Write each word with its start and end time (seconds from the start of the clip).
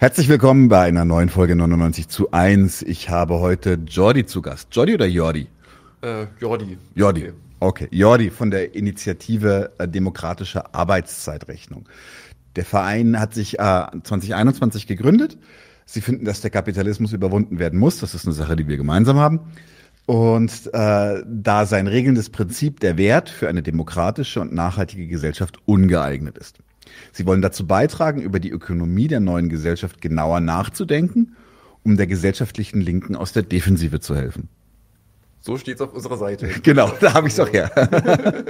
Herzlich 0.00 0.28
willkommen 0.28 0.68
bei 0.68 0.82
einer 0.82 1.04
neuen 1.04 1.28
Folge 1.28 1.56
99 1.56 2.06
zu 2.06 2.30
1. 2.30 2.82
Ich 2.82 3.10
habe 3.10 3.40
heute 3.40 3.80
Jordi 3.84 4.24
zu 4.24 4.42
Gast. 4.42 4.68
Jordi 4.70 4.94
oder 4.94 5.06
Jordi? 5.06 5.48
Äh, 6.02 6.26
Jordi. 6.38 6.78
Jordi. 6.94 7.32
Okay. 7.58 7.86
okay. 7.86 7.88
Jordi 7.90 8.30
von 8.30 8.52
der 8.52 8.76
Initiative 8.76 9.72
äh, 9.78 9.88
Demokratische 9.88 10.72
Arbeitszeitrechnung. 10.72 11.88
Der 12.54 12.64
Verein 12.64 13.18
hat 13.18 13.34
sich 13.34 13.58
äh, 13.58 13.86
2021 14.04 14.86
gegründet. 14.86 15.36
Sie 15.84 16.00
finden, 16.00 16.24
dass 16.24 16.42
der 16.42 16.50
Kapitalismus 16.50 17.12
überwunden 17.12 17.58
werden 17.58 17.80
muss. 17.80 17.98
Das 17.98 18.14
ist 18.14 18.24
eine 18.24 18.34
Sache, 18.34 18.54
die 18.54 18.68
wir 18.68 18.76
gemeinsam 18.76 19.18
haben. 19.18 19.40
Und 20.06 20.70
äh, 20.74 21.24
da 21.26 21.66
sein 21.66 21.88
regelndes 21.88 22.30
Prinzip 22.30 22.78
der 22.78 22.98
Wert 22.98 23.28
für 23.28 23.48
eine 23.48 23.64
demokratische 23.64 24.40
und 24.42 24.52
nachhaltige 24.52 25.08
Gesellschaft 25.08 25.58
ungeeignet 25.66 26.38
ist. 26.38 26.60
Sie 27.12 27.26
wollen 27.26 27.42
dazu 27.42 27.66
beitragen, 27.66 28.20
über 28.20 28.40
die 28.40 28.50
Ökonomie 28.50 29.08
der 29.08 29.20
neuen 29.20 29.48
Gesellschaft 29.48 30.00
genauer 30.00 30.40
nachzudenken, 30.40 31.36
um 31.84 31.96
der 31.96 32.06
gesellschaftlichen 32.06 32.80
Linken 32.80 33.16
aus 33.16 33.32
der 33.32 33.42
Defensive 33.42 34.00
zu 34.00 34.14
helfen. 34.14 34.48
So 35.40 35.56
steht's 35.56 35.80
auf 35.80 35.94
unserer 35.94 36.18
Seite. 36.18 36.48
Genau, 36.62 36.92
da 37.00 37.14
habe 37.14 37.28
ich 37.28 37.32
es 37.32 37.40
auch 37.40 37.50
her. 37.50 37.70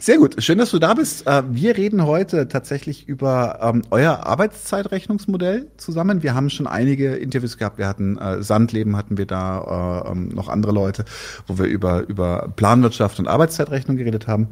Sehr 0.00 0.18
gut, 0.18 0.42
schön, 0.42 0.58
dass 0.58 0.70
du 0.70 0.78
da 0.78 0.94
bist. 0.94 1.26
Äh, 1.26 1.42
wir 1.50 1.76
reden 1.76 2.04
heute 2.04 2.48
tatsächlich 2.48 3.06
über 3.06 3.60
ähm, 3.62 3.82
euer 3.90 4.26
Arbeitszeitrechnungsmodell 4.26 5.68
zusammen. 5.76 6.22
Wir 6.22 6.34
haben 6.34 6.50
schon 6.50 6.66
einige 6.66 7.14
Interviews 7.14 7.58
gehabt. 7.58 7.78
Wir 7.78 7.86
hatten 7.86 8.18
äh, 8.18 8.42
Sandleben, 8.42 8.96
hatten 8.96 9.18
wir 9.18 9.26
da 9.26 10.04
äh, 10.04 10.10
ähm, 10.10 10.30
noch 10.30 10.48
andere 10.48 10.72
Leute, 10.72 11.04
wo 11.46 11.58
wir 11.58 11.66
über 11.66 12.08
über 12.08 12.52
Planwirtschaft 12.56 13.20
und 13.20 13.28
Arbeitszeitrechnung 13.28 13.96
geredet 13.96 14.26
haben. 14.26 14.48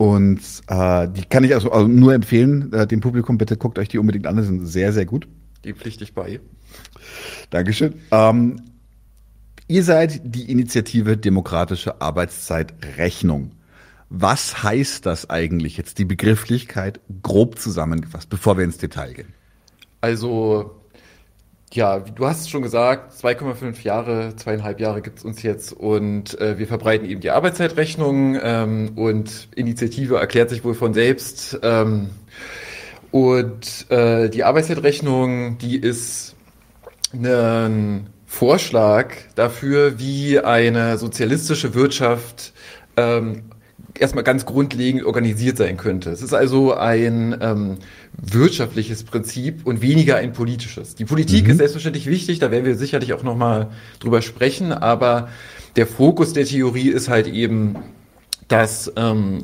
Und 0.00 0.40
äh, 0.68 1.08
die 1.10 1.26
kann 1.26 1.44
ich 1.44 1.52
also, 1.52 1.70
also 1.72 1.86
nur 1.86 2.14
empfehlen, 2.14 2.72
äh, 2.72 2.86
dem 2.86 3.00
Publikum 3.00 3.36
bitte 3.36 3.58
guckt 3.58 3.78
euch 3.78 3.88
die 3.88 3.98
unbedingt 3.98 4.26
an, 4.26 4.38
die 4.38 4.44
sind 4.44 4.64
sehr, 4.64 4.94
sehr 4.94 5.04
gut. 5.04 5.28
Die 5.62 5.74
pflichte 5.74 6.04
ich 6.04 6.14
bei. 6.14 6.40
Dankeschön. 7.50 7.92
Ähm, 8.10 8.62
ihr 9.68 9.84
seid 9.84 10.22
die 10.24 10.50
Initiative 10.50 11.18
Demokratische 11.18 12.00
Arbeitszeitrechnung. 12.00 13.50
Was 14.08 14.62
heißt 14.62 15.04
das 15.04 15.28
eigentlich 15.28 15.76
jetzt, 15.76 15.98
die 15.98 16.06
Begrifflichkeit 16.06 16.98
grob 17.22 17.58
zusammengefasst, 17.58 18.30
bevor 18.30 18.56
wir 18.56 18.64
ins 18.64 18.78
Detail 18.78 19.12
gehen? 19.12 19.34
Also 20.00 20.79
ja, 21.72 22.00
du 22.00 22.26
hast 22.26 22.50
schon 22.50 22.62
gesagt, 22.62 23.12
2,5 23.12 23.82
Jahre, 23.82 24.34
zweieinhalb 24.34 24.80
Jahre 24.80 25.02
gibt's 25.02 25.24
uns 25.24 25.42
jetzt 25.42 25.72
und 25.72 26.38
äh, 26.40 26.58
wir 26.58 26.66
verbreiten 26.66 27.08
eben 27.08 27.20
die 27.20 27.30
Arbeitszeitrechnung 27.30 28.38
ähm, 28.42 28.92
und 28.96 29.48
Initiative 29.54 30.16
erklärt 30.16 30.50
sich 30.50 30.64
wohl 30.64 30.74
von 30.74 30.94
selbst. 30.94 31.58
Ähm, 31.62 32.10
und 33.12 33.90
äh, 33.90 34.28
die 34.28 34.42
Arbeitszeitrechnung, 34.42 35.58
die 35.58 35.76
ist 35.76 36.34
ein 37.12 38.10
Vorschlag 38.26 39.14
dafür, 39.34 39.98
wie 39.98 40.40
eine 40.40 40.98
sozialistische 40.98 41.74
Wirtschaft 41.74 42.52
ähm, 42.96 43.44
erstmal 44.00 44.24
ganz 44.24 44.46
grundlegend 44.46 45.04
organisiert 45.04 45.58
sein 45.58 45.76
könnte. 45.76 46.10
Es 46.10 46.22
ist 46.22 46.32
also 46.32 46.74
ein 46.74 47.36
ähm, 47.40 47.78
wirtschaftliches 48.16 49.04
Prinzip 49.04 49.66
und 49.66 49.82
weniger 49.82 50.16
ein 50.16 50.32
politisches. 50.32 50.94
Die 50.94 51.04
Politik 51.04 51.44
mhm. 51.44 51.50
ist 51.50 51.56
selbstverständlich 51.58 52.06
wichtig, 52.06 52.38
da 52.38 52.50
werden 52.50 52.64
wir 52.64 52.76
sicherlich 52.76 53.12
auch 53.12 53.22
nochmal 53.22 53.68
drüber 54.00 54.22
sprechen, 54.22 54.72
aber 54.72 55.28
der 55.76 55.86
Fokus 55.86 56.32
der 56.32 56.46
Theorie 56.46 56.88
ist 56.88 57.08
halt 57.08 57.26
eben, 57.26 57.76
dass 58.48 58.90
ähm, 58.96 59.42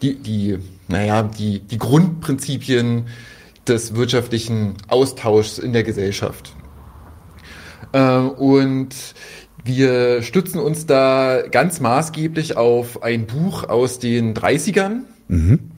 die, 0.00 0.14
die, 0.16 0.58
naja, 0.88 1.22
die, 1.22 1.60
die 1.60 1.78
Grundprinzipien 1.78 3.06
des 3.68 3.94
wirtschaftlichen 3.94 4.74
Austauschs 4.88 5.58
in 5.58 5.72
der 5.72 5.84
Gesellschaft. 5.84 6.54
Ähm, 7.92 8.30
und 8.30 8.94
wir 9.64 10.22
stützen 10.22 10.58
uns 10.58 10.86
da 10.86 11.42
ganz 11.50 11.80
maßgeblich 11.80 12.56
auf 12.56 13.02
ein 13.02 13.26
Buch 13.26 13.68
aus 13.68 13.98
den 13.98 14.34
30ern. 14.34 15.02
Mhm. 15.28 15.70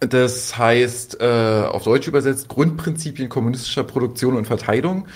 Das 0.00 0.56
heißt, 0.56 1.20
äh, 1.20 1.64
auf 1.68 1.82
Deutsch 1.82 2.06
übersetzt, 2.06 2.48
Grundprinzipien 2.48 3.28
kommunistischer 3.28 3.82
Produktion 3.82 4.36
und 4.36 4.46
Verteilung 4.46 5.06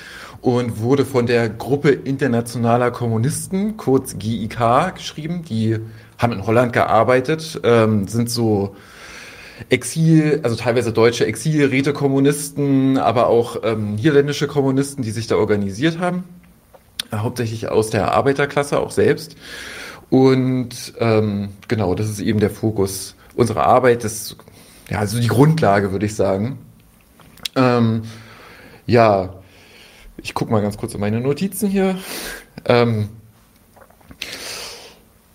und 0.40 0.80
wurde 0.80 1.04
von 1.04 1.26
der 1.26 1.48
Gruppe 1.48 1.90
internationaler 1.90 2.90
Kommunisten, 2.90 3.76
kurz 3.76 4.18
GIK, 4.18 4.96
geschrieben. 4.96 5.44
Die 5.48 5.78
haben 6.18 6.32
in 6.32 6.44
Holland 6.44 6.72
gearbeitet, 6.72 7.60
ähm, 7.62 8.08
sind 8.08 8.28
so 8.28 8.74
Exil, 9.68 10.40
also 10.42 10.56
teilweise 10.56 10.92
deutsche 10.92 11.26
Exilräte-Kommunisten, 11.26 12.98
aber 12.98 13.28
auch 13.28 13.58
ähm, 13.62 13.94
niederländische 13.94 14.48
Kommunisten, 14.48 15.02
die 15.04 15.12
sich 15.12 15.28
da 15.28 15.36
organisiert 15.36 16.00
haben 16.00 16.24
hauptsächlich 17.14 17.68
aus 17.68 17.90
der 17.90 18.12
Arbeiterklasse 18.12 18.78
auch 18.80 18.90
selbst. 18.90 19.36
Und 20.10 20.94
ähm, 20.98 21.50
genau, 21.68 21.94
das 21.94 22.08
ist 22.08 22.20
eben 22.20 22.40
der 22.40 22.50
Fokus 22.50 23.16
unserer 23.34 23.64
Arbeit, 23.64 24.04
das 24.04 24.36
ja 24.90 24.98
also 24.98 25.20
die 25.20 25.28
Grundlage, 25.28 25.92
würde 25.92 26.06
ich 26.06 26.14
sagen. 26.14 26.58
Ähm, 27.56 28.02
ja, 28.86 29.34
ich 30.18 30.34
gucke 30.34 30.52
mal 30.52 30.62
ganz 30.62 30.76
kurz 30.76 30.94
in 30.94 31.00
meine 31.00 31.20
Notizen 31.20 31.68
hier. 31.68 31.98
Ähm, 32.66 33.08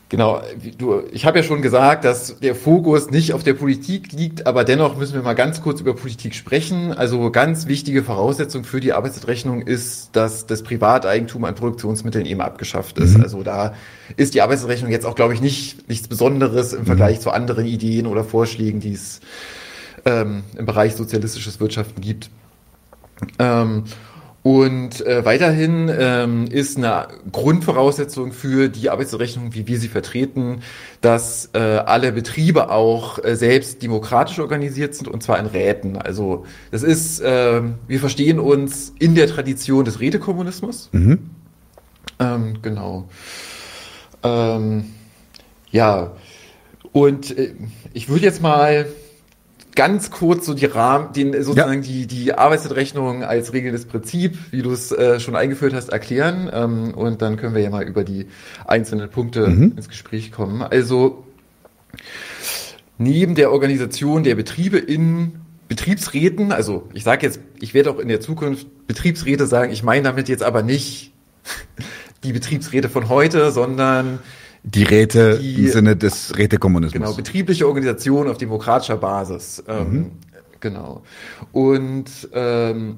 Genau, 0.10 0.42
du, 0.78 1.04
ich 1.12 1.26
habe 1.26 1.40
ja 1.40 1.44
schon 1.44 1.62
gesagt, 1.62 2.06
dass 2.06 2.40
der 2.40 2.56
Fokus 2.56 3.12
nicht 3.12 3.34
auf 3.34 3.44
der 3.44 3.54
Politik 3.54 4.14
liegt, 4.14 4.48
aber 4.48 4.64
dennoch 4.64 4.96
müssen 4.96 5.16
wir 5.16 5.22
mal 5.22 5.34
ganz 5.34 5.62
kurz 5.62 5.82
über 5.82 5.94
Politik 5.96 6.34
sprechen. 6.34 6.94
Also 6.94 7.30
ganz 7.30 7.68
wichtige 7.68 8.04
Voraussetzung 8.04 8.64
für 8.64 8.80
die 8.80 8.94
Arbeitsrechnung 8.94 9.64
ist, 9.64 10.16
dass 10.16 10.46
das 10.46 10.64
Privateigentum 10.64 11.44
an 11.44 11.56
Produktionsmitteln 11.56 12.26
eben 12.26 12.40
abgeschafft 12.40 12.98
ist. 13.00 13.18
Mhm. 13.18 13.24
Also 13.24 13.44
da 13.44 13.74
ist 14.16 14.34
die 14.34 14.42
Arbeitsrechnung 14.42 14.92
jetzt 14.92 15.06
auch, 15.06 15.16
glaube 15.16 15.34
ich, 15.34 15.42
nicht 15.42 15.90
nichts 15.90 16.08
Besonderes 16.08 16.72
im 16.72 16.86
Vergleich 16.86 17.18
mhm. 17.18 17.22
zu 17.24 17.32
anderen 17.32 17.66
Ideen 17.66 18.08
oder 18.08 18.24
Vorschlägen, 18.24 18.80
die 18.80 18.94
es 18.94 19.20
ähm, 20.06 20.44
im 20.58 20.66
Bereich 20.66 20.96
sozialistisches 20.96 21.60
Wirtschaften 21.60 22.00
gibt. 22.00 22.30
Ähm, 23.40 23.84
und 24.48 25.06
äh, 25.06 25.26
weiterhin 25.26 25.92
ähm, 25.94 26.46
ist 26.46 26.78
eine 26.78 27.10
Grundvoraussetzung 27.34 28.32
für 28.32 28.70
die 28.70 28.90
Arbeitsrechnung, 28.90 29.54
wie 29.54 29.68
wir 29.68 29.78
sie 29.78 29.90
vertreten, 29.90 30.62
dass 31.02 31.50
äh, 31.52 31.60
alle 31.60 32.14
Betriebe 32.14 32.70
auch 32.70 33.22
äh, 33.22 33.36
selbst 33.36 33.84
demokratisch 33.84 34.40
organisiert 34.40 34.96
sind 34.96 35.10
und 35.10 35.22
zwar 35.22 35.38
in 35.38 35.48
Räten. 35.48 35.98
Also 35.98 36.46
das 36.72 36.84
ist, 36.84 37.20
äh, 37.20 37.62
wir 37.90 38.00
verstehen 38.00 38.40
uns 38.40 38.94
in 39.00 39.16
der 39.16 39.28
Tradition 39.28 39.84
des 39.84 40.00
Rätekommunismus. 40.00 40.88
Mhm. 40.94 41.30
Ähm, 42.18 42.60
genau. 42.62 43.10
Ähm, 44.24 44.86
ja, 45.72 46.14
und 46.94 47.38
äh, 47.38 47.54
ich 47.92 48.08
würde 48.08 48.24
jetzt 48.24 48.42
mal 48.42 48.86
ganz 49.78 50.10
kurz 50.10 50.48
so 50.48 50.56
die 50.56 50.66
Rahmen, 50.66 51.14
den 51.14 51.32
sozusagen 51.44 51.84
ja. 51.84 51.88
die 51.88 52.08
die 52.08 52.34
Arbeitszeitrechnung 52.34 53.24
als 53.24 53.54
regelndes 53.54 53.86
Prinzip, 53.86 54.36
wie 54.52 54.64
du 54.64 54.72
es 54.72 54.92
äh, 54.92 55.20
schon 55.20 55.36
eingeführt 55.36 55.74
hast, 55.74 55.90
erklären 55.90 56.50
ähm, 56.52 56.94
und 56.96 57.22
dann 57.22 57.38
können 57.38 57.54
wir 57.54 57.62
ja 57.62 57.70
mal 57.70 57.84
über 57.84 58.04
die 58.04 58.26
einzelnen 58.66 59.10
Punkte 59.10 59.48
mhm. 59.48 59.74
ins 59.78 59.88
Gespräch 59.88 60.32
kommen. 60.32 60.64
Also 60.64 61.24
neben 62.98 63.36
der 63.36 63.52
Organisation 63.52 64.24
der 64.24 64.34
Betriebe 64.34 64.80
in 64.80 65.34
Betriebsräten, 65.68 66.52
also 66.52 66.90
ich 66.94 67.04
sage 67.04 67.28
jetzt, 67.28 67.40
ich 67.60 67.76
werde 67.76 67.92
auch 67.92 68.00
in 68.00 68.08
der 68.08 68.20
Zukunft 68.20 68.88
Betriebsräte 68.88 69.46
sagen, 69.46 69.72
ich 69.72 69.84
meine 69.84 70.04
damit 70.04 70.28
jetzt 70.28 70.44
aber 70.44 70.64
nicht 70.64 71.14
die 72.24 72.34
Betriebsräte 72.34 72.90
von 72.90 73.10
heute, 73.10 73.52
sondern 73.52 74.18
die 74.68 74.84
Räte 74.84 75.40
die, 75.40 75.56
im 75.56 75.68
Sinne 75.70 75.96
des 75.96 76.38
Rätekommunismus. 76.38 76.94
Genau, 76.94 77.14
betriebliche 77.14 77.68
Organisation 77.68 78.28
auf 78.28 78.38
demokratischer 78.38 78.98
Basis. 78.98 79.64
Ähm, 79.68 79.92
mhm. 79.92 80.12
Genau. 80.60 81.04
Und 81.52 82.06
ähm, 82.34 82.98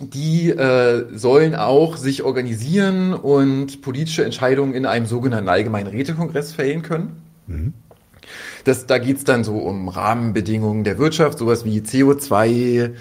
die 0.00 0.50
äh, 0.50 1.06
sollen 1.14 1.54
auch 1.54 1.96
sich 1.96 2.22
organisieren 2.22 3.14
und 3.14 3.82
politische 3.82 4.24
Entscheidungen 4.24 4.74
in 4.74 4.84
einem 4.84 5.06
sogenannten 5.06 5.48
allgemeinen 5.48 5.88
Rätekongress 5.88 6.52
fällen 6.52 6.82
können. 6.82 7.22
Mhm. 7.46 7.72
Das, 8.64 8.86
da 8.86 8.98
geht's 8.98 9.22
dann 9.22 9.44
so 9.44 9.58
um 9.58 9.88
Rahmenbedingungen 9.88 10.82
der 10.82 10.98
Wirtschaft, 10.98 11.38
sowas 11.38 11.64
wie 11.64 11.80
CO2 11.80 12.94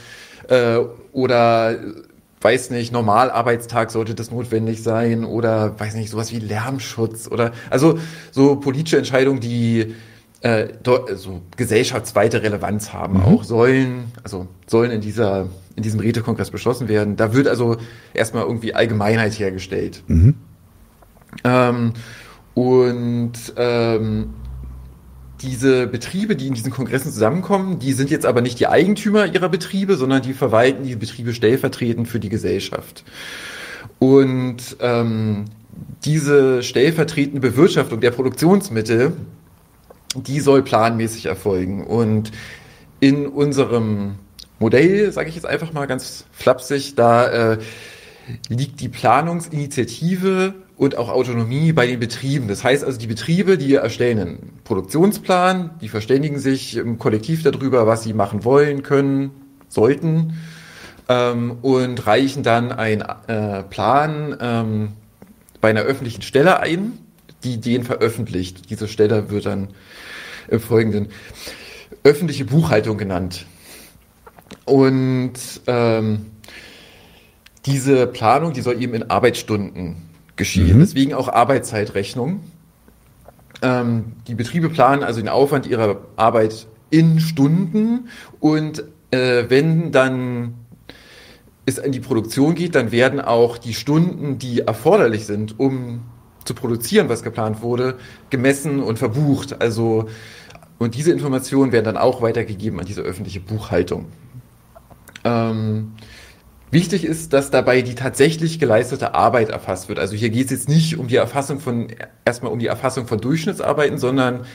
äh, 0.48 0.78
oder 1.12 1.76
weiß 2.42 2.70
nicht, 2.70 2.92
Normalarbeitstag 2.92 3.92
sollte 3.92 4.14
das 4.16 4.32
notwendig 4.32 4.84
sein 4.84 5.26
oder 5.26 5.80
weiß 5.80 5.96
nicht, 5.96 6.10
sowas 6.10 6.32
wie 6.32 6.40
Lärmschutz 6.40 7.28
oder 7.28 7.52
also 7.70 7.98
so 8.32 8.58
politische 8.58 8.98
Entscheidungen, 8.98 9.40
die 9.40 9.96
äh, 10.42 10.68
so 11.16 11.42
gesellschaftsweite 11.58 12.44
Relevanz 12.44 12.94
haben, 12.94 13.18
mhm. 13.18 13.26
auch 13.26 13.44
sollen, 13.44 14.12
also 14.24 14.48
sollen 14.68 14.92
in 14.92 15.02
dieser 15.02 15.48
in 15.76 15.84
diesem 15.84 16.00
Rätekongress 16.00 16.52
beschlossen 16.52 16.88
werden. 16.88 17.18
Da 17.18 17.34
wird 17.34 17.48
also 17.48 17.78
erstmal 18.14 18.44
irgendwie 18.44 18.74
Allgemeinheit 18.74 19.38
hergestellt. 19.38 20.04
Mhm. 20.08 20.36
Ähm, 21.44 21.94
und 22.54 23.34
ähm, 23.58 24.34
diese 25.46 25.88
Betriebe, 25.88 26.36
die 26.36 26.48
in 26.48 26.54
diesen 26.54 26.72
Kongressen 26.72 27.12
zusammenkommen, 27.12 27.80
die 27.80 27.94
sind 27.94 28.10
jetzt 28.10 28.26
aber 28.26 28.42
nicht 28.42 28.60
die 28.60 28.68
Eigentümer 28.68 29.26
ihrer 29.26 29.50
Betriebe, 29.50 29.96
sondern 29.96 30.22
die 30.22 30.34
verwalten 30.34 30.84
die 30.84 30.96
Betriebe 30.96 31.34
stellvertretend 31.34 32.08
für 32.08 32.20
die 32.20 32.30
Gesellschaft. 32.30 33.04
Und 34.00 34.78
ähm, 34.80 35.46
diese 36.04 36.64
stellvertretende 36.64 37.40
Bewirtschaftung 37.40 38.02
der 38.02 38.12
Produktionsmittel, 38.12 39.14
die 40.16 40.40
soll 40.40 40.64
planmäßig 40.64 41.26
erfolgen. 41.28 41.86
Und 41.86 42.32
in 43.00 43.28
unserem 43.28 44.16
Modell, 44.60 45.12
sage 45.12 45.30
ich 45.30 45.36
jetzt 45.36 45.46
einfach 45.46 45.74
mal 45.74 45.86
ganz 45.86 46.26
flapsig, 46.32 46.96
da 46.96 47.54
äh, 47.54 47.58
liegt 48.50 48.80
die 48.80 48.90
Planungsinitiative 48.90 50.54
und 50.78 50.98
auch 50.98 51.10
Autonomie 51.10 51.72
bei 51.72 51.88
den 51.88 52.00
Betrieben. 52.00 52.48
Das 52.48 52.64
heißt 52.64 52.84
also, 52.84 53.00
die 53.00 53.08
Betriebe, 53.08 53.58
die 53.58 53.76
erstellen 53.76 54.20
einen 54.20 54.60
Produktionsplan, 54.64 55.72
die 55.82 55.90
verständigen 55.90 56.40
sich 56.40 56.76
im 56.76 57.00
Kollektiv 57.00 57.44
darüber, 57.44 57.88
was 57.88 58.04
sie 58.04 58.14
machen 58.14 58.44
wollen, 58.44 58.84
können, 58.84 59.32
sollten 59.70 60.34
ähm, 61.08 61.58
und 61.62 62.06
reichen 62.06 62.44
dann 62.44 62.72
einen 62.72 63.04
äh, 63.28 63.64
Plan 63.64 64.36
ähm, 64.40 64.94
bei 65.62 65.70
einer 65.70 65.82
öffentlichen 65.82 66.22
Stelle 66.22 66.60
ein, 66.60 67.00
die 67.44 67.60
den 67.60 67.84
veröffentlicht. 67.84 68.70
Diese 68.70 68.88
Stelle 68.88 69.30
wird 69.30 69.46
dann 69.46 69.70
im 70.48 70.60
Folgenden 70.60 71.08
öffentliche 72.04 72.46
Buchhaltung 72.46 72.98
genannt. 72.98 73.46
Und 74.66 75.34
ähm, 75.68 76.26
diese 77.66 78.08
Planung, 78.08 78.54
die 78.54 78.62
soll 78.62 78.82
eben 78.82 78.94
in 78.94 79.10
Arbeitsstunden 79.10 80.05
geschehen. 80.36 80.78
Mhm. 80.78 80.80
Deswegen 80.82 81.14
auch 81.14 81.28
Arbeitszeitrechnung. 81.30 82.42
Ähm, 83.62 84.14
die 84.28 84.36
Betriebe 84.36 84.70
planen 84.70 85.04
also 85.04 85.20
den 85.20 85.30
Aufwand 85.30 85.66
ihrer 85.66 86.02
Arbeit 86.16 86.68
in 86.90 87.20
Stunden 87.20 88.10
und 88.40 88.84
äh, 89.12 89.46
wenn 89.50 89.92
dann 89.92 90.56
es 91.66 91.78
in 91.78 91.92
die 91.92 92.00
Produktion 92.00 92.54
geht, 92.54 92.76
dann 92.76 92.92
werden 92.92 93.20
auch 93.20 93.58
die 93.58 93.74
Stunden, 93.74 94.38
die 94.38 94.62
erforderlich 94.62 95.26
sind, 95.26 95.60
um 95.60 96.02
zu 96.44 96.54
produzieren, 96.54 97.10
was 97.10 97.24
geplant 97.24 97.62
wurde, 97.62 97.96
gemessen 98.30 98.82
und 98.82 99.00
verbucht. 99.00 99.62
Also 99.62 100.08
und 100.78 100.96
diese 100.96 101.12
Informationen 101.12 101.72
werden 101.72 101.86
dann 101.86 101.98
auch 101.98 102.22
weitergegeben 102.22 102.80
an 102.80 102.86
diese 102.86 103.02
öffentliche 103.02 103.40
Buchhaltung. 103.40 104.06
Ähm, 105.24 105.94
wichtig 106.72 107.06
ist, 107.06 107.34
dass 107.34 107.52
dabei 107.52 107.82
die 107.82 107.96
tatsächlich 107.96 108.60
geleistete 108.60 109.14
Arbeit 109.14 109.50
erfasst 109.50 109.90
wird. 109.90 110.00
Also 110.00 110.16
hier 110.16 110.30
geht 110.30 110.46
es 110.46 110.52
jetzt 110.52 110.70
nicht 110.70 110.98
um 110.98 111.08
die 111.08 111.16
Erfassung 111.16 111.60
von, 111.60 111.88
erstmal 112.26 112.52
um 112.52 112.60
die 112.60 112.68
Erfassung 112.68 113.08
von 113.08 113.20
Durchschnittsarbeiten, 113.20 113.98
sondern 113.98 114.46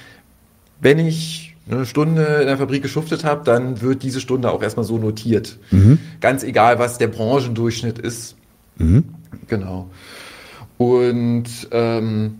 wenn 0.80 0.98
ich 0.98 1.56
eine 1.70 1.86
Stunde 1.86 2.24
in 2.40 2.46
der 2.46 2.58
Fabrik 2.58 2.82
geschuftet 2.82 3.24
habe, 3.24 3.44
dann 3.44 3.80
wird 3.80 4.02
diese 4.02 4.20
Stunde 4.20 4.50
auch 4.50 4.62
erstmal 4.62 4.84
so 4.84 4.98
notiert. 4.98 5.58
Mhm. 5.70 5.98
Ganz 6.20 6.42
egal, 6.42 6.78
was 6.78 6.98
der 6.98 7.08
Branchendurchschnitt 7.08 7.98
ist. 7.98 8.36
Mhm. 8.76 9.04
Genau. 9.46 9.90
Und 10.78 11.68
ähm, 11.70 12.38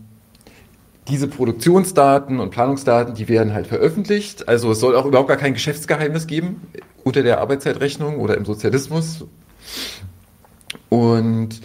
diese 1.07 1.27
Produktionsdaten 1.27 2.39
und 2.39 2.49
Planungsdaten, 2.51 3.13
die 3.15 3.27
werden 3.27 3.53
halt 3.53 3.67
veröffentlicht. 3.67 4.47
Also 4.47 4.71
es 4.71 4.79
soll 4.79 4.95
auch 4.95 5.05
überhaupt 5.05 5.29
gar 5.29 5.37
kein 5.37 5.53
Geschäftsgeheimnis 5.53 6.27
geben 6.27 6.61
unter 7.03 7.23
der 7.23 7.39
Arbeitszeitrechnung 7.39 8.17
oder 8.17 8.37
im 8.37 8.45
Sozialismus. 8.45 9.25
Und 10.89 11.61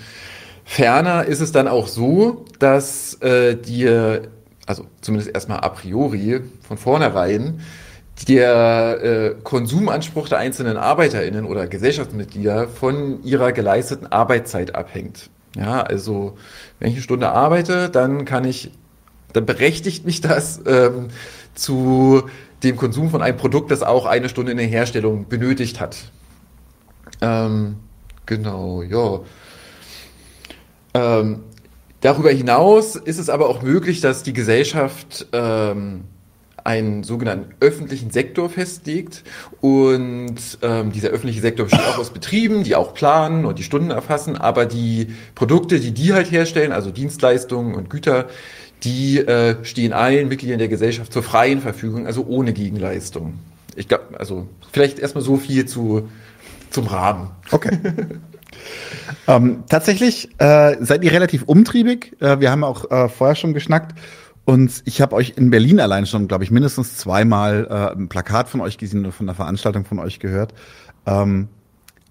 ferner 0.64 1.24
ist 1.24 1.40
es 1.40 1.52
dann 1.52 1.68
auch 1.68 1.88
so, 1.88 2.44
dass 2.58 3.14
äh, 3.22 3.56
dir, 3.56 4.28
also 4.66 4.86
zumindest 5.00 5.34
erstmal 5.34 5.60
a 5.60 5.68
priori 5.68 6.40
von 6.66 6.76
vornherein, 6.76 7.60
der 8.28 9.02
äh, 9.02 9.34
Konsumanspruch 9.42 10.28
der 10.28 10.38
einzelnen 10.38 10.76
ArbeiterInnen 10.76 11.44
oder 11.44 11.66
Gesellschaftsmitglieder 11.66 12.68
von 12.68 13.22
ihrer 13.24 13.52
geleisteten 13.52 14.06
Arbeitszeit 14.06 14.74
abhängt. 14.74 15.28
Ja, 15.54 15.82
also 15.82 16.36
wenn 16.78 16.88
ich 16.88 16.94
eine 16.94 17.02
Stunde 17.02 17.30
arbeite, 17.30 17.88
dann 17.90 18.24
kann 18.24 18.44
ich, 18.44 18.70
dann 19.32 19.46
berechtigt 19.46 20.04
mich 20.04 20.20
das 20.20 20.60
ähm, 20.66 21.08
zu 21.54 22.24
dem 22.62 22.76
Konsum 22.76 23.10
von 23.10 23.22
einem 23.22 23.36
Produkt, 23.36 23.70
das 23.70 23.82
auch 23.82 24.06
eine 24.06 24.28
Stunde 24.28 24.52
in 24.52 24.58
der 24.58 24.66
Herstellung 24.66 25.28
benötigt 25.28 25.80
hat. 25.80 25.96
Ähm, 27.20 27.76
genau, 28.26 28.82
ja. 28.82 29.20
Ähm, 30.94 31.44
darüber 32.00 32.30
hinaus 32.30 32.96
ist 32.96 33.18
es 33.18 33.28
aber 33.28 33.48
auch 33.48 33.62
möglich, 33.62 34.00
dass 34.00 34.22
die 34.22 34.32
Gesellschaft 34.32 35.26
ähm, 35.32 36.04
einen 36.66 37.04
sogenannten 37.04 37.54
öffentlichen 37.60 38.10
Sektor 38.10 38.50
festlegt 38.50 39.22
und 39.60 40.36
ähm, 40.62 40.90
dieser 40.90 41.08
öffentliche 41.08 41.40
Sektor 41.40 41.66
besteht 41.66 41.86
auch 41.86 41.98
aus 41.98 42.10
Betrieben, 42.10 42.64
die 42.64 42.74
auch 42.74 42.92
planen 42.92 43.44
und 43.44 43.58
die 43.58 43.62
Stunden 43.62 43.90
erfassen, 43.90 44.36
aber 44.36 44.66
die 44.66 45.14
Produkte, 45.36 45.78
die 45.78 45.92
die 45.92 46.12
halt 46.12 46.30
herstellen, 46.30 46.72
also 46.72 46.90
Dienstleistungen 46.90 47.74
und 47.74 47.88
Güter, 47.88 48.26
die 48.82 49.18
äh, 49.18 49.64
stehen 49.64 49.92
allen 49.92 50.28
Mitgliedern 50.28 50.58
der 50.58 50.68
Gesellschaft 50.68 51.12
zur 51.12 51.22
freien 51.22 51.60
Verfügung, 51.60 52.06
also 52.06 52.26
ohne 52.26 52.52
Gegenleistung. 52.52 53.34
Ich 53.76 53.88
glaube, 53.88 54.18
also 54.18 54.48
vielleicht 54.72 54.98
erstmal 54.98 55.22
so 55.22 55.36
viel 55.36 55.66
zu, 55.66 56.08
zum 56.70 56.86
Rahmen. 56.86 57.30
Okay. 57.50 57.78
ähm, 59.28 59.64
tatsächlich 59.68 60.28
äh, 60.38 60.76
seid 60.80 61.04
ihr 61.04 61.12
relativ 61.12 61.44
umtriebig. 61.44 62.16
Äh, 62.20 62.40
wir 62.40 62.50
haben 62.50 62.64
auch 62.64 62.90
äh, 62.90 63.08
vorher 63.08 63.36
schon 63.36 63.54
geschnackt. 63.54 63.98
Und 64.44 64.82
ich 64.84 65.00
habe 65.00 65.16
euch 65.16 65.34
in 65.36 65.50
Berlin 65.50 65.80
allein 65.80 66.06
schon, 66.06 66.28
glaube 66.28 66.44
ich, 66.44 66.52
mindestens 66.52 66.96
zweimal 66.96 67.66
äh, 67.68 67.98
ein 67.98 68.08
Plakat 68.08 68.48
von 68.48 68.60
euch 68.60 68.78
gesehen 68.78 69.00
oder 69.00 69.12
von 69.12 69.28
einer 69.28 69.34
Veranstaltung 69.34 69.84
von 69.84 69.98
euch 69.98 70.20
gehört. 70.20 70.54
Ähm, 71.04 71.48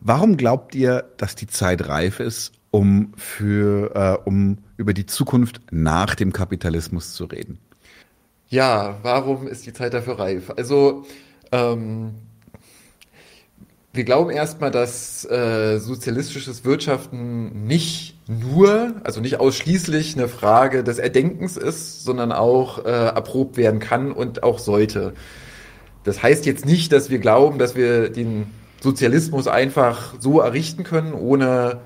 warum 0.01 0.35
glaubt 0.35 0.75
ihr, 0.75 1.05
dass 1.15 1.35
die 1.35 1.47
Zeit 1.47 1.87
reif 1.87 2.19
ist, 2.19 2.51
um 2.71 3.13
für 3.15 3.95
äh, 3.95 4.27
um 4.27 4.57
über 4.75 4.93
die 4.93 5.05
Zukunft 5.05 5.61
nach 5.71 6.13
dem 6.15 6.33
Kapitalismus 6.33 7.13
zu 7.13 7.23
reden? 7.23 7.57
Ja, 8.49 8.97
warum 9.01 9.47
ist 9.47 9.65
die 9.65 9.71
Zeit 9.71 9.93
dafür 9.93 10.19
reif? 10.19 10.51
Also 10.57 11.05
ähm, 11.53 12.15
wir 13.95 14.03
glauben 14.03 14.29
erstmal, 14.29 14.71
dass 14.71 15.25
äh, 15.25 15.79
sozialistisches 15.79 16.65
Wirtschaften 16.65 17.65
nicht 17.65 18.17
nur, 18.27 18.95
also 19.03 19.21
nicht 19.21 19.39
ausschließlich 19.39 20.15
eine 20.15 20.27
Frage 20.27 20.83
des 20.83 20.97
Erdenkens 20.97 21.57
ist, 21.57 22.03
sondern 22.03 22.31
auch 22.31 22.85
äh, 22.85 22.89
erprobt 22.89 23.57
werden 23.57 23.79
kann 23.79 24.11
und 24.11 24.43
auch 24.43 24.59
sollte. 24.59 25.13
Das 26.03 26.21
heißt 26.21 26.45
jetzt 26.45 26.65
nicht, 26.65 26.91
dass 26.91 27.09
wir 27.09 27.19
glauben, 27.19 27.57
dass 27.57 27.75
wir 27.75 28.09
den 28.09 28.47
Sozialismus 28.81 29.47
einfach 29.47 30.15
so 30.19 30.39
errichten 30.39 30.83
können, 30.83 31.13
ohne 31.13 31.79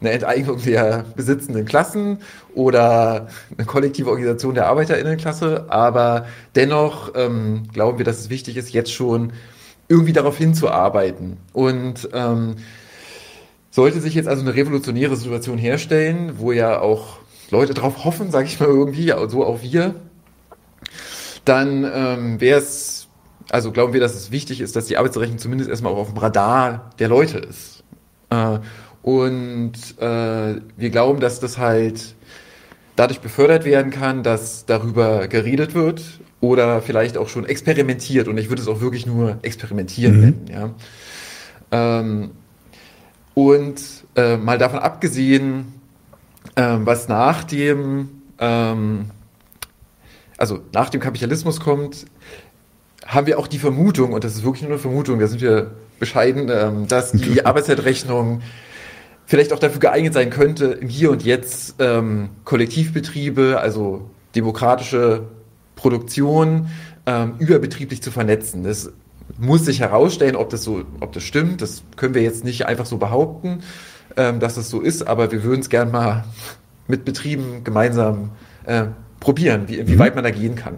eine 0.00 0.10
Enteignung 0.10 0.60
der 0.62 1.04
besitzenden 1.14 1.64
Klassen 1.64 2.18
oder 2.54 3.28
eine 3.56 3.66
kollektive 3.66 4.10
Organisation 4.10 4.54
der 4.54 4.66
Arbeiterinnenklasse. 4.66 5.66
Aber 5.68 6.26
dennoch 6.54 7.12
ähm, 7.14 7.64
glauben 7.72 7.98
wir, 7.98 8.04
dass 8.04 8.18
es 8.18 8.30
wichtig 8.30 8.56
ist, 8.56 8.72
jetzt 8.72 8.92
schon 8.92 9.32
irgendwie 9.90 10.12
darauf 10.12 10.38
hinzuarbeiten. 10.38 11.36
Und 11.52 12.08
ähm, 12.12 12.56
sollte 13.70 14.00
sich 14.00 14.14
jetzt 14.14 14.28
also 14.28 14.42
eine 14.42 14.54
revolutionäre 14.54 15.16
Situation 15.16 15.58
herstellen, 15.58 16.34
wo 16.38 16.52
ja 16.52 16.80
auch 16.80 17.18
Leute 17.50 17.74
drauf 17.74 18.04
hoffen, 18.04 18.30
sage 18.30 18.46
ich 18.46 18.60
mal 18.60 18.68
irgendwie, 18.68 19.12
so 19.28 19.44
auch 19.44 19.62
wir, 19.62 19.96
dann 21.44 21.84
ähm, 21.92 22.40
wäre 22.40 22.60
es, 22.60 23.08
also 23.50 23.72
glauben 23.72 23.92
wir, 23.92 24.00
dass 24.00 24.14
es 24.14 24.30
wichtig 24.30 24.60
ist, 24.60 24.76
dass 24.76 24.86
die 24.86 24.96
Arbeitsrechnung 24.96 25.38
zumindest 25.38 25.68
erstmal 25.68 25.92
auch 25.92 25.98
auf 25.98 26.12
dem 26.12 26.18
Radar 26.18 26.92
der 27.00 27.08
Leute 27.08 27.38
ist. 27.38 27.82
Äh, 28.30 28.60
und 29.02 29.72
äh, 29.98 30.60
wir 30.76 30.90
glauben, 30.90 31.18
dass 31.18 31.40
das 31.40 31.58
halt 31.58 32.14
dadurch 32.94 33.20
befördert 33.20 33.64
werden 33.64 33.90
kann, 33.90 34.22
dass 34.22 34.66
darüber 34.66 35.26
geredet 35.26 35.74
wird 35.74 36.02
oder 36.40 36.80
vielleicht 36.82 37.18
auch 37.18 37.28
schon 37.28 37.44
experimentiert 37.44 38.28
und 38.28 38.38
ich 38.38 38.48
würde 38.48 38.62
es 38.62 38.68
auch 38.68 38.80
wirklich 38.80 39.06
nur 39.06 39.38
experimentieren 39.42 40.16
mhm. 40.16 40.20
nennen. 40.20 40.46
Ja. 40.52 40.70
Ähm, 42.00 42.30
und 43.34 43.80
äh, 44.16 44.36
mal 44.36 44.58
davon 44.58 44.78
abgesehen, 44.78 45.74
äh, 46.54 46.76
was 46.80 47.08
nach 47.08 47.44
dem, 47.44 48.22
ähm, 48.38 49.10
also 50.36 50.60
nach 50.72 50.90
dem 50.90 51.00
Kapitalismus 51.00 51.60
kommt, 51.60 52.06
haben 53.06 53.26
wir 53.26 53.38
auch 53.38 53.46
die 53.46 53.58
Vermutung, 53.58 54.12
und 54.12 54.24
das 54.24 54.34
ist 54.34 54.44
wirklich 54.44 54.62
nur 54.62 54.72
eine 54.72 54.78
Vermutung, 54.78 55.18
da 55.20 55.26
sind 55.26 55.40
wir 55.40 55.72
bescheiden, 55.98 56.50
ähm, 56.50 56.88
dass 56.88 57.12
die 57.12 57.44
Arbeitszeitrechnung 57.44 58.40
vielleicht 59.26 59.52
auch 59.52 59.58
dafür 59.58 59.80
geeignet 59.80 60.14
sein 60.14 60.30
könnte, 60.30 60.66
im 60.66 60.88
Hier 60.88 61.10
und 61.10 61.22
Jetzt 61.22 61.76
ähm, 61.78 62.30
Kollektivbetriebe, 62.44 63.60
also 63.60 64.10
demokratische 64.34 65.24
Produktion 65.80 66.68
ähm, 67.06 67.34
überbetrieblich 67.38 68.02
zu 68.02 68.10
vernetzen. 68.10 68.64
Das 68.64 68.92
muss 69.38 69.64
sich 69.64 69.80
herausstellen, 69.80 70.36
ob 70.36 70.50
das 70.50 70.62
so, 70.62 70.84
ob 71.00 71.12
das 71.12 71.22
stimmt. 71.22 71.62
Das 71.62 71.82
können 71.96 72.14
wir 72.14 72.22
jetzt 72.22 72.44
nicht 72.44 72.66
einfach 72.66 72.84
so 72.84 72.98
behaupten, 72.98 73.60
ähm, 74.18 74.40
dass 74.40 74.56
das 74.56 74.68
so 74.68 74.80
ist, 74.80 75.08
aber 75.08 75.32
wir 75.32 75.42
würden 75.42 75.60
es 75.60 75.70
gern 75.70 75.90
mal 75.90 76.24
mit 76.86 77.06
Betrieben 77.06 77.64
gemeinsam 77.64 78.32
äh, 78.66 78.86
probieren, 79.20 79.68
wie, 79.68 79.86
wie 79.86 79.94
mhm. 79.94 79.98
weit 79.98 80.14
man 80.14 80.24
da 80.24 80.30
gehen 80.30 80.54
kann. 80.54 80.74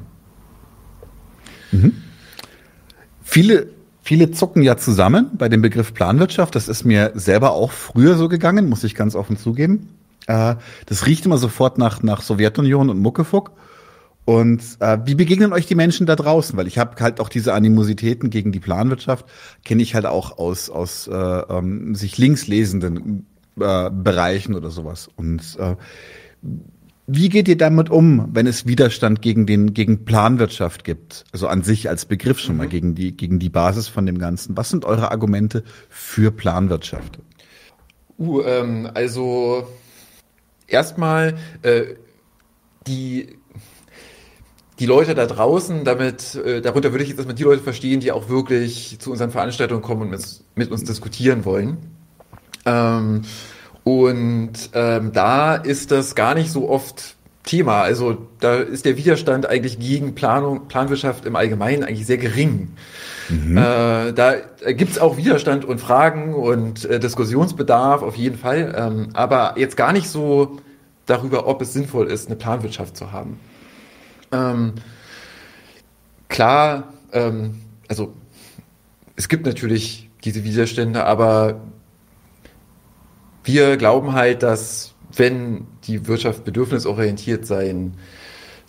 Mhm. 1.73 1.95
Viele, 3.25 3.71
viele 4.03 4.31
zucken 4.31 4.63
ja 4.63 4.77
zusammen 4.77 5.31
bei 5.35 5.49
dem 5.49 5.63
Begriff 5.63 5.95
Planwirtschaft. 5.95 6.55
Das 6.55 6.69
ist 6.69 6.85
mir 6.85 7.11
selber 7.15 7.53
auch 7.53 7.73
früher 7.73 8.17
so 8.17 8.29
gegangen, 8.29 8.69
muss 8.69 8.85
ich 8.85 8.95
ganz 8.95 9.17
offen 9.17 9.37
zugeben. 9.37 9.89
Äh, 10.29 10.55
das 10.87 11.07
riecht 11.07 11.27
immer 11.27 11.39
sofort 11.39 11.79
nach, 11.79 12.05
nach 12.05 12.23
Sowjetunion 12.23 12.89
und 12.89 13.01
Muckefuck. 13.01 13.51
Und 14.25 14.63
äh, 14.79 14.99
wie 15.05 15.17
begegnen 15.17 15.53
euch 15.53 15.67
die 15.67 15.75
Menschen 15.75 16.07
da 16.07 16.15
draußen? 16.15 16.57
Weil 16.57 16.69
ich 16.69 16.79
habe 16.79 17.01
halt 17.01 17.19
auch 17.19 17.29
diese 17.29 17.55
Animositäten 17.55 18.31
gegen 18.31 18.53
die 18.53 18.61
Planwirtschaft, 18.61 19.27
kenne 19.65 19.83
ich 19.83 19.95
halt 19.95 20.07
auch 20.07 20.39
aus, 20.39 20.71
aus 20.71 21.09
äh, 21.09 21.13
ähm, 21.15 21.95
sich 21.95 22.19
links 22.19 22.47
lesenden 22.47 23.27
äh, 23.59 23.91
Bereichen 23.91 24.55
oder 24.55 24.71
sowas. 24.71 25.09
Und 25.17 25.57
äh, 25.59 25.75
wie 27.09 27.29
geht 27.29 27.49
ihr 27.49 27.57
damit 27.57 27.91
um, 27.91 28.29
wenn 28.33 28.47
es 28.47 28.67
Widerstand 28.67 29.23
gegen 29.23 29.45
den 29.45 29.75
gegen 29.75 30.05
Planwirtschaft 30.05 30.85
gibt? 30.85 31.25
Also 31.33 31.49
an 31.49 31.63
sich 31.63 31.89
als 31.89 32.07
Begriff 32.07 32.39
schon 32.39 32.57
mal 32.57 32.67
mhm. 32.67 32.71
gegen 32.71 32.95
die 32.95 33.17
gegen 33.17 33.41
die 33.41 33.51
Basis 33.51 33.89
von 33.89 34.07
dem 34.07 34.19
Ganzen. 34.19 34.57
Was 34.57 34.71
sind 34.71 34.85
eure 34.85 35.11
Argumente 35.11 35.65
für 35.89 36.31
Planwirtschaft? 36.31 37.19
Uh, 38.19 38.43
ähm, 38.43 38.89
also 38.95 39.67
erstmal 40.69 41.35
äh, 41.63 41.97
die 42.87 43.37
die 44.79 44.87
Leute 44.87 45.15
da 45.15 45.27
draußen, 45.27 45.85
damit, 45.85 46.35
äh, 46.35 46.61
darunter 46.61 46.93
würde 46.93 47.05
ich 47.05 47.11
jetzt 47.11 47.19
erstmal 47.19 47.35
die 47.35 47.43
Leute 47.43 47.63
verstehen, 47.63 48.01
die 48.01 48.13
auch 48.13 48.29
wirklich 48.29 48.97
zu 48.99 49.11
unseren 49.11 49.31
Veranstaltungen 49.31 49.83
kommen 49.83 50.03
und 50.03 50.11
mit, 50.11 50.41
mit 50.55 50.71
uns 50.71 50.85
diskutieren 50.85 51.45
wollen. 51.45 51.77
Ähm, 52.65 53.23
und 53.85 54.53
ähm, 54.75 55.13
da 55.13 55.57
ist 55.57 55.91
das 55.91 56.15
gar 56.15 56.35
nicht 56.35 56.51
so 56.51 56.69
oft 56.69 57.17
Thema. 57.45 57.83
Also 57.83 58.29
da 58.39 58.57
ist 58.57 58.85
der 58.85 58.97
Widerstand 58.97 59.47
eigentlich 59.47 59.81
gegen 59.81 60.15
Planung, 60.15 60.69
Planwirtschaft 60.69 61.27
im 61.27 61.35
Allgemeinen 61.35 61.83
eigentlich 61.83 62.07
sehr 62.07 62.19
gering. 62.19 62.69
Mhm. 63.29 63.57
Äh, 63.57 64.13
da 64.13 64.35
gibt's 64.69 64.99
auch 64.99 65.17
Widerstand 65.17 65.65
und 65.65 65.81
Fragen 65.81 66.35
und 66.35 66.85
äh, 66.85 67.01
Diskussionsbedarf 67.01 68.03
auf 68.03 68.15
jeden 68.15 68.39
Fall, 68.39 68.75
ähm, 68.77 69.09
aber 69.15 69.55
jetzt 69.57 69.77
gar 69.77 69.93
nicht 69.93 70.09
so 70.09 70.59
darüber, 71.07 71.49
ob 71.49 71.61
es 71.63 71.73
sinnvoll 71.73 72.07
ist, 72.07 72.29
eine 72.29 72.37
Planwirtschaft 72.37 72.97
zu 72.97 73.11
haben. 73.11 73.41
Ähm, 74.33 74.73
klar, 76.29 76.93
ähm, 77.13 77.61
also 77.89 78.15
es 79.17 79.29
gibt 79.29 79.47
natürlich 79.47 80.11
diese 80.25 80.45
Widerstände, 80.45 81.05
aber 81.05 81.61
wir 83.45 83.77
glauben 83.77 84.13
halt, 84.15 84.43
dass 84.43 84.95
wenn 85.15 85.67
die 85.85 86.07
Wirtschaft 86.07 86.45
bedürfnisorientiert 86.45 87.47
sein 87.47 87.95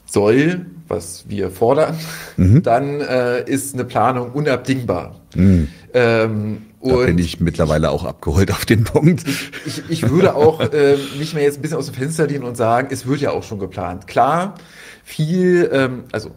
soll, 0.06 0.66
was 0.88 1.26
wir 1.28 1.50
fordern, 1.50 1.98
mhm. 2.38 2.62
dann 2.64 3.02
äh, 3.02 3.50
ist 3.50 3.74
eine 3.74 3.86
Planung 3.86 4.32
unabdingbar. 4.32 5.20
Mhm. 5.36 5.70
Ähm, 5.94 6.62
da 6.84 6.98
bin 6.98 7.18
ich 7.18 7.40
mittlerweile 7.40 7.92
auch 7.92 8.04
abgeholt 8.04 8.52
auf 8.52 8.66
den 8.66 8.84
Punkt. 8.84 9.24
Ich, 9.66 9.84
ich 9.90 10.10
würde 10.10 10.36
auch 10.36 10.60
äh, 10.60 10.98
mich 11.18 11.34
mehr 11.34 11.44
jetzt 11.44 11.60
ein 11.60 11.62
bisschen 11.62 11.78
aus 11.78 11.86
dem 11.86 11.96
Fenster 11.96 12.28
lehnen 12.28 12.44
und 12.44 12.58
sagen, 12.58 12.90
es 12.92 13.08
wird 13.08 13.22
ja 13.22 13.32
auch 13.32 13.44
schon 13.44 13.60
geplant. 13.60 14.06
Klar, 14.06 14.56
viel, 15.04 15.70
ähm, 15.72 16.06
also 16.12 16.32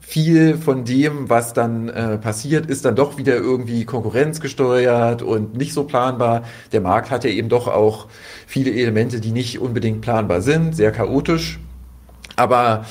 viel 0.00 0.56
von 0.58 0.84
dem, 0.84 1.28
was 1.30 1.54
dann 1.54 1.88
äh, 1.88 2.18
passiert, 2.18 2.66
ist 2.66 2.84
dann 2.84 2.94
doch 2.94 3.16
wieder 3.18 3.36
irgendwie 3.36 3.84
konkurrenzgesteuert 3.84 5.22
und 5.22 5.56
nicht 5.56 5.72
so 5.72 5.84
planbar. 5.84 6.44
Der 6.72 6.80
Markt 6.80 7.10
hat 7.10 7.24
ja 7.24 7.30
eben 7.30 7.48
doch 7.48 7.68
auch 7.68 8.06
viele 8.46 8.70
Elemente, 8.70 9.20
die 9.20 9.32
nicht 9.32 9.58
unbedingt 9.58 10.02
planbar 10.02 10.42
sind, 10.42 10.76
sehr 10.76 10.92
chaotisch. 10.92 11.58
Aber 12.36 12.84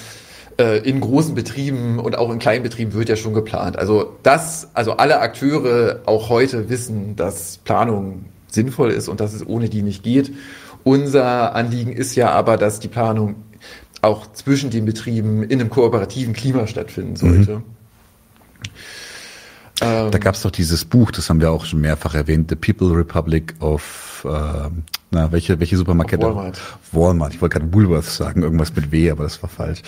äh, 0.57 0.79
in 0.79 0.99
großen 1.01 1.35
Betrieben 1.35 1.99
und 1.99 2.17
auch 2.17 2.31
in 2.31 2.39
kleinen 2.39 2.63
Betrieben 2.63 2.93
wird 2.93 3.09
ja 3.09 3.15
schon 3.15 3.33
geplant. 3.33 3.77
Also 3.77 4.17
das, 4.23 4.69
also 4.73 4.93
alle 4.93 5.19
Akteure 5.19 6.01
auch 6.05 6.29
heute 6.29 6.69
wissen, 6.69 7.15
dass 7.15 7.59
Planung 7.59 8.25
sinnvoll 8.47 8.91
ist 8.91 9.07
und 9.07 9.19
dass 9.19 9.33
es 9.33 9.45
ohne 9.45 9.69
die 9.69 9.81
nicht 9.81 10.03
geht. 10.03 10.33
Unser 10.83 11.55
Anliegen 11.55 11.93
ist 11.93 12.15
ja 12.15 12.31
aber, 12.31 12.57
dass 12.57 12.79
die 12.79 12.87
Planung 12.87 13.35
auch 14.03 14.31
zwischen 14.33 14.69
den 14.69 14.85
Betrieben 14.85 15.43
in 15.43 15.59
einem 15.59 15.69
kooperativen 15.69 16.33
Klima 16.33 16.67
stattfinden 16.67 17.15
sollte. 17.15 17.57
Mhm. 17.57 17.63
Ähm, 19.81 20.11
da 20.11 20.17
gab 20.17 20.35
es 20.35 20.41
doch 20.41 20.51
dieses 20.51 20.85
Buch, 20.85 21.11
das 21.11 21.29
haben 21.29 21.41
wir 21.41 21.51
auch 21.51 21.65
schon 21.65 21.81
mehrfach 21.81 22.13
erwähnt, 22.13 22.49
The 22.49 22.55
People 22.55 22.95
Republic 22.95 23.55
of, 23.59 24.25
äh, 24.25 24.69
na, 25.11 25.31
welche, 25.31 25.59
welche 25.59 25.77
Supermarkete? 25.77 26.23
Walmart. 26.23 26.61
Walmart, 26.91 27.33
ich 27.33 27.41
wollte 27.41 27.59
gerade 27.59 27.73
Woolworth 27.73 28.05
sagen, 28.05 28.43
irgendwas 28.43 28.75
mit 28.75 28.91
W, 28.91 29.09
aber 29.09 29.23
das 29.23 29.41
war 29.41 29.49
falsch. 29.49 29.81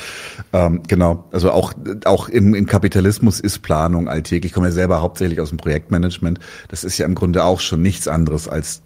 Ähm, 0.54 0.82
genau, 0.88 1.26
also 1.32 1.52
auch, 1.52 1.74
auch 2.06 2.30
im, 2.30 2.56
im 2.56 2.66
Kapitalismus 2.66 3.40
ist 3.40 3.60
Planung 3.62 4.10
alltäglich. 4.10 4.52
Ich 4.52 4.54
komme 4.54 4.68
ja 4.68 4.74
selber 4.74 5.02
hauptsächlich 5.02 5.40
aus 5.40 5.50
dem 5.50 5.58
Projektmanagement. 5.60 6.40
Das 6.70 6.84
ist 6.84 6.98
ja 6.98 7.06
im 7.06 7.16
Grunde 7.16 7.44
auch 7.44 7.60
schon 7.60 7.82
nichts 7.82 8.08
anderes 8.08 8.48
als 8.48 8.82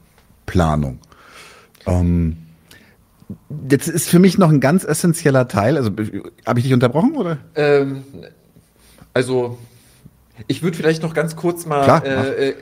Planung. 0.45 0.99
Ähm, 1.85 2.37
Jetzt 3.69 3.87
ist 3.87 4.09
für 4.09 4.19
mich 4.19 4.37
noch 4.37 4.49
ein 4.49 4.59
ganz 4.59 4.83
essentieller 4.83 5.47
Teil. 5.47 5.77
Also 5.77 5.91
habe 6.45 6.59
ich 6.59 6.65
dich 6.65 6.73
unterbrochen 6.73 7.15
oder? 7.15 7.37
Ähm, 7.55 8.03
also 9.13 9.57
ich 10.47 10.63
würde 10.63 10.77
vielleicht 10.77 11.03
noch 11.03 11.13
ganz 11.13 11.35
kurz 11.35 11.65
mal 11.65 11.83
Klar, 11.83 12.05
äh, 12.05 12.49
äh, 12.49 12.55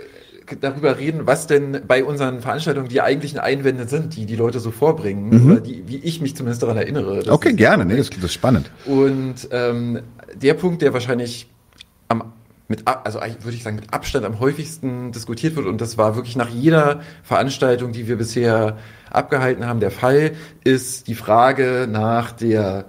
darüber 0.60 0.98
reden, 0.98 1.22
was 1.26 1.48
denn 1.48 1.82
bei 1.88 2.04
unseren 2.04 2.42
Veranstaltungen 2.42 2.90
die 2.90 3.02
eigentlichen 3.02 3.40
Einwände 3.40 3.88
sind, 3.88 4.16
die 4.16 4.26
die 4.26 4.36
Leute 4.36 4.60
so 4.60 4.72
vorbringen 4.72 5.30
mhm. 5.30 5.52
oder 5.52 5.62
die, 5.62 5.84
wie 5.88 5.98
ich 5.98 6.22
mich 6.22 6.36
zumindest 6.36 6.64
daran 6.64 6.78
erinnere. 6.78 7.24
Okay, 7.32 7.54
gerne. 7.54 7.86
Nee, 7.86 7.98
das, 7.98 8.10
das 8.10 8.24
ist 8.24 8.34
spannend. 8.34 8.72
Und 8.86 9.48
ähm, 9.52 10.02
der 10.36 10.54
Punkt, 10.54 10.82
der 10.82 10.94
wahrscheinlich 10.94 11.48
mit, 12.68 12.84
also 12.86 13.20
würde 13.20 13.56
ich 13.56 13.64
sagen, 13.64 13.78
mit 13.78 13.94
Abstand 13.94 14.26
am 14.26 14.40
häufigsten 14.40 15.12
diskutiert 15.12 15.56
wird. 15.56 15.68
Und 15.68 15.80
das 15.80 15.98
war 15.98 16.16
wirklich 16.16 16.36
nach 16.36 16.50
jeder 16.50 17.02
Veranstaltung, 17.24 17.94
die 17.94 18.08
wir 18.08 18.18
bisher 18.18 18.78
abgehalten 19.10 19.66
haben, 19.66 19.80
der 19.80 19.92
Fall, 19.92 20.34
ist 20.64 21.08
die 21.08 21.16
Frage 21.16 21.88
nach 21.90 22.34
der 22.34 22.86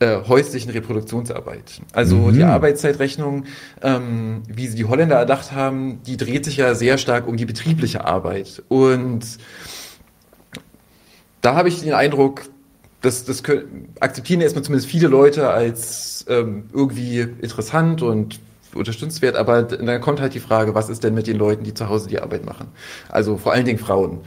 äh, 0.00 0.18
häuslichen 0.28 0.70
Reproduktionsarbeit. 0.70 1.80
Also 1.92 2.16
mhm. 2.16 2.34
die 2.34 2.44
Arbeitszeitrechnung, 2.44 3.44
ähm, 3.80 4.42
wie 4.48 4.66
sie 4.66 4.76
die 4.76 4.84
Holländer 4.84 5.16
erdacht 5.16 5.52
haben, 5.52 6.02
die 6.02 6.18
dreht 6.18 6.44
sich 6.44 6.58
ja 6.58 6.74
sehr 6.74 6.98
stark 6.98 7.26
um 7.26 7.38
die 7.38 7.46
betriebliche 7.46 8.04
Arbeit. 8.04 8.62
Und 8.68 9.38
da 11.40 11.54
habe 11.54 11.68
ich 11.68 11.80
den 11.80 11.94
Eindruck, 11.94 12.42
das, 13.00 13.24
das 13.24 13.42
können, 13.42 13.88
akzeptieren 13.98 14.42
erstmal 14.42 14.62
zumindest 14.62 14.90
viele 14.90 15.08
Leute 15.08 15.48
als 15.48 16.26
ähm, 16.28 16.64
irgendwie 16.72 17.20
interessant 17.20 18.02
und 18.02 18.40
unterstützenswert, 18.74 19.36
aber 19.36 19.62
dann 19.62 20.00
kommt 20.00 20.20
halt 20.20 20.34
die 20.34 20.40
Frage, 20.40 20.74
was 20.74 20.88
ist 20.88 21.04
denn 21.04 21.14
mit 21.14 21.26
den 21.26 21.36
Leuten, 21.36 21.64
die 21.64 21.74
zu 21.74 21.88
Hause 21.88 22.08
die 22.08 22.20
Arbeit 22.20 22.44
machen? 22.44 22.68
Also 23.08 23.36
vor 23.36 23.52
allen 23.52 23.64
Dingen 23.64 23.78
Frauen. 23.78 24.20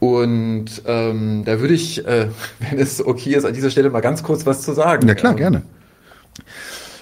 Und 0.00 0.82
ähm, 0.86 1.44
da 1.44 1.60
würde 1.60 1.74
ich, 1.74 2.06
äh, 2.06 2.28
wenn 2.58 2.78
es 2.78 3.04
okay 3.04 3.34
ist, 3.34 3.44
an 3.44 3.54
dieser 3.54 3.70
Stelle 3.70 3.90
mal 3.90 4.00
ganz 4.00 4.22
kurz 4.22 4.46
was 4.46 4.62
zu 4.62 4.72
sagen. 4.72 5.08
Ja 5.08 5.14
klar, 5.14 5.32
ähm, 5.32 5.38
gerne. 5.38 5.62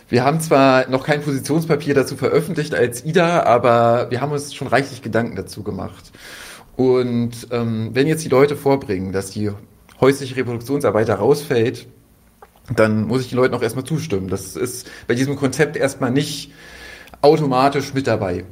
Wir 0.08 0.24
haben 0.24 0.40
zwar 0.40 0.88
noch 0.90 1.04
kein 1.04 1.22
Positionspapier 1.22 1.94
dazu 1.94 2.16
veröffentlicht 2.16 2.74
als 2.74 3.04
IDA, 3.04 3.44
aber 3.44 4.10
wir 4.10 4.20
haben 4.20 4.30
uns 4.30 4.54
schon 4.54 4.68
reichlich 4.68 5.00
Gedanken 5.00 5.36
dazu 5.36 5.62
gemacht. 5.62 6.12
Und 6.76 7.48
ähm, 7.50 7.90
wenn 7.92 8.06
jetzt 8.06 8.24
die 8.24 8.28
Leute 8.28 8.56
vorbringen, 8.56 9.12
dass 9.12 9.30
die 9.30 9.50
häusliche 10.00 10.36
Reproduktionsarbeit 10.36 11.08
da 11.08 11.14
rausfällt, 11.14 11.86
dann 12.74 13.04
muss 13.04 13.22
ich 13.22 13.28
den 13.28 13.36
Leuten 13.36 13.54
auch 13.54 13.62
erstmal 13.62 13.84
zustimmen. 13.84 14.28
Das 14.28 14.56
ist 14.56 14.88
bei 15.06 15.14
diesem 15.14 15.36
Konzept 15.36 15.76
erstmal 15.76 16.10
nicht 16.10 16.52
automatisch 17.20 17.94
mit 17.94 18.06
dabei. 18.06 18.44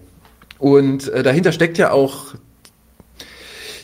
Und 0.59 1.09
äh, 1.09 1.23
dahinter 1.23 1.53
steckt 1.53 1.79
ja 1.79 1.91
auch 1.93 2.35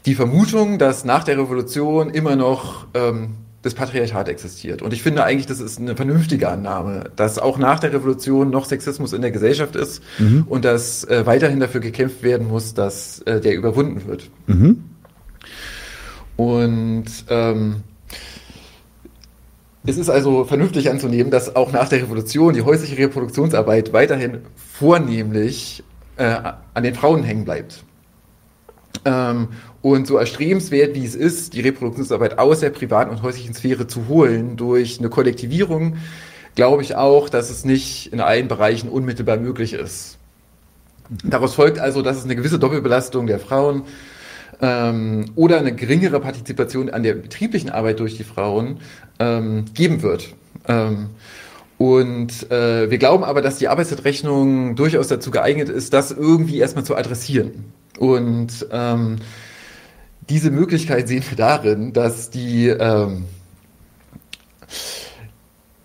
die 0.04 0.14
Vermutung, 0.14 0.78
dass 0.78 1.04
nach 1.04 1.24
der 1.24 1.38
Revolution 1.38 2.10
immer 2.10 2.36
noch 2.36 2.86
ähm, 2.94 3.34
das 3.62 3.74
Patriarchat 3.74 4.28
existiert. 4.28 4.80
Und 4.80 4.92
ich 4.92 5.02
finde 5.02 5.24
eigentlich, 5.24 5.46
das 5.46 5.58
ist 5.58 5.80
eine 5.80 5.96
vernünftige 5.96 6.48
Annahme, 6.48 7.10
dass 7.16 7.40
auch 7.40 7.58
nach 7.58 7.80
der 7.80 7.92
Revolution 7.92 8.50
noch 8.50 8.66
Sexismus 8.66 9.12
in 9.12 9.22
der 9.22 9.32
Gesellschaft 9.32 9.74
ist 9.74 10.02
mhm. 10.18 10.44
und 10.48 10.64
dass 10.64 11.02
äh, 11.04 11.26
weiterhin 11.26 11.58
dafür 11.58 11.80
gekämpft 11.80 12.22
werden 12.22 12.46
muss, 12.46 12.74
dass 12.74 13.20
äh, 13.22 13.40
der 13.40 13.56
überwunden 13.56 14.06
wird. 14.06 14.30
Mhm. 14.46 14.84
Und 16.36 17.06
ähm, 17.28 17.82
es 19.86 19.96
ist 19.96 20.10
also 20.10 20.44
vernünftig 20.44 20.90
anzunehmen, 20.90 21.30
dass 21.30 21.54
auch 21.54 21.72
nach 21.72 21.88
der 21.88 22.02
Revolution 22.02 22.54
die 22.54 22.62
häusliche 22.62 22.98
Reproduktionsarbeit 22.98 23.92
weiterhin 23.92 24.40
vornehmlich 24.56 25.84
äh, 26.16 26.36
an 26.74 26.82
den 26.82 26.94
Frauen 26.94 27.22
hängen 27.22 27.44
bleibt. 27.44 27.84
Ähm, 29.04 29.48
und 29.82 30.06
so 30.06 30.16
erstrebenswert 30.16 30.96
wie 30.96 31.04
es 31.04 31.14
ist, 31.14 31.54
die 31.54 31.60
Reproduktionsarbeit 31.60 32.38
aus 32.38 32.60
der 32.60 32.70
privaten 32.70 33.10
und 33.10 33.22
häuslichen 33.22 33.54
Sphäre 33.54 33.86
zu 33.86 34.08
holen 34.08 34.56
durch 34.56 34.98
eine 34.98 35.08
Kollektivierung, 35.08 35.98
glaube 36.56 36.82
ich 36.82 36.96
auch, 36.96 37.28
dass 37.28 37.50
es 37.50 37.64
nicht 37.64 38.12
in 38.12 38.20
allen 38.20 38.48
Bereichen 38.48 38.88
unmittelbar 38.88 39.36
möglich 39.36 39.74
ist. 39.74 40.18
Daraus 41.22 41.54
folgt 41.54 41.78
also, 41.78 42.02
dass 42.02 42.16
es 42.16 42.24
eine 42.24 42.34
gewisse 42.34 42.58
Doppelbelastung 42.58 43.28
der 43.28 43.38
Frauen 43.38 43.82
ähm, 44.60 45.26
oder 45.34 45.58
eine 45.58 45.74
geringere 45.74 46.20
Partizipation 46.20 46.90
an 46.90 47.02
der 47.02 47.14
betrieblichen 47.14 47.70
Arbeit 47.70 48.00
durch 48.00 48.16
die 48.16 48.24
Frauen 48.24 48.78
ähm, 49.18 49.64
geben 49.74 50.02
wird. 50.02 50.34
Ähm, 50.68 51.10
Und 51.78 52.50
äh, 52.50 52.90
wir 52.90 52.96
glauben 52.96 53.22
aber, 53.22 53.42
dass 53.42 53.58
die 53.58 53.68
Arbeitszeitrechnung 53.68 54.76
durchaus 54.76 55.08
dazu 55.08 55.30
geeignet 55.30 55.68
ist, 55.68 55.92
das 55.92 56.10
irgendwie 56.10 56.58
erstmal 56.58 56.84
zu 56.84 56.96
adressieren. 56.96 57.70
Und 57.98 58.66
ähm, 58.72 59.16
diese 60.30 60.50
Möglichkeit 60.50 61.06
sehen 61.06 61.22
wir 61.28 61.36
darin, 61.36 61.92
dass 61.92 62.30
die, 62.30 62.68
ähm, 62.68 63.26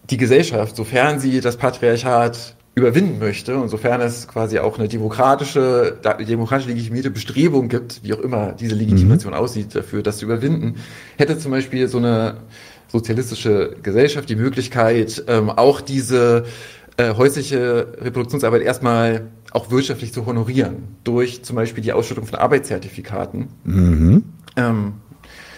die 0.09 0.17
Gesellschaft, 0.17 0.77
sofern 0.77 1.19
sie 1.19 1.41
das 1.41 1.57
Patriarchat 1.57 2.55
überwinden 2.73 3.19
möchte 3.19 3.57
und 3.57 3.67
sofern 3.67 3.99
es 3.99 4.27
quasi 4.27 4.59
auch 4.59 4.79
eine 4.79 4.87
demokratische, 4.87 5.97
demokratisch 6.27 6.67
legitimierte 6.67 7.11
Bestrebung 7.11 7.67
gibt, 7.67 8.01
wie 8.03 8.13
auch 8.13 8.19
immer 8.19 8.53
diese 8.53 8.75
Legitimation 8.75 9.33
mhm. 9.33 9.39
aussieht, 9.39 9.75
dafür 9.75 10.01
das 10.03 10.19
zu 10.19 10.25
überwinden, 10.25 10.75
hätte 11.17 11.37
zum 11.37 11.51
Beispiel 11.51 11.87
so 11.89 11.97
eine 11.97 12.37
sozialistische 12.87 13.75
Gesellschaft 13.83 14.29
die 14.29 14.35
Möglichkeit, 14.35 15.23
ähm, 15.27 15.49
auch 15.49 15.81
diese 15.81 16.45
äh, 16.97 17.13
häusliche 17.13 17.87
Reproduktionsarbeit 17.99 18.61
erstmal 18.61 19.27
auch 19.51 19.69
wirtschaftlich 19.69 20.13
zu 20.13 20.25
honorieren, 20.25 20.95
durch 21.03 21.43
zum 21.43 21.57
Beispiel 21.57 21.83
die 21.83 21.91
Ausschüttung 21.91 22.25
von 22.25 22.39
Arbeitszertifikaten. 22.39 23.49
Mhm. 23.65 24.23
Ähm, 24.55 24.93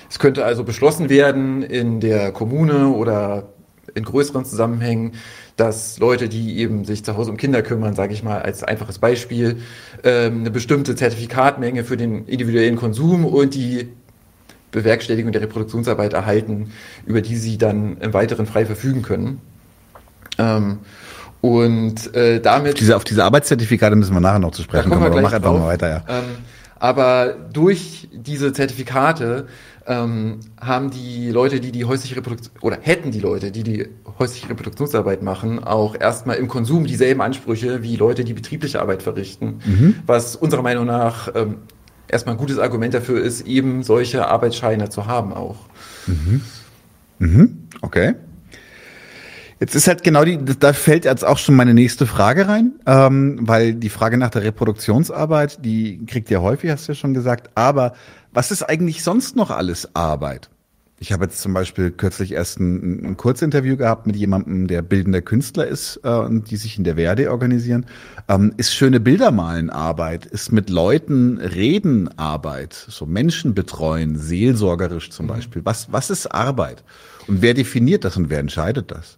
es 0.09 0.19
könnte 0.19 0.45
also 0.45 0.63
beschlossen 0.63 1.09
werden 1.09 1.61
in 1.61 1.99
der 1.99 2.31
Kommune 2.31 2.87
oder 2.89 3.49
in 3.95 4.03
größeren 4.03 4.45
Zusammenhängen, 4.45 5.13
dass 5.55 5.99
Leute, 5.99 6.29
die 6.29 6.57
eben 6.57 6.83
sich 6.85 7.03
zu 7.03 7.15
Hause 7.15 7.31
um 7.31 7.37
Kinder 7.37 7.61
kümmern, 7.61 7.93
sage 7.93 8.13
ich 8.13 8.23
mal 8.23 8.41
als 8.41 8.63
einfaches 8.63 8.99
Beispiel, 8.99 9.57
ähm, 10.03 10.39
eine 10.39 10.51
bestimmte 10.51 10.95
Zertifikatmenge 10.95 11.83
für 11.83 11.97
den 11.97 12.25
individuellen 12.25 12.75
Konsum 12.75 13.25
und 13.25 13.53
die 13.53 13.89
Bewerkstelligung 14.71 15.31
der 15.31 15.41
Reproduktionsarbeit 15.41 16.13
erhalten, 16.13 16.71
über 17.05 17.21
die 17.21 17.35
sie 17.35 17.57
dann 17.57 17.97
im 17.97 18.13
Weiteren 18.13 18.47
frei 18.47 18.65
verfügen 18.65 19.03
können. 19.03 19.41
Ähm, 20.39 20.79
und 21.41 22.15
äh, 22.15 22.39
damit. 22.39 22.79
Diese, 22.79 22.95
auf 22.95 23.03
diese 23.03 23.23
Arbeitszertifikate 23.23 23.95
müssen 23.95 24.13
wir 24.13 24.21
nachher 24.21 24.39
noch 24.39 24.51
zu 24.51 24.63
sprechen 24.63 24.89
kommen. 24.89 25.21
Mach 25.21 25.33
einfach 25.33 25.53
mal 25.53 25.67
weiter, 25.67 25.89
ja. 25.89 26.03
Ähm, 26.07 26.23
aber 26.79 27.35
durch 27.53 28.09
diese 28.11 28.51
Zertifikate 28.51 29.47
ähm, 29.85 30.39
haben 30.59 30.89
die 30.89 31.29
Leute, 31.31 31.59
die 31.59 31.71
die 31.71 31.85
häusliche 31.85 32.15
Reproduktion 32.15 32.53
oder 32.61 32.77
hätten 32.81 33.11
die 33.11 33.19
Leute, 33.19 33.51
die 33.51 33.63
die 33.63 33.87
häusliche 34.19 34.49
Reproduktionsarbeit 34.49 35.23
machen, 35.23 35.63
auch 35.63 35.95
erstmal 35.99 36.37
im 36.37 36.47
Konsum 36.47 36.85
dieselben 36.85 37.21
Ansprüche 37.21 37.83
wie 37.83 37.95
Leute, 37.95 38.23
die 38.23 38.33
betriebliche 38.33 38.81
Arbeit 38.81 39.03
verrichten, 39.03 39.59
mhm. 39.65 39.95
was 40.05 40.35
unserer 40.35 40.61
Meinung 40.61 40.85
nach 40.85 41.29
ähm, 41.35 41.57
erstmal 42.07 42.35
ein 42.35 42.39
gutes 42.39 42.59
Argument 42.59 42.93
dafür 42.93 43.21
ist, 43.21 43.41
eben 43.47 43.83
solche 43.83 44.27
Arbeitsscheine 44.27 44.89
zu 44.89 45.07
haben 45.07 45.33
auch. 45.33 45.57
Mhm. 46.07 46.41
Mhm. 47.19 47.57
Okay. 47.81 48.15
Jetzt 49.59 49.75
ist 49.75 49.87
halt 49.87 50.03
genau 50.03 50.25
die, 50.25 50.37
da 50.59 50.73
fällt 50.73 51.05
jetzt 51.05 51.23
auch 51.23 51.37
schon 51.37 51.55
meine 51.55 51.73
nächste 51.73 52.05
Frage 52.05 52.47
rein, 52.47 52.73
ähm, 52.85 53.39
weil 53.41 53.73
die 53.73 53.89
Frage 53.89 54.17
nach 54.17 54.29
der 54.29 54.43
Reproduktionsarbeit, 54.43 55.63
die 55.63 56.05
kriegt 56.05 56.29
ihr 56.31 56.41
häufig, 56.41 56.69
hast 56.69 56.87
du 56.87 56.91
ja 56.91 56.95
schon 56.95 57.13
gesagt, 57.13 57.49
aber 57.55 57.93
was 58.33 58.51
ist 58.51 58.63
eigentlich 58.63 59.03
sonst 59.03 59.35
noch 59.35 59.51
alles 59.51 59.95
Arbeit? 59.95 60.49
Ich 61.03 61.11
habe 61.11 61.25
jetzt 61.25 61.41
zum 61.41 61.53
Beispiel 61.53 61.91
kürzlich 61.91 62.31
erst 62.31 62.61
ein, 62.61 63.03
ein 63.03 63.17
Kurzinterview 63.17 63.75
gehabt 63.75 64.07
mit 64.07 64.15
jemandem, 64.15 64.67
der 64.67 64.81
bildender 64.81 65.21
Künstler 65.21 65.67
ist 65.67 65.99
äh, 66.05 66.07
und 66.07 66.49
die 66.49 66.55
sich 66.55 66.77
in 66.77 66.85
der 66.85 66.95
Werde 66.95 67.29
organisieren. 67.29 67.87
Ähm, 68.29 68.53
ist 68.55 68.73
schöne 68.73 69.01
Bilder 69.01 69.31
malen 69.31 69.69
Arbeit? 69.69 70.25
Ist 70.25 70.53
mit 70.53 70.69
Leuten 70.69 71.39
reden 71.39 72.17
Arbeit? 72.17 72.71
So 72.71 73.05
Menschen 73.05 73.53
betreuen, 73.53 74.15
seelsorgerisch 74.17 75.09
zum 75.09 75.25
mhm. 75.25 75.31
Beispiel. 75.31 75.61
Was, 75.65 75.91
was 75.91 76.09
ist 76.09 76.27
Arbeit? 76.27 76.85
Und 77.27 77.41
wer 77.41 77.53
definiert 77.53 78.05
das 78.05 78.15
und 78.15 78.29
wer 78.29 78.39
entscheidet 78.39 78.89
das? 78.89 79.17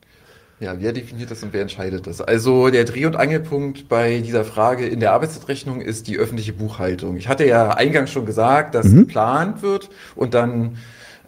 Ja, 0.60 0.74
wer 0.80 0.92
definiert 0.92 1.30
das 1.30 1.44
und 1.44 1.54
wer 1.54 1.62
entscheidet 1.62 2.08
das? 2.08 2.20
Also 2.20 2.72
der 2.72 2.86
Dreh- 2.86 3.06
und 3.06 3.16
Angelpunkt 3.16 3.88
bei 3.90 4.22
dieser 4.22 4.44
Frage 4.44 4.88
in 4.88 5.02
der 5.02 5.12
Arbeitszeitrechnung 5.12 5.82
ist 5.82 6.08
die 6.08 6.18
öffentliche 6.18 6.54
Buchhaltung. 6.54 7.16
Ich 7.16 7.28
hatte 7.28 7.46
ja 7.46 7.76
eingangs 7.76 8.10
schon 8.10 8.26
gesagt, 8.26 8.74
dass 8.74 8.88
mhm. 8.88 9.02
geplant 9.02 9.62
wird 9.62 9.92
und 10.16 10.34
dann 10.34 10.78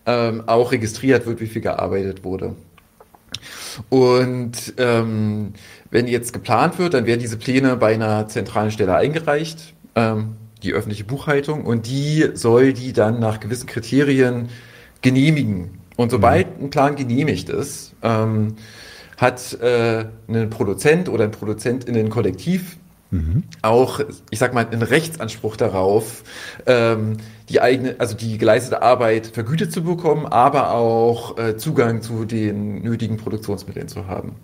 ähm, 0.08 0.44
auch 0.48 0.72
registriert 0.72 1.28
wird, 1.28 1.40
wie 1.40 1.48
viel 1.48 1.62
gearbeitet 1.62 2.24
wurde. 2.24 2.56
Und 3.90 4.74
ähm, 4.78 5.54
wenn 5.92 6.08
jetzt 6.08 6.34
geplant 6.34 6.80
wird, 6.80 6.96
dann 6.96 7.06
werden 7.06 7.20
diese 7.20 7.38
Pläne 7.38 7.76
bei 7.76 7.94
einer 7.94 8.28
zentralen 8.28 8.72
Stelle 8.72 8.96
eingereicht, 8.96 9.74
ähm, 9.96 10.38
die 10.64 10.74
öffentliche 10.74 11.04
Buchhaltung, 11.04 11.66
und 11.66 11.86
die 11.86 12.30
soll 12.34 12.74
die 12.74 12.94
dann 12.94 13.20
nach 13.20 13.40
gewissen 13.40 13.68
Kriterien 13.68 14.50
genehmigen. 15.02 15.80
Und 15.98 16.10
sobald 16.10 16.58
mhm. 16.58 16.66
ein 16.66 16.70
Plan 16.72 16.96
genehmigt 16.96 17.50
ist, 17.50 17.94
ähm, 18.02 18.56
hat 19.18 19.60
äh, 19.62 20.06
ein 20.28 20.50
Produzent 20.50 21.10
oder 21.10 21.26
ein 21.26 21.32
Produzent 21.32 21.84
in 21.84 21.94
den 21.94 22.10
Kollektiv 22.10 22.78
mhm. 23.12 23.44
auch, 23.62 24.00
ich 24.30 24.40
sag 24.40 24.54
mal, 24.54 24.68
einen 24.68 24.84
Rechtsanspruch 24.84 25.58
darauf, 25.58 26.24
ähm, 26.66 27.18
die 27.50 27.62
eigene, 27.62 27.96
also 28.00 28.16
die 28.16 28.38
geleistete 28.38 28.82
Arbeit 28.82 29.28
vergütet 29.28 29.72
zu 29.72 29.84
bekommen, 29.84 30.26
aber 30.26 30.72
auch 30.72 31.38
äh, 31.38 31.58
Zugang 31.58 32.02
zu 32.02 32.26
den 32.26 32.82
nötigen 32.82 33.18
Produktionsmitteln 33.18 33.88
zu 33.88 34.08
haben. 34.08 34.36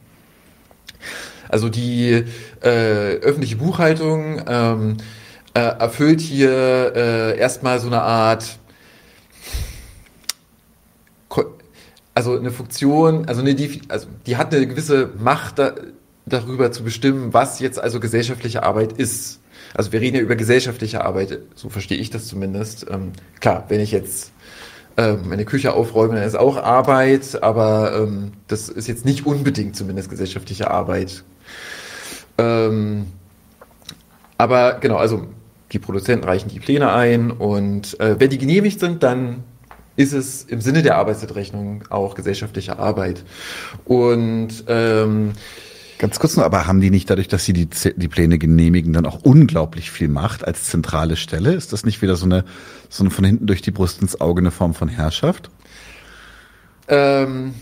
Also 1.49 1.69
die 1.69 2.23
äh, 2.61 3.17
öffentliche 3.17 3.57
Buchhaltung 3.57 4.41
ähm, 4.47 4.97
äh, 5.53 5.59
erfüllt 5.59 6.21
hier 6.21 6.93
äh, 6.95 7.37
erstmal 7.37 7.79
so 7.79 7.87
eine 7.87 8.01
Art 8.01 8.57
also 12.15 12.37
eine 12.37 12.51
Funktion, 12.51 13.25
also 13.25 13.41
eine, 13.41 13.55
also 13.87 14.07
die 14.25 14.37
hat 14.37 14.53
eine 14.53 14.67
gewisse 14.67 15.09
Macht 15.17 15.59
da, 15.59 15.73
darüber 16.25 16.71
zu 16.71 16.83
bestimmen, 16.83 17.33
was 17.33 17.59
jetzt 17.59 17.79
also 17.79 17.99
gesellschaftliche 17.99 18.63
Arbeit 18.63 18.93
ist. 18.93 19.39
Also 19.73 19.91
wir 19.91 20.01
reden 20.01 20.17
ja 20.17 20.21
über 20.21 20.35
gesellschaftliche 20.35 21.03
Arbeit, 21.03 21.39
so 21.55 21.69
verstehe 21.69 21.97
ich 21.97 22.09
das 22.09 22.27
zumindest. 22.27 22.85
Ähm, 22.89 23.13
klar, 23.39 23.65
wenn 23.69 23.79
ich 23.79 23.91
jetzt 23.91 24.31
ähm, 24.97 25.21
meine 25.27 25.45
Küche 25.45 25.73
aufräume, 25.73 26.15
dann 26.15 26.23
ist 26.23 26.35
auch 26.35 26.57
Arbeit, 26.57 27.41
aber 27.41 27.95
ähm, 27.95 28.33
das 28.47 28.69
ist 28.69 28.87
jetzt 28.87 29.05
nicht 29.05 29.25
unbedingt 29.25 29.75
zumindest 29.75 30.09
gesellschaftliche 30.09 30.69
Arbeit. 30.69 31.23
Ähm, 32.37 33.07
aber 34.37 34.79
genau, 34.79 34.97
also 34.97 35.27
die 35.71 35.79
Produzenten 35.79 36.25
reichen 36.25 36.49
die 36.49 36.59
Pläne 36.59 36.91
ein 36.91 37.31
und 37.31 37.99
äh, 37.99 38.19
wenn 38.19 38.29
die 38.29 38.37
genehmigt 38.37 38.79
sind, 38.79 39.01
dann 39.01 39.43
ist 39.95 40.13
es 40.13 40.43
im 40.43 40.61
Sinne 40.61 40.81
der 40.81 40.97
Arbeitszeitrechnung 40.97 41.83
auch 41.89 42.15
gesellschaftliche 42.15 42.79
Arbeit. 42.79 43.23
Und 43.85 44.63
ähm, 44.67 45.33
Ganz 46.03 46.19
kurz 46.19 46.35
noch, 46.35 46.43
aber 46.43 46.67
haben 46.67 46.81
die 46.81 46.89
nicht 46.89 47.09
dadurch, 47.09 47.29
dass 47.29 47.45
sie 47.45 47.53
die, 47.53 47.69
die 47.95 48.07
Pläne 48.09 48.37
genehmigen, 48.37 48.91
dann 48.91 49.05
auch 49.05 49.21
unglaublich 49.23 49.89
viel 49.89 50.09
Macht 50.09 50.45
als 50.45 50.65
zentrale 50.65 51.15
Stelle? 51.15 51.53
Ist 51.53 51.71
das 51.71 51.85
nicht 51.85 52.01
wieder 52.01 52.17
so 52.17 52.25
eine, 52.25 52.43
so 52.89 53.03
eine 53.03 53.09
von 53.09 53.23
hinten 53.23 53.47
durch 53.47 53.61
die 53.61 53.71
Brust 53.71 54.01
ins 54.01 54.19
Auge 54.19 54.41
eine 54.41 54.51
Form 54.51 54.73
von 54.73 54.89
Herrschaft? 54.89 55.49
Ähm, 56.89 57.53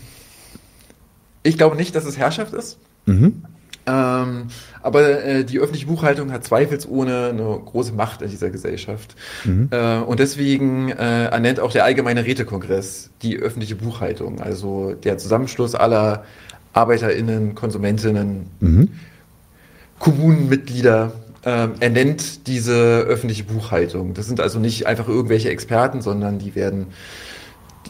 ich 1.44 1.56
glaube 1.56 1.76
nicht, 1.76 1.94
dass 1.94 2.04
es 2.04 2.18
Herrschaft 2.18 2.52
ist. 2.52 2.78
Mhm. 3.06 3.44
Ähm, 3.86 4.46
aber 4.82 5.24
äh, 5.24 5.44
die 5.44 5.60
öffentliche 5.60 5.86
Buchhaltung 5.86 6.32
hat 6.32 6.42
zweifelsohne 6.42 7.28
eine 7.28 7.60
große 7.64 7.92
Macht 7.92 8.22
in 8.22 8.30
dieser 8.30 8.50
Gesellschaft. 8.50 9.14
Mhm. 9.44 9.68
Äh, 9.70 9.98
und 9.98 10.18
deswegen 10.18 10.88
äh, 10.88 11.26
ernennt 11.26 11.60
auch 11.60 11.70
der 11.70 11.84
Allgemeine 11.84 12.24
Rätekongress 12.24 13.10
die 13.22 13.36
öffentliche 13.36 13.76
Buchhaltung, 13.76 14.40
also 14.40 14.94
der 14.94 15.16
Zusammenschluss 15.16 15.76
aller 15.76 16.24
ArbeiterInnen, 16.72 17.54
Konsumentinnen, 17.54 18.46
mhm. 18.60 18.88
Kommunenmitglieder. 19.98 21.12
Ähm, 21.44 21.72
ernennt 21.80 22.46
diese 22.46 23.00
öffentliche 23.00 23.42
Buchhaltung. 23.42 24.14
Das 24.14 24.28
sind 24.28 24.38
also 24.38 24.60
nicht 24.60 24.86
einfach 24.86 25.08
irgendwelche 25.08 25.50
Experten, 25.50 26.00
sondern 26.00 26.38
die 26.38 26.54
werden 26.54 26.86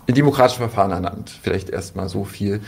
in 0.07 0.15
demokratischen 0.15 0.61
Verfahren 0.61 0.91
ernannt. 0.91 1.39
Vielleicht 1.43 1.69
erstmal 1.69 2.09
so 2.09 2.25
viel. 2.25 2.61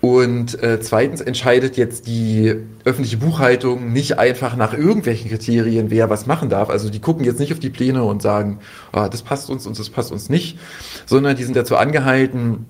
Und 0.00 0.60
äh, 0.64 0.80
zweitens 0.80 1.20
entscheidet 1.20 1.76
jetzt 1.76 2.08
die 2.08 2.56
öffentliche 2.84 3.18
Buchhaltung 3.18 3.92
nicht 3.92 4.18
einfach 4.18 4.56
nach 4.56 4.74
irgendwelchen 4.74 5.30
Kriterien, 5.30 5.92
wer 5.92 6.10
was 6.10 6.26
machen 6.26 6.48
darf. 6.48 6.70
Also 6.70 6.90
die 6.90 6.98
gucken 6.98 7.24
jetzt 7.24 7.38
nicht 7.38 7.52
auf 7.52 7.60
die 7.60 7.70
Pläne 7.70 8.02
und 8.02 8.20
sagen, 8.20 8.58
ah, 8.90 9.08
das 9.08 9.22
passt 9.22 9.48
uns 9.48 9.64
und 9.64 9.78
das 9.78 9.90
passt 9.90 10.10
uns 10.10 10.28
nicht, 10.28 10.58
sondern 11.06 11.36
die 11.36 11.44
sind 11.44 11.54
dazu 11.54 11.76
angehalten, 11.76 12.66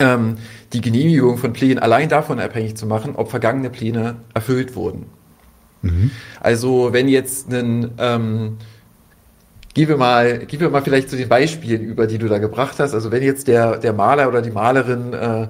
ähm, 0.00 0.36
die 0.72 0.80
Genehmigung 0.80 1.38
von 1.38 1.52
Plänen 1.52 1.78
allein 1.78 2.08
davon 2.08 2.40
abhängig 2.40 2.76
zu 2.76 2.86
machen, 2.86 3.14
ob 3.14 3.30
vergangene 3.30 3.70
Pläne 3.70 4.16
erfüllt 4.34 4.74
wurden. 4.74 5.06
Mhm. 5.82 6.10
Also 6.40 6.92
wenn 6.92 7.08
jetzt 7.08 7.52
ein 7.52 7.92
ähm, 7.98 8.56
Gehen 9.72 9.88
wir 9.88 9.96
mal, 9.96 10.38
gehen 10.46 10.58
wir 10.58 10.68
mal 10.68 10.82
vielleicht 10.82 11.10
zu 11.10 11.16
den 11.16 11.28
Beispielen 11.28 11.82
über, 11.82 12.08
die 12.08 12.18
du 12.18 12.26
da 12.26 12.38
gebracht 12.38 12.80
hast. 12.80 12.92
Also 12.92 13.12
wenn 13.12 13.22
jetzt 13.22 13.46
der, 13.46 13.76
der 13.76 13.92
Maler 13.92 14.28
oder 14.28 14.42
die 14.42 14.50
Malerin 14.50 15.12
äh, 15.12 15.46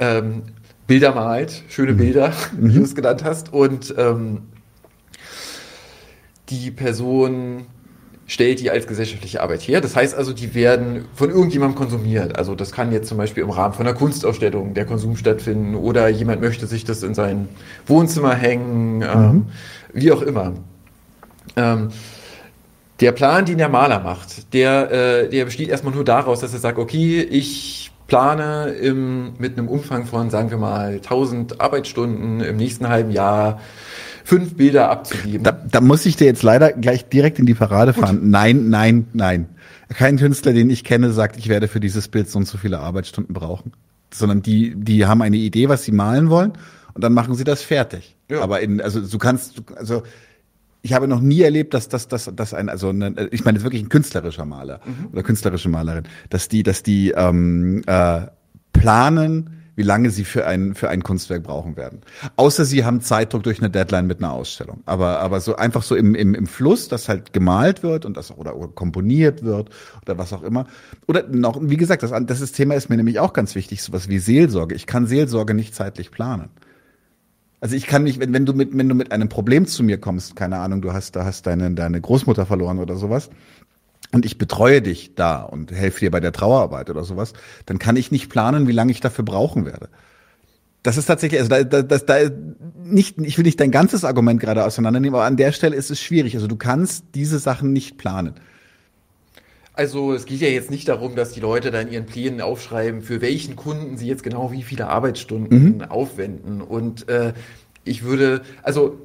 ähm, 0.00 0.42
Bilder 0.88 1.14
malt, 1.14 1.62
schöne 1.68 1.92
mhm. 1.92 1.96
Bilder, 1.98 2.32
mhm. 2.56 2.68
wie 2.68 2.74
du 2.74 2.82
es 2.82 2.94
genannt 2.96 3.22
hast, 3.22 3.52
und 3.52 3.94
ähm, 3.96 4.42
die 6.48 6.72
Person 6.72 7.66
stellt 8.32 8.60
die 8.60 8.70
als 8.70 8.86
gesellschaftliche 8.86 9.42
Arbeit 9.42 9.60
her. 9.60 9.82
Das 9.82 9.94
heißt 9.94 10.14
also, 10.14 10.32
die 10.32 10.54
werden 10.54 11.04
von 11.14 11.28
irgendjemandem 11.28 11.76
konsumiert. 11.76 12.38
Also 12.38 12.54
das 12.54 12.72
kann 12.72 12.90
jetzt 12.90 13.08
zum 13.08 13.18
Beispiel 13.18 13.42
im 13.42 13.50
Rahmen 13.50 13.74
von 13.74 13.86
einer 13.86 13.94
Kunstausstellung 13.94 14.72
der 14.72 14.86
Konsum 14.86 15.18
stattfinden 15.18 15.74
oder 15.74 16.08
jemand 16.08 16.40
möchte 16.40 16.66
sich 16.66 16.84
das 16.84 17.02
in 17.02 17.12
sein 17.12 17.50
Wohnzimmer 17.86 18.34
hängen, 18.34 19.02
ähm, 19.02 19.20
mhm. 19.20 19.46
wie 19.92 20.12
auch 20.12 20.22
immer. 20.22 20.54
Ähm, 21.56 21.88
der 23.00 23.12
Plan, 23.12 23.44
den 23.44 23.58
der 23.58 23.68
Maler 23.68 24.00
macht, 24.00 24.54
der, 24.54 24.90
äh, 24.90 25.28
der 25.28 25.44
besteht 25.44 25.68
erstmal 25.68 25.92
nur 25.92 26.04
daraus, 26.04 26.40
dass 26.40 26.54
er 26.54 26.58
sagt, 26.58 26.78
okay, 26.78 27.20
ich 27.20 27.92
plane 28.06 28.70
im, 28.80 29.34
mit 29.36 29.58
einem 29.58 29.68
Umfang 29.68 30.06
von, 30.06 30.30
sagen 30.30 30.50
wir 30.50 30.56
mal, 30.56 30.94
1000 30.94 31.60
Arbeitsstunden 31.60 32.40
im 32.40 32.56
nächsten 32.56 32.88
halben 32.88 33.10
Jahr 33.10 33.60
fünf 34.24 34.54
Bilder 34.54 34.90
abzugeben. 34.90 35.42
Da, 35.42 35.52
da 35.52 35.80
muss 35.80 36.06
ich 36.06 36.16
dir 36.16 36.26
jetzt 36.26 36.42
leider 36.42 36.72
gleich 36.72 37.08
direkt 37.08 37.38
in 37.38 37.46
die 37.46 37.54
Parade 37.54 37.92
fahren. 37.92 38.20
Gut. 38.20 38.28
Nein, 38.28 38.68
nein, 38.68 39.06
nein. 39.12 39.48
Kein 39.88 40.16
Künstler, 40.16 40.52
den 40.52 40.70
ich 40.70 40.84
kenne, 40.84 41.12
sagt, 41.12 41.36
ich 41.36 41.48
werde 41.48 41.68
für 41.68 41.80
dieses 41.80 42.08
Bild 42.08 42.30
so 42.30 42.38
und 42.38 42.48
so 42.48 42.58
viele 42.58 42.78
Arbeitsstunden 42.78 43.34
brauchen. 43.34 43.72
Sondern 44.12 44.42
die, 44.42 44.74
die 44.74 45.06
haben 45.06 45.22
eine 45.22 45.36
Idee, 45.36 45.68
was 45.68 45.84
sie 45.84 45.92
malen 45.92 46.30
wollen, 46.30 46.52
und 46.94 47.02
dann 47.02 47.12
machen 47.14 47.34
sie 47.34 47.44
das 47.44 47.62
fertig. 47.62 48.16
Ja. 48.30 48.40
Aber 48.42 48.60
in, 48.60 48.80
also 48.80 49.00
du 49.00 49.18
kannst, 49.18 49.62
also 49.76 50.02
ich 50.82 50.92
habe 50.92 51.08
noch 51.08 51.20
nie 51.20 51.40
erlebt, 51.40 51.74
dass 51.74 51.88
das, 51.88 52.08
dass, 52.08 52.30
dass 52.34 52.54
ein, 52.54 52.68
also 52.68 52.88
eine, 52.90 53.28
ich 53.30 53.44
meine, 53.44 53.62
wirklich 53.62 53.82
ein 53.82 53.88
künstlerischer 53.88 54.44
Maler 54.44 54.80
mhm. 54.84 55.08
oder 55.12 55.22
künstlerische 55.22 55.68
Malerin, 55.68 56.04
dass 56.28 56.48
die, 56.48 56.62
dass 56.62 56.82
die 56.82 57.12
ähm, 57.12 57.82
äh, 57.86 58.22
planen, 58.72 59.61
wie 59.74 59.82
lange 59.82 60.10
sie 60.10 60.24
für 60.24 60.46
ein, 60.46 60.74
für 60.74 60.90
ein 60.90 61.02
Kunstwerk 61.02 61.42
brauchen 61.42 61.76
werden. 61.76 62.00
Außer 62.36 62.64
sie 62.64 62.84
haben 62.84 63.00
Zeitdruck 63.00 63.42
durch 63.42 63.58
eine 63.60 63.70
Deadline 63.70 64.06
mit 64.06 64.18
einer 64.18 64.32
Ausstellung. 64.32 64.82
Aber, 64.84 65.20
aber 65.20 65.40
so 65.40 65.56
einfach 65.56 65.82
so 65.82 65.96
im, 65.96 66.14
im, 66.14 66.34
im 66.34 66.46
Fluss, 66.46 66.88
dass 66.88 67.08
halt 67.08 67.32
gemalt 67.32 67.82
wird 67.82 68.04
und 68.04 68.16
das 68.16 68.36
oder, 68.36 68.56
oder 68.56 68.68
komponiert 68.68 69.42
wird 69.42 69.70
oder 70.02 70.18
was 70.18 70.32
auch 70.32 70.42
immer. 70.42 70.66
Oder 71.08 71.26
noch, 71.28 71.58
wie 71.62 71.76
gesagt, 71.76 72.02
das, 72.02 72.12
das 72.12 72.52
Thema 72.52 72.74
ist 72.74 72.90
mir 72.90 72.96
nämlich 72.96 73.18
auch 73.18 73.32
ganz 73.32 73.54
wichtig, 73.54 73.82
sowas 73.82 74.08
wie 74.08 74.18
Seelsorge. 74.18 74.74
Ich 74.74 74.86
kann 74.86 75.06
Seelsorge 75.06 75.54
nicht 75.54 75.74
zeitlich 75.74 76.10
planen. 76.10 76.50
Also 77.62 77.76
ich 77.76 77.86
kann 77.86 78.02
nicht, 78.02 78.18
wenn, 78.18 78.32
wenn 78.32 78.44
du 78.44 78.54
mit, 78.54 78.76
wenn 78.76 78.88
du 78.88 78.94
mit 78.96 79.12
einem 79.12 79.28
Problem 79.28 79.66
zu 79.66 79.84
mir 79.84 79.96
kommst, 79.96 80.34
keine 80.34 80.58
Ahnung, 80.58 80.82
du 80.82 80.92
hast, 80.92 81.14
da 81.14 81.24
hast 81.24 81.46
deine, 81.46 81.70
deine 81.70 82.00
Großmutter 82.00 82.44
verloren 82.44 82.80
oder 82.80 82.96
sowas, 82.96 83.30
und 84.12 84.26
ich 84.26 84.38
betreue 84.38 84.82
dich 84.82 85.14
da 85.14 85.42
und 85.42 85.72
helfe 85.72 86.00
dir 86.00 86.10
bei 86.10 86.20
der 86.20 86.32
Trauerarbeit 86.32 86.90
oder 86.90 87.04
sowas, 87.04 87.32
dann 87.66 87.78
kann 87.78 87.96
ich 87.96 88.10
nicht 88.10 88.28
planen, 88.28 88.68
wie 88.68 88.72
lange 88.72 88.92
ich 88.92 89.00
dafür 89.00 89.24
brauchen 89.24 89.64
werde. 89.64 89.88
Das 90.82 90.96
ist 90.96 91.06
tatsächlich, 91.06 91.40
also 91.40 91.48
da, 91.48 91.82
da, 91.82 91.98
da, 91.98 92.30
nicht, 92.84 93.18
ich 93.18 93.38
will 93.38 93.44
nicht 93.44 93.60
dein 93.60 93.70
ganzes 93.70 94.04
Argument 94.04 94.40
gerade 94.40 94.64
auseinandernehmen, 94.64 95.14
aber 95.14 95.24
an 95.24 95.36
der 95.36 95.52
Stelle 95.52 95.76
ist 95.76 95.90
es 95.90 96.00
schwierig. 96.00 96.34
Also 96.34 96.48
du 96.48 96.56
kannst 96.56 97.04
diese 97.14 97.38
Sachen 97.38 97.72
nicht 97.72 97.98
planen. 97.98 98.34
Also 99.74 100.12
es 100.12 100.26
geht 100.26 100.40
ja 100.40 100.48
jetzt 100.48 100.70
nicht 100.70 100.88
darum, 100.88 101.14
dass 101.14 101.32
die 101.32 101.40
Leute 101.40 101.70
dann 101.70 101.90
ihren 101.90 102.04
Plänen 102.04 102.40
aufschreiben, 102.40 103.00
für 103.00 103.22
welchen 103.22 103.56
Kunden 103.56 103.96
sie 103.96 104.06
jetzt 104.06 104.22
genau 104.22 104.52
wie 104.52 104.62
viele 104.62 104.88
Arbeitsstunden 104.88 105.78
mhm. 105.78 105.82
aufwenden. 105.82 106.60
Und 106.60 107.08
äh, 107.08 107.32
ich 107.84 108.02
würde, 108.02 108.42
also 108.62 108.98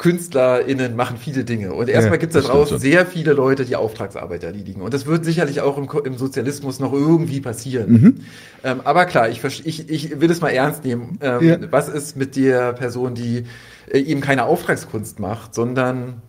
KünstlerInnen 0.00 0.96
machen 0.96 1.18
viele 1.18 1.44
Dinge. 1.44 1.74
Und 1.74 1.90
erstmal 1.90 2.14
ja, 2.14 2.20
gibt 2.20 2.34
es 2.34 2.42
da 2.42 2.50
draußen 2.50 2.78
so. 2.78 2.80
sehr 2.80 3.04
viele 3.04 3.34
Leute, 3.34 3.66
die 3.66 3.76
Auftragsarbeit 3.76 4.42
erledigen. 4.42 4.80
Und 4.80 4.94
das 4.94 5.04
wird 5.04 5.26
sicherlich 5.26 5.60
auch 5.60 5.76
im, 5.76 5.90
im 6.04 6.16
Sozialismus 6.16 6.80
noch 6.80 6.94
irgendwie 6.94 7.42
passieren. 7.42 7.92
Mhm. 7.92 8.20
Ähm, 8.64 8.80
aber 8.84 9.04
klar, 9.04 9.28
ich, 9.28 9.44
ich, 9.44 9.90
ich 9.90 10.20
will 10.22 10.30
es 10.30 10.40
mal 10.40 10.48
ernst 10.48 10.86
nehmen. 10.86 11.18
Ähm, 11.20 11.46
ja. 11.46 11.58
Was 11.70 11.90
ist 11.90 12.16
mit 12.16 12.34
der 12.34 12.72
Person, 12.72 13.14
die 13.14 13.44
äh, 13.90 13.98
eben 13.98 14.22
keine 14.22 14.46
Auftragskunst 14.46 15.20
macht, 15.20 15.54
sondern 15.54 16.22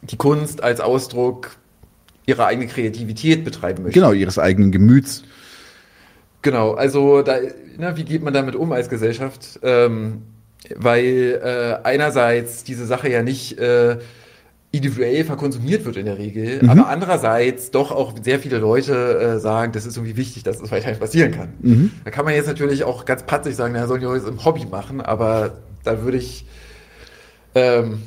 die 0.00 0.16
Kunst 0.16 0.62
als 0.62 0.80
Ausdruck 0.80 1.50
ihrer 2.24 2.46
eigenen 2.46 2.70
Kreativität 2.70 3.44
betreiben 3.44 3.82
möchte? 3.82 4.00
Genau, 4.00 4.12
ihres 4.12 4.38
eigenen 4.38 4.72
Gemüts. 4.72 5.24
Genau, 6.40 6.72
also 6.72 7.20
da, 7.20 7.36
na, 7.76 7.98
wie 7.98 8.04
geht 8.04 8.22
man 8.22 8.32
damit 8.32 8.56
um 8.56 8.72
als 8.72 8.88
Gesellschaft? 8.88 9.60
Ähm, 9.62 10.22
weil 10.76 11.40
äh, 11.42 11.86
einerseits 11.86 12.64
diese 12.64 12.86
Sache 12.86 13.08
ja 13.08 13.22
nicht 13.22 13.58
äh, 13.58 13.98
individuell 14.72 15.24
verkonsumiert 15.24 15.84
wird 15.84 15.96
in 15.96 16.06
der 16.06 16.18
Regel, 16.18 16.62
mhm. 16.62 16.70
aber 16.70 16.88
andererseits 16.88 17.70
doch 17.70 17.90
auch 17.90 18.14
sehr 18.22 18.38
viele 18.38 18.58
Leute 18.58 19.18
äh, 19.18 19.38
sagen, 19.40 19.72
das 19.72 19.84
ist 19.84 19.96
irgendwie 19.96 20.16
wichtig, 20.16 20.44
dass 20.44 20.60
es 20.60 20.70
weiterhin 20.70 20.98
passieren 20.98 21.32
kann. 21.32 21.48
Mhm. 21.60 21.90
Da 22.04 22.10
kann 22.10 22.24
man 22.24 22.34
jetzt 22.34 22.46
natürlich 22.46 22.84
auch 22.84 23.04
ganz 23.04 23.24
patzig 23.24 23.56
sagen, 23.56 23.74
na, 23.74 23.86
sollen 23.86 24.00
die 24.00 24.06
Leute 24.06 24.28
im 24.28 24.44
Hobby 24.44 24.66
machen, 24.66 25.00
aber 25.00 25.58
da 25.82 26.02
würde 26.02 26.18
ich 26.18 26.46
ähm, 27.54 28.02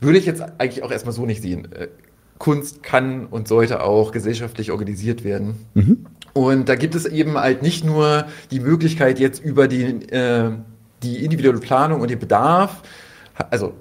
würde 0.00 0.18
ich 0.18 0.26
jetzt 0.26 0.42
eigentlich 0.58 0.82
auch 0.82 0.90
erstmal 0.90 1.14
so 1.14 1.26
nicht 1.26 1.42
sehen. 1.42 1.68
Äh, 1.72 1.88
Kunst 2.38 2.82
kann 2.82 3.26
und 3.26 3.48
sollte 3.48 3.82
auch 3.82 4.12
gesellschaftlich 4.12 4.70
organisiert 4.70 5.24
werden. 5.24 5.54
Mhm. 5.74 6.06
Und 6.32 6.68
da 6.68 6.74
gibt 6.74 6.94
es 6.94 7.06
eben 7.06 7.38
halt 7.38 7.62
nicht 7.62 7.84
nur 7.84 8.26
die 8.50 8.60
Möglichkeit, 8.60 9.20
jetzt 9.20 9.42
über 9.42 9.68
den 9.68 10.08
äh, 10.08 10.50
die 11.04 11.24
individuelle 11.24 11.60
Planung 11.60 12.00
und 12.00 12.10
den 12.10 12.18
Bedarf, 12.18 12.82
also 13.50 13.74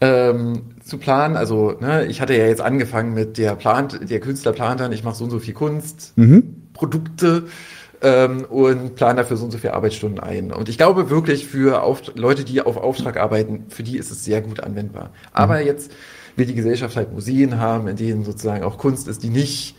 ähm, 0.00 0.62
zu 0.84 0.98
planen. 0.98 1.36
Also 1.36 1.76
ne, 1.80 2.06
ich 2.06 2.20
hatte 2.20 2.36
ja 2.36 2.46
jetzt 2.46 2.60
angefangen 2.60 3.14
mit 3.14 3.38
der 3.38 3.54
plant, 3.54 4.10
der 4.10 4.20
Künstler 4.20 4.52
plant 4.52 4.80
dann, 4.80 4.92
ich 4.92 5.04
mache 5.04 5.16
so 5.16 5.24
und 5.24 5.30
so 5.30 5.38
viel 5.38 5.54
Kunst, 5.54 6.12
mhm. 6.16 6.68
Produkte 6.72 7.44
ähm, 8.02 8.44
und 8.44 8.94
plane 8.94 9.16
dafür 9.16 9.36
so 9.36 9.44
und 9.44 9.50
so 9.50 9.58
viele 9.58 9.74
Arbeitsstunden 9.74 10.20
ein. 10.20 10.52
Und 10.52 10.68
ich 10.68 10.76
glaube 10.76 11.10
wirklich 11.10 11.46
für 11.46 11.82
auf, 11.82 12.02
Leute, 12.14 12.44
die 12.44 12.60
auf 12.60 12.76
Auftrag 12.76 13.16
arbeiten, 13.16 13.66
für 13.68 13.82
die 13.82 13.96
ist 13.96 14.10
es 14.10 14.24
sehr 14.24 14.42
gut 14.42 14.60
anwendbar. 14.60 15.10
Aber 15.32 15.60
mhm. 15.60 15.66
jetzt 15.66 15.92
will 16.36 16.46
die 16.46 16.54
Gesellschaft 16.54 16.96
halt 16.96 17.12
Museen 17.12 17.58
haben, 17.58 17.88
in 17.88 17.96
denen 17.96 18.24
sozusagen 18.24 18.62
auch 18.62 18.78
Kunst 18.78 19.08
ist, 19.08 19.22
die 19.22 19.30
nicht 19.30 19.76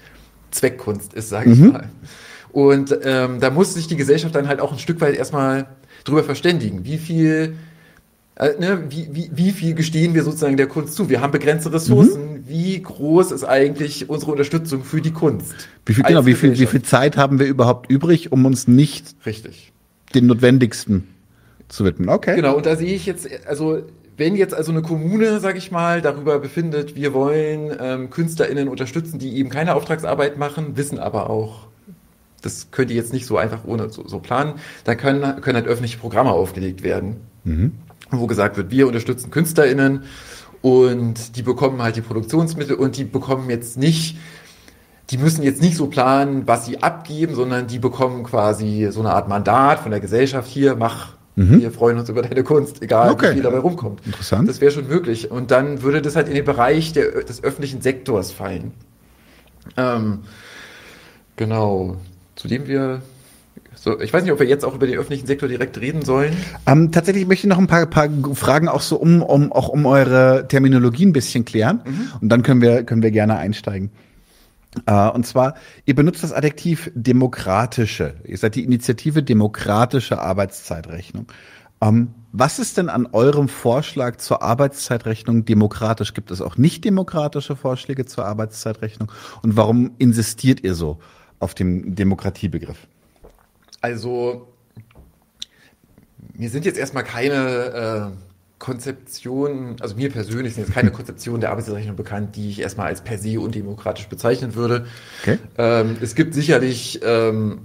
Zweckkunst 0.50 1.14
ist, 1.14 1.30
sage 1.30 1.52
ich 1.52 1.60
mhm. 1.60 1.74
mal. 1.74 1.90
Und 2.52 2.98
ähm, 3.04 3.40
da 3.40 3.52
muss 3.52 3.76
sich 3.76 3.88
die 3.88 3.98
Gesellschaft 3.98 4.34
dann 4.34 4.48
halt 4.48 4.62
auch 4.62 4.72
ein 4.72 4.80
Stück 4.80 5.00
weit 5.02 5.16
erstmal 5.16 5.68
drüber 6.08 6.24
verständigen. 6.24 6.86
Wie 6.86 6.98
viel, 6.98 7.56
äh, 8.36 8.50
ne, 8.60 8.84
wie, 8.90 9.10
wie, 9.12 9.30
wie 9.34 9.52
viel 9.52 9.74
gestehen 9.74 10.14
wir 10.14 10.24
sozusagen 10.24 10.58
der 10.58 10.68
Kunst 10.68 10.96
zu? 10.96 11.10
Wir 11.10 11.22
haben 11.22 11.32
begrenzte 11.32 11.72
Ressourcen. 11.74 12.34
Mhm. 12.34 12.48
Wie 12.48 12.82
groß 12.82 13.32
ist 13.32 13.44
eigentlich 13.44 14.10
unsere 14.10 14.32
Unterstützung 14.32 14.84
für 14.84 15.02
die 15.02 15.12
Kunst? 15.12 15.54
Wie 15.86 15.94
viel, 15.94 16.04
genau, 16.04 16.26
wie 16.26 16.34
viel, 16.34 16.58
wie 16.58 16.66
viel 16.66 16.82
Zeit 16.82 17.18
haben 17.18 17.40
wir 17.40 17.48
überhaupt 17.48 17.90
übrig, 17.90 18.32
um 18.32 18.46
uns 18.46 18.68
nicht 18.68 19.16
Richtig. 19.26 19.74
den 20.16 20.28
notwendigsten 20.28 21.08
zu 21.68 21.84
widmen? 21.84 22.10
Okay. 22.10 22.36
Genau, 22.36 22.56
und 22.56 22.66
da 22.66 22.76
sehe 22.76 22.94
ich 22.94 23.06
jetzt, 23.06 23.28
also 23.46 23.84
wenn 24.18 24.36
jetzt 24.36 24.54
also 24.54 24.72
eine 24.72 24.82
Kommune, 24.82 25.40
sage 25.40 25.60
ich 25.60 25.72
mal, 25.72 26.02
darüber 26.02 26.40
befindet, 26.40 26.96
wir 26.96 27.14
wollen 27.14 27.72
ähm, 27.80 28.10
KünstlerInnen 28.10 28.68
unterstützen, 28.68 29.20
die 29.20 29.38
eben 29.38 29.50
keine 29.50 29.76
Auftragsarbeit 29.76 30.38
machen, 30.38 30.76
wissen 30.76 30.98
aber 30.98 31.30
auch, 31.30 31.68
das 32.42 32.72
könnt 32.72 32.92
ihr 32.92 32.96
jetzt 32.96 33.14
nicht 33.14 33.26
so 33.26 33.38
einfach 33.38 33.66
ohne 33.66 33.90
so, 33.90 34.08
so 34.08 34.20
planen. 34.20 34.54
Da 34.84 34.96
können, 34.96 35.42
können 35.42 35.56
halt 35.56 35.68
öffentliche 35.68 35.98
Programme 35.98 36.32
aufgelegt 36.32 36.84
werden, 36.84 37.18
mhm. 37.44 37.74
wo 38.12 38.28
gesagt 38.28 38.58
wird, 38.58 38.72
wir 38.72 38.88
unterstützen 38.88 39.32
KünstlerInnen 39.32 40.04
und 40.62 41.36
die 41.36 41.44
bekommen 41.44 41.82
halt 41.82 41.96
die 41.96 42.02
Produktionsmittel 42.02 42.76
und 42.76 42.98
die 42.98 43.04
bekommen 43.04 43.50
jetzt 43.50 43.78
nicht, 43.78 44.18
die 45.10 45.18
müssen 45.18 45.44
jetzt 45.44 45.62
nicht 45.62 45.78
so 45.78 45.88
planen, 45.88 46.44
was 46.48 46.66
sie 46.66 46.82
abgeben, 46.84 47.36
sondern 47.36 47.68
die 47.68 47.80
bekommen 47.80 48.24
quasi 48.24 48.90
so 48.92 49.00
eine 49.00 49.12
Art 49.12 49.28
Mandat 49.28 49.80
von 49.80 49.92
der 49.92 50.00
Gesellschaft 50.00 50.50
hier, 50.50 50.76
mach, 50.76 51.16
mhm. 51.36 51.62
wir 51.62 51.72
freuen 51.72 51.98
uns 51.98 52.10
über 52.10 52.22
deine 52.22 52.44
Kunst, 52.44 52.82
egal 52.82 53.12
okay. 53.12 53.30
wie 53.30 53.34
viel 53.36 53.44
dabei 53.44 53.60
rumkommt. 53.60 54.06
Interessant. 54.06 54.50
Das 54.50 54.60
wäre 54.62 54.72
schon 54.72 54.88
möglich. 54.88 55.32
Und 55.32 55.52
dann 55.52 55.82
würde 55.82 56.02
das 56.02 56.16
halt 56.16 56.28
in 56.28 56.36
den 56.36 56.46
Bereich 56.46 56.92
der, 56.92 57.24
des 57.24 57.44
öffentlichen 57.44 57.82
Sektors 57.82 58.32
fallen. 58.32 58.74
Ähm, 59.78 60.20
genau 61.36 61.98
zu 62.38 62.48
dem 62.48 62.68
wir 62.68 63.02
so, 63.76 64.00
ich 64.00 64.14
weiß 64.14 64.24
nicht, 64.24 64.32
ob 64.32 64.40
wir 64.40 64.48
jetzt 64.48 64.66
auch 64.66 64.74
über 64.74 64.88
den 64.88 64.98
öffentlichen 64.98 65.28
Sektor 65.28 65.50
direkt 65.50 65.80
reden 65.80 66.04
sollen. 66.04 66.36
Ähm, 66.66 66.92
tatsächlich 66.92 67.28
möchte 67.28 67.48
ich 67.48 67.50
noch 67.50 67.60
ein 67.60 67.68
paar, 67.68 67.86
paar 67.86 68.10
Fragen 68.34 68.70
auch 68.70 68.82
so 68.82 68.98
um, 68.98 69.22
um 69.22 69.52
auch 69.52 69.68
um 69.70 69.86
eure 69.86 70.48
Terminologie 70.48 71.06
ein 71.06 71.14
bisschen 71.14 71.46
klären 71.46 71.82
mhm. 71.86 72.10
und 72.22 72.30
dann 72.30 72.44
können 72.44 72.62
wir 72.62 72.84
können 72.84 73.04
wir 73.04 73.12
gerne 73.12 73.38
einsteigen. 73.38 73.92
Äh, 74.86 75.10
und 75.10 75.26
zwar, 75.26 75.56
ihr 75.86 75.96
benutzt 75.96 76.24
das 76.24 76.34
Adjektiv 76.34 76.92
demokratische. 76.96 78.16
Ihr 78.24 78.38
seid 78.38 78.56
die 78.56 78.64
Initiative 78.64 79.24
demokratische 79.24 80.20
Arbeitszeitrechnung. 80.20 81.28
Ähm, 81.82 82.14
was 82.32 82.60
ist 82.60 82.78
denn 82.78 82.90
an 82.90 83.08
eurem 83.12 83.48
Vorschlag 83.48 84.18
zur 84.18 84.42
Arbeitszeitrechnung 84.44 85.46
demokratisch? 85.46 86.14
Gibt 86.14 86.30
es 86.32 86.42
auch 86.42 86.58
nicht 86.58 86.84
demokratische 86.84 87.56
Vorschläge 87.56 88.06
zur 88.06 88.26
Arbeitszeitrechnung? 88.26 89.12
Und 89.42 89.56
warum 89.56 89.92
insistiert 89.98 90.64
ihr 90.64 90.76
so 90.76 91.00
auf 91.40 91.54
dem 91.54 91.96
Demokratiebegriff? 91.96 92.88
Also, 93.82 94.48
mir 96.34 96.50
sind 96.50 96.66
jetzt 96.66 96.78
erstmal 96.78 97.04
keine 97.04 98.14
äh, 98.14 98.18
Konzeptionen, 98.60 99.76
also 99.82 99.96
mir 99.96 100.10
persönlich 100.12 100.56
sind 100.56 100.66
jetzt 100.66 100.74
keine 100.74 100.92
Konzeptionen 100.92 101.42
der 101.42 101.52
Arbeitsrechnung 101.52 101.96
bekannt, 101.96 102.36
die 102.36 102.50
ich 102.50 102.62
erstmal 102.62 102.88
als 102.88 103.02
per 103.02 103.18
se 103.18 103.40
undemokratisch 103.40 104.08
bezeichnen 104.08 104.56
würde. 104.56 104.88
Okay. 105.22 105.38
Ähm, 105.58 105.98
es 106.02 106.16
gibt 106.16 106.34
sicherlich 106.34 107.00
ähm, 107.04 107.60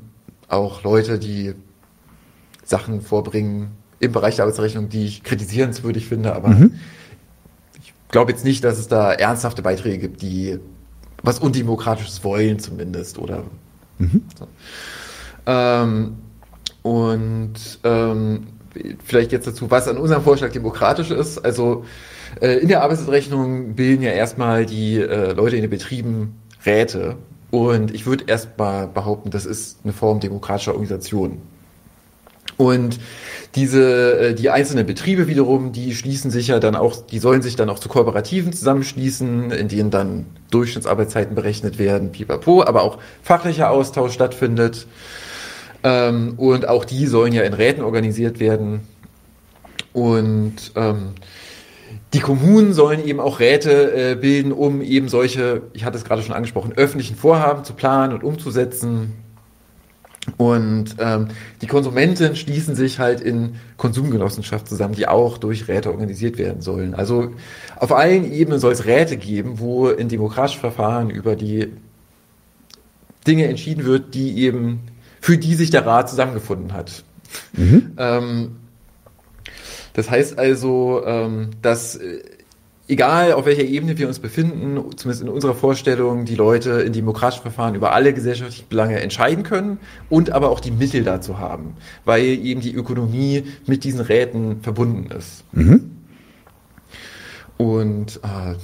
auch 0.49 0.83
Leute, 0.83 1.19
die 1.19 1.55
Sachen 2.65 3.01
vorbringen 3.01 3.73
im 4.01 4.13
Bereich 4.13 4.37
der 4.37 4.45
Arbeitsrechnung, 4.45 4.89
die 4.89 5.07
ich 5.07 5.23
kritisierenswürdig 5.23 6.07
finde, 6.07 6.35
aber 6.35 6.49
mhm 6.49 6.79
glaube 8.13 8.31
jetzt 8.31 8.45
nicht, 8.45 8.63
dass 8.63 8.79
es 8.79 8.87
da 8.87 9.13
ernsthafte 9.13 9.63
Beiträge 9.63 9.99
gibt, 9.99 10.23
die 10.23 10.61
was 11.25 11.41
Undemokratisches 11.41 12.23
wollen 12.23 12.61
zumindest 12.61 13.19
oder 13.19 13.45
so. 14.39 14.49
ähm, 15.47 16.17
und 16.83 17.55
ähm, 17.85 18.47
vielleicht 19.05 19.33
jetzt 19.33 19.47
dazu, 19.47 19.71
was 19.71 19.89
an 19.89 19.99
unserem 19.99 20.23
Vorschlag 20.23 20.53
demokratisch 20.53 21.11
ist. 21.11 21.39
Also 21.39 21.85
äh, 22.41 22.59
in 22.59 22.69
der 22.69 22.83
Arbeitsrechnung 22.83 23.75
bilden 23.75 24.03
ja 24.03 24.13
erstmal 24.13 24.67
die 24.67 24.97
äh, 24.97 25.33
Leute 25.33 25.57
in 25.57 25.63
den 25.63 25.71
Betrieben 25.71 26.37
Räte. 26.65 27.17
Und 27.51 27.95
ich 27.95 28.07
würde 28.07 28.25
erstmal 28.27 28.89
behaupten, 28.89 29.31
das 29.31 29.45
ist 29.45 29.81
eine 29.85 29.93
Form 29.93 30.21
demokratischer 30.21 30.73
Organisation. 30.73 31.39
Und 32.63 33.01
diese, 33.57 34.19
äh, 34.19 34.35
die 34.35 34.51
einzelnen 34.51 34.87
Betriebe 34.87 35.27
wiederum, 35.27 35.73
die 35.73 35.95
schließen 35.95 36.31
sich 36.31 36.49
ja 36.49 36.61
dann 36.61 36.77
auch, 36.77 37.05
die 37.05 37.19
sollen 37.19 37.43
sich 37.43 37.57
dann 37.57 37.69
auch 37.69 37.81
zu 37.81 37.89
Kooperativen 37.89 38.53
zusammenschließen, 38.53 39.51
in 39.51 39.69
denen 39.69 39.91
dann 39.91 40.27
Durchschnittsarbeitszeiten 40.51 41.35
berechnet 41.35 41.79
werden, 41.79 42.13
pipapo, 42.13 42.63
aber 42.63 42.83
auch 42.83 42.99
fachlicher 43.23 43.71
Austausch 43.71 44.13
stattfindet. 44.13 44.87
Ähm, 45.83 46.35
und 46.37 46.69
auch 46.69 46.85
die 46.85 47.07
sollen 47.07 47.33
ja 47.33 47.43
in 47.43 47.53
Räten 47.53 47.83
organisiert 47.83 48.39
werden. 48.39 48.87
Und 49.93 50.73
ähm, 50.77 51.15
die 52.15 52.21
Kommunen 52.21 52.73
sollen 52.73 53.05
eben 53.05 53.19
auch 53.19 53.41
Räte 53.41 54.13
äh, 54.13 54.15
bilden, 54.15 54.53
um 54.53 54.83
eben 54.83 55.09
solche, 55.09 55.63
ich 55.73 55.85
hatte 55.85 55.99
es 55.99 56.05
gerade 56.05 56.23
schon 56.23 56.35
angesprochen, 56.35 56.73
öffentlichen 56.77 57.17
Vorhaben 57.17 57.65
zu 57.65 57.75
planen 57.75 58.15
und 58.15 58.23
umzusetzen. 58.23 59.13
Und 60.37 60.97
ähm, 60.99 61.29
die 61.61 61.67
Konsumenten 61.67 62.37
schließen 62.37 62.77
sich 62.77 63.01
halt 63.01 63.21
in 63.21 63.57
Konsumgenossenschaften 63.77 64.69
zusammen, 64.69 64.95
die 64.95 65.09
auch 65.09 65.37
durch 65.37 65.67
Räte 65.67 65.91
organisiert 65.91 66.39
werden 66.39 66.63
sollen. 66.63 66.95
Also 66.95 67.33
auf 67.77 67.93
allen 67.93 68.31
Ebenen 68.33 68.61
soll 68.61 68.73
es 68.73 68.87
Räte 68.87 69.17
geben, 69.17 69.59
wo 69.59 69.89
in 69.89 70.09
demokratischen 70.09 70.61
Verfahren 70.61 71.11
über 71.11 71.35
die 71.35 71.73
Dinge 73.27 73.49
entschieden 73.49 73.85
wird, 73.85 74.15
die 74.15 74.39
eben 74.39 74.81
für 75.21 75.39
die 75.39 75.55
sich 75.55 75.71
der 75.71 75.87
Rat 75.87 76.09
zusammengefunden 76.11 76.73
hat. 76.73 77.05
Mhm. 77.55 77.93
Ähm, 77.97 78.57
das 79.95 80.11
heißt 80.11 80.39
also, 80.39 81.03
ähm, 81.05 81.51
dass 81.63 81.97
äh, 81.97 82.23
egal 82.93 83.33
auf 83.33 83.47
welcher 83.47 83.65
Ebene 83.65 83.97
wir 83.97 84.07
uns 84.07 84.19
befinden, 84.19 84.79
zumindest 84.97 85.23
in 85.23 85.29
unserer 85.31 85.55
Vorstellung, 85.55 86.27
die 86.27 86.35
Leute 86.35 86.83
in 86.83 86.93
demokratischen 86.93 87.41
Verfahren 87.41 87.75
über 87.75 87.93
alle 87.93 88.13
gesellschaftlichen 88.13 88.69
Belange 88.69 89.01
entscheiden 89.01 89.45
können 89.45 89.79
und 90.11 90.31
aber 90.31 90.51
auch 90.51 90.61
die 90.61 90.71
Mittel 90.71 91.03
dazu 91.03 91.39
haben, 91.39 91.75
weil 92.05 92.23
eben 92.23 92.61
die 92.61 92.75
Ökonomie 92.75 93.45
mit 93.67 93.85
diesen 93.85 94.01
Räten 94.01 94.61
verbunden 94.61 95.11
ist. 95.11 95.45
Mhm. 95.53 95.91
Und 97.57 98.21
äh, 98.23 98.55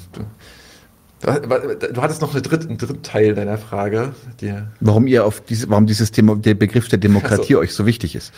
Du 1.20 2.00
hattest 2.00 2.20
noch 2.20 2.32
eine 2.32 2.42
dritte, 2.42 2.68
einen 2.68 2.78
dritten 2.78 3.02
Teil 3.02 3.34
deiner 3.34 3.58
Frage. 3.58 4.14
Die 4.40 4.54
warum 4.78 5.08
ihr 5.08 5.26
auf 5.26 5.40
diese, 5.40 5.68
warum 5.68 5.86
dieses 5.86 6.12
Demo, 6.12 6.36
der 6.36 6.54
Begriff 6.54 6.88
der 6.88 7.00
Demokratie 7.00 7.54
also, 7.54 7.58
euch 7.58 7.74
so 7.74 7.86
wichtig 7.86 8.14
ist? 8.14 8.32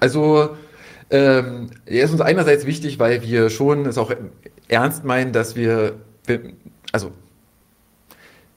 Also 0.00 0.56
ähm, 1.10 1.70
er 1.86 2.04
ist 2.04 2.12
uns 2.12 2.20
einerseits 2.20 2.66
wichtig, 2.66 2.98
weil 2.98 3.22
wir 3.22 3.50
schon 3.50 3.86
es 3.86 3.98
auch 3.98 4.12
ernst 4.68 5.04
meinen, 5.04 5.32
dass 5.32 5.56
wir, 5.56 5.94
also 6.92 7.12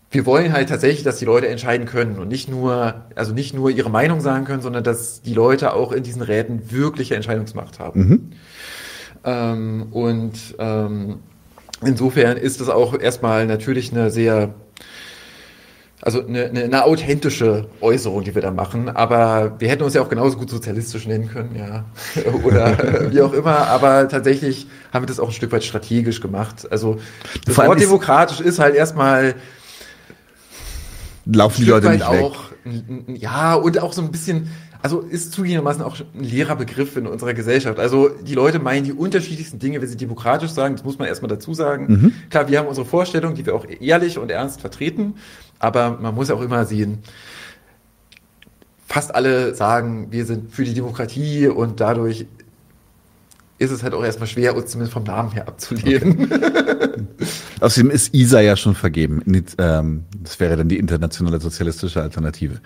wir 0.09 0.25
wollen 0.25 0.53
halt 0.53 0.69
tatsächlich, 0.69 1.03
dass 1.03 1.19
die 1.19 1.25
Leute 1.25 1.47
entscheiden 1.47 1.85
können 1.85 2.17
und 2.17 2.29
nicht 2.29 2.49
nur, 2.49 3.05
also 3.15 3.33
nicht 3.33 3.53
nur 3.53 3.69
ihre 3.69 3.89
Meinung 3.89 4.21
sagen 4.21 4.45
können, 4.45 4.61
sondern 4.61 4.83
dass 4.83 5.21
die 5.21 5.33
Leute 5.33 5.73
auch 5.73 5.91
in 5.91 6.03
diesen 6.03 6.21
Räten 6.21 6.71
wirkliche 6.71 7.15
Entscheidungsmacht 7.15 7.79
haben. 7.79 7.99
Mhm. 7.99 8.31
Ähm, 9.25 9.87
und 9.91 10.55
ähm, 10.59 11.19
insofern 11.85 12.37
ist 12.37 12.61
es 12.61 12.69
auch 12.69 12.97
erstmal 12.97 13.45
natürlich 13.45 13.91
eine 13.91 14.09
sehr, 14.09 14.53
also 16.01 16.25
eine, 16.25 16.45
eine, 16.45 16.63
eine, 16.63 16.83
authentische 16.83 17.67
Äußerung, 17.81 18.23
die 18.23 18.35
wir 18.35 18.41
da 18.41 18.51
machen. 18.51 18.89
Aber 18.89 19.55
wir 19.59 19.67
hätten 19.67 19.83
uns 19.83 19.95
ja 19.95 20.01
auch 20.01 20.09
genauso 20.09 20.37
gut 20.37 20.49
sozialistisch 20.49 21.07
nennen 21.07 21.27
können, 21.27 21.55
ja. 21.55 21.85
Oder 22.43 23.11
wie 23.11 23.21
auch 23.21 23.33
immer. 23.33 23.67
Aber 23.67 24.07
tatsächlich 24.07 24.67
haben 24.93 25.03
wir 25.03 25.07
das 25.07 25.19
auch 25.19 25.29
ein 25.29 25.33
Stück 25.33 25.51
weit 25.51 25.63
strategisch 25.63 26.21
gemacht. 26.21 26.67
Also 26.69 26.99
das 27.45 27.57
Wort 27.57 27.79
demokratisch 27.79 28.41
ist 28.41 28.59
halt 28.59 28.75
erstmal 28.75 29.35
laufen 31.25 31.63
die 31.63 31.69
Leute 31.69 31.89
nicht 31.89 32.03
auch, 32.03 32.51
weg. 32.63 33.19
Ja, 33.19 33.55
und 33.55 33.79
auch 33.79 33.93
so 33.93 34.01
ein 34.01 34.11
bisschen 34.11 34.49
also 34.81 34.99
ist 34.99 35.33
zugegebenermaßen 35.33 35.81
auch 35.81 35.97
ein 35.99 36.23
leerer 36.23 36.55
Begriff 36.55 36.95
in 36.97 37.07
unserer 37.07 37.33
Gesellschaft. 37.33 37.79
Also 37.79 38.09
die 38.09 38.35
Leute 38.35 38.59
meinen 38.59 38.83
die 38.83 38.93
unterschiedlichsten 38.93 39.59
Dinge, 39.59 39.81
wenn 39.81 39.87
sie 39.87 39.97
demokratisch 39.97 40.51
sagen, 40.51 40.75
das 40.75 40.83
muss 40.83 40.99
man 40.99 41.07
erstmal 41.07 41.29
dazu 41.29 41.53
sagen. 41.53 41.85
Mhm. 41.87 42.13
Klar, 42.29 42.47
wir 42.49 42.59
haben 42.59 42.67
unsere 42.67 42.85
Vorstellung, 42.85 43.35
die 43.35 43.45
wir 43.45 43.55
auch 43.55 43.65
ehrlich 43.79 44.17
und 44.17 44.29
ernst 44.29 44.61
vertreten, 44.61 45.15
aber 45.59 45.97
man 46.01 46.13
muss 46.13 46.29
auch 46.29 46.41
immer 46.41 46.65
sehen, 46.65 46.99
fast 48.85 49.13
alle 49.13 49.55
sagen, 49.55 50.07
wir 50.11 50.25
sind 50.25 50.51
für 50.51 50.63
die 50.63 50.73
Demokratie 50.73 51.47
und 51.47 51.79
dadurch 51.79 52.25
ist 53.59 53.71
es 53.71 53.81
halt 53.81 53.95
auch 53.95 54.03
erstmal 54.03 54.27
schwer, 54.27 54.55
uns 54.55 54.71
zumindest 54.71 54.93
vom 54.93 55.03
Namen 55.03 55.31
her 55.31 55.47
abzulehnen. 55.47 56.31
Okay. 56.31 56.51
Außerdem 57.59 57.89
ist 57.89 58.13
ISA 58.13 58.41
ja 58.41 58.55
schon 58.55 58.75
vergeben. 58.75 59.23
Ähm, 59.57 60.03
das 60.21 60.39
wäre 60.39 60.57
dann 60.57 60.69
die 60.69 60.77
internationale 60.77 61.39
sozialistische 61.41 62.03
Alternative. 62.03 62.61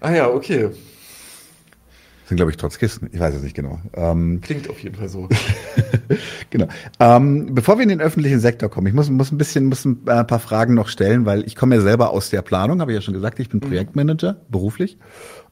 Ah 0.00 0.12
ja, 0.12 0.28
okay 0.28 0.70
sind, 2.28 2.36
glaube 2.36 2.50
ich, 2.50 2.58
Trotzkisten. 2.58 3.08
Ich 3.10 3.18
weiß 3.18 3.34
es 3.34 3.42
nicht 3.42 3.56
genau. 3.56 3.80
Ähm, 3.94 4.40
Klingt 4.42 4.68
auf 4.68 4.78
jeden 4.80 4.96
Fall 4.96 5.08
so. 5.08 5.28
genau. 6.50 6.68
Ähm, 7.00 7.54
bevor 7.54 7.78
wir 7.78 7.84
in 7.84 7.88
den 7.88 8.02
öffentlichen 8.02 8.38
Sektor 8.38 8.68
kommen, 8.68 8.86
ich 8.86 8.92
muss, 8.92 9.08
muss 9.08 9.32
ein 9.32 9.38
bisschen, 9.38 9.64
muss 9.64 9.86
ein 9.86 10.06
äh, 10.06 10.24
paar 10.24 10.38
Fragen 10.38 10.74
noch 10.74 10.88
stellen, 10.88 11.24
weil 11.24 11.46
ich 11.46 11.56
komme 11.56 11.76
ja 11.76 11.80
selber 11.80 12.10
aus 12.10 12.28
der 12.28 12.42
Planung, 12.42 12.82
habe 12.82 12.92
ich 12.92 12.96
ja 12.96 13.00
schon 13.00 13.14
gesagt, 13.14 13.40
ich 13.40 13.48
bin 13.48 13.60
mhm. 13.60 13.68
Projektmanager, 13.68 14.36
beruflich. 14.50 14.98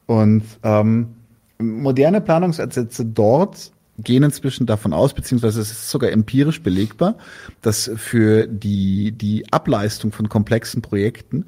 Und 0.05 0.43
ähm, 0.61 1.15
moderne 1.57 2.21
Planungsansätze 2.21 3.05
dort 3.05 3.71
gehen 3.97 4.21
inzwischen 4.21 4.67
davon 4.67 4.93
aus, 4.93 5.15
beziehungsweise 5.15 5.59
es 5.59 5.71
ist 5.71 5.89
sogar 5.89 6.11
empirisch 6.11 6.61
belegbar, 6.61 7.17
dass 7.63 7.89
für 7.95 8.45
die, 8.45 9.13
die 9.13 9.51
Ableistung 9.51 10.11
von 10.11 10.29
komplexen 10.29 10.83
Projekten 10.83 11.45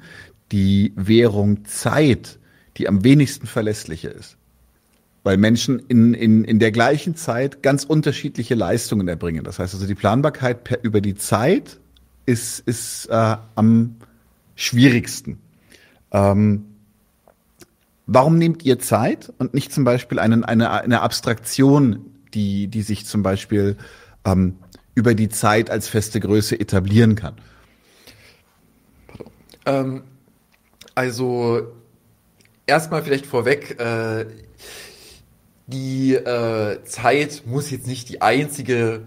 die 0.50 0.92
Währung 0.96 1.64
Zeit 1.66 2.38
die 2.76 2.88
am 2.88 3.04
wenigsten 3.04 3.46
verlässliche 3.46 4.08
ist 4.08 4.38
weil 5.22 5.36
Menschen 5.36 5.80
in, 5.88 6.14
in, 6.14 6.44
in 6.44 6.58
der 6.58 6.72
gleichen 6.72 7.14
Zeit 7.14 7.62
ganz 7.62 7.84
unterschiedliche 7.84 8.54
Leistungen 8.54 9.06
erbringen. 9.08 9.44
Das 9.44 9.58
heißt 9.58 9.74
also, 9.74 9.86
die 9.86 9.94
Planbarkeit 9.94 10.64
per, 10.64 10.82
über 10.82 11.00
die 11.00 11.14
Zeit 11.14 11.78
ist, 12.26 12.60
ist 12.60 13.06
äh, 13.06 13.36
am 13.54 13.96
schwierigsten. 14.54 15.38
Ähm, 16.12 16.64
warum 18.06 18.38
nehmt 18.38 18.64
ihr 18.64 18.78
Zeit 18.78 19.32
und 19.38 19.54
nicht 19.54 19.72
zum 19.72 19.84
Beispiel 19.84 20.18
einen, 20.18 20.44
eine, 20.44 20.70
eine 20.70 21.00
Abstraktion, 21.02 22.06
die, 22.34 22.68
die 22.68 22.82
sich 22.82 23.06
zum 23.06 23.22
Beispiel 23.22 23.76
ähm, 24.24 24.56
über 24.94 25.14
die 25.14 25.28
Zeit 25.28 25.70
als 25.70 25.88
feste 25.88 26.20
Größe 26.20 26.58
etablieren 26.58 27.14
kann? 27.14 27.34
Ähm, 29.66 30.02
also 30.94 31.72
erstmal 32.66 33.02
vielleicht 33.02 33.26
vorweg, 33.26 33.78
äh, 33.78 34.26
die 35.72 36.14
äh, 36.14 36.82
Zeit 36.84 37.42
muss 37.46 37.70
jetzt 37.70 37.86
nicht 37.86 38.08
die 38.08 38.22
einzige 38.22 39.02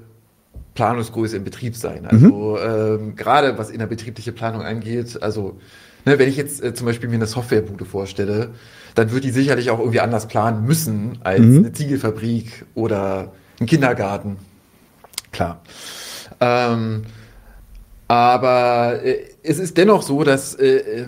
Planungsgröße 0.76 1.38
im 1.38 1.44
Betrieb 1.44 1.76
sein. 1.76 2.06
Also 2.06 2.58
mhm. 2.60 3.06
ähm, 3.06 3.16
gerade 3.16 3.58
was 3.58 3.70
innerbetriebliche 3.70 4.32
Planung 4.32 4.64
angeht, 4.64 5.22
also 5.22 5.60
ne, 6.06 6.18
wenn 6.20 6.30
ich 6.30 6.38
jetzt 6.38 6.64
äh, 6.64 6.74
zum 6.74 6.88
Beispiel 6.88 7.10
mir 7.10 7.16
eine 7.16 7.28
Softwarebude 7.28 7.86
vorstelle, 7.86 8.50
dann 8.96 9.12
wird 9.12 9.24
die 9.24 9.32
sicherlich 9.32 9.70
auch 9.70 9.80
irgendwie 9.80 10.00
anders 10.00 10.28
planen 10.28 10.66
müssen 10.66 11.20
als 11.24 11.42
mhm. 11.42 11.58
eine 11.60 11.74
Ziegelfabrik 11.74 12.66
oder 12.76 13.34
ein 13.60 13.66
Kindergarten. 13.66 14.38
Klar. 15.32 15.62
Ähm, 16.40 17.04
aber 18.08 19.04
äh, 19.04 19.24
es 19.44 19.60
ist 19.60 19.78
dennoch 19.78 20.02
so, 20.02 20.24
dass 20.24 20.56
äh, 20.56 20.78
äh 20.78 21.06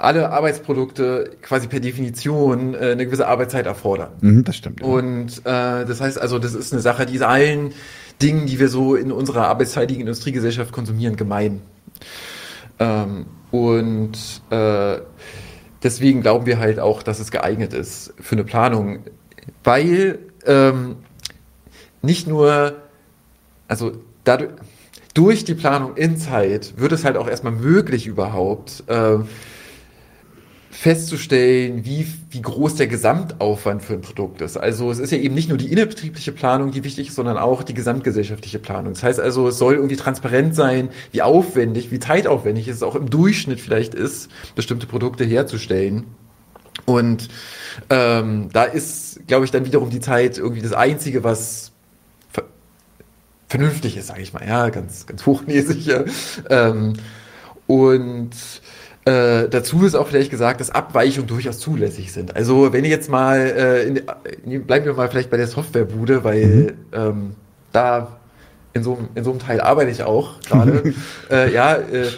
alle 0.00 0.30
Arbeitsprodukte 0.30 1.36
quasi 1.42 1.68
per 1.68 1.80
Definition 1.80 2.74
äh, 2.74 2.92
eine 2.92 3.04
gewisse 3.04 3.28
Arbeitszeit 3.28 3.66
erfordern. 3.66 4.10
Mhm, 4.20 4.44
das 4.44 4.56
stimmt. 4.56 4.80
Ja. 4.80 4.86
Und 4.86 5.38
äh, 5.40 5.84
das 5.84 6.00
heißt 6.00 6.20
also, 6.20 6.38
das 6.38 6.54
ist 6.54 6.72
eine 6.72 6.82
Sache, 6.82 7.06
die 7.06 7.16
ist 7.16 7.22
allen 7.22 7.72
Dingen, 8.22 8.46
die 8.46 8.58
wir 8.58 8.68
so 8.68 8.94
in 8.94 9.12
unserer 9.12 9.48
arbeitszeitigen 9.48 10.00
Industriegesellschaft 10.00 10.72
konsumieren, 10.72 11.16
gemein. 11.16 11.60
Ähm, 12.78 13.26
und 13.50 14.42
äh, 14.50 14.98
deswegen 15.82 16.22
glauben 16.22 16.46
wir 16.46 16.58
halt 16.58 16.80
auch, 16.80 17.02
dass 17.02 17.20
es 17.20 17.30
geeignet 17.30 17.72
ist 17.74 18.14
für 18.18 18.36
eine 18.36 18.44
Planung, 18.44 19.00
weil 19.64 20.18
ähm, 20.46 20.96
nicht 22.02 22.26
nur, 22.26 22.76
also 23.68 23.92
dadurch, 24.24 24.50
durch 25.12 25.44
die 25.44 25.54
Planung 25.54 25.96
in 25.96 26.16
Zeit 26.16 26.74
wird 26.76 26.92
es 26.92 27.04
halt 27.04 27.16
auch 27.16 27.28
erstmal 27.28 27.52
möglich 27.52 28.06
überhaupt, 28.06 28.84
äh, 28.86 29.18
festzustellen, 30.80 31.84
wie, 31.84 32.06
wie 32.30 32.40
groß 32.40 32.76
der 32.76 32.86
Gesamtaufwand 32.86 33.82
für 33.82 33.92
ein 33.92 34.00
Produkt 34.00 34.40
ist. 34.40 34.56
Also 34.56 34.90
es 34.90 34.98
ist 34.98 35.12
ja 35.12 35.18
eben 35.18 35.34
nicht 35.34 35.50
nur 35.50 35.58
die 35.58 35.70
innerbetriebliche 35.70 36.32
Planung, 36.32 36.70
die 36.70 36.84
wichtig 36.84 37.08
ist, 37.08 37.16
sondern 37.16 37.36
auch 37.36 37.62
die 37.62 37.74
gesamtgesellschaftliche 37.74 38.58
Planung. 38.58 38.94
Das 38.94 39.02
heißt 39.02 39.20
also, 39.20 39.48
es 39.48 39.58
soll 39.58 39.74
irgendwie 39.74 39.96
transparent 39.96 40.54
sein, 40.54 40.88
wie 41.12 41.20
aufwendig, 41.20 41.90
wie 41.90 41.98
zeitaufwendig 41.98 42.66
es 42.66 42.82
auch 42.82 42.94
im 42.94 43.10
Durchschnitt 43.10 43.60
vielleicht 43.60 43.92
ist, 43.92 44.30
bestimmte 44.54 44.86
Produkte 44.86 45.22
herzustellen. 45.22 46.06
Und 46.86 47.28
ähm, 47.90 48.48
da 48.50 48.64
ist, 48.64 49.20
glaube 49.26 49.44
ich, 49.44 49.50
dann 49.50 49.66
wiederum 49.66 49.90
die 49.90 50.00
Zeit 50.00 50.38
irgendwie 50.38 50.62
das 50.62 50.72
Einzige, 50.72 51.22
was 51.22 51.72
ver 52.32 52.44
vernünftig 53.48 53.98
ist, 53.98 54.06
sage 54.06 54.22
ich 54.22 54.32
mal, 54.32 54.48
ja, 54.48 54.70
ganz, 54.70 55.04
ganz 55.04 55.26
hochnäsig. 55.26 55.84
Ja. 55.84 56.04
Ähm, 56.48 56.94
und 57.66 58.30
äh, 59.06 59.48
dazu 59.48 59.84
ist 59.86 59.94
auch 59.94 60.08
vielleicht 60.08 60.30
gesagt, 60.30 60.60
dass 60.60 60.70
Abweichungen 60.70 61.26
durchaus 61.26 61.58
zulässig 61.58 62.12
sind. 62.12 62.36
Also 62.36 62.72
wenn 62.72 62.84
ich 62.84 62.90
jetzt 62.90 63.08
mal, 63.08 63.38
äh, 63.38 63.82
in, 63.84 64.02
in, 64.44 64.64
bleiben 64.64 64.84
wir 64.84 64.92
mal 64.92 65.08
vielleicht 65.08 65.30
bei 65.30 65.38
der 65.38 65.46
Softwarebude, 65.46 66.22
weil 66.22 66.46
mhm. 66.46 66.72
ähm, 66.92 67.30
da 67.72 68.18
in 68.72 68.82
so, 68.82 68.98
in 69.14 69.24
so 69.24 69.30
einem 69.30 69.40
Teil 69.40 69.60
arbeite 69.60 69.90
ich 69.90 70.02
auch 70.02 70.40
gerade. 70.40 70.94
äh, 71.30 71.52
ja, 71.52 71.76
äh, 71.76 72.08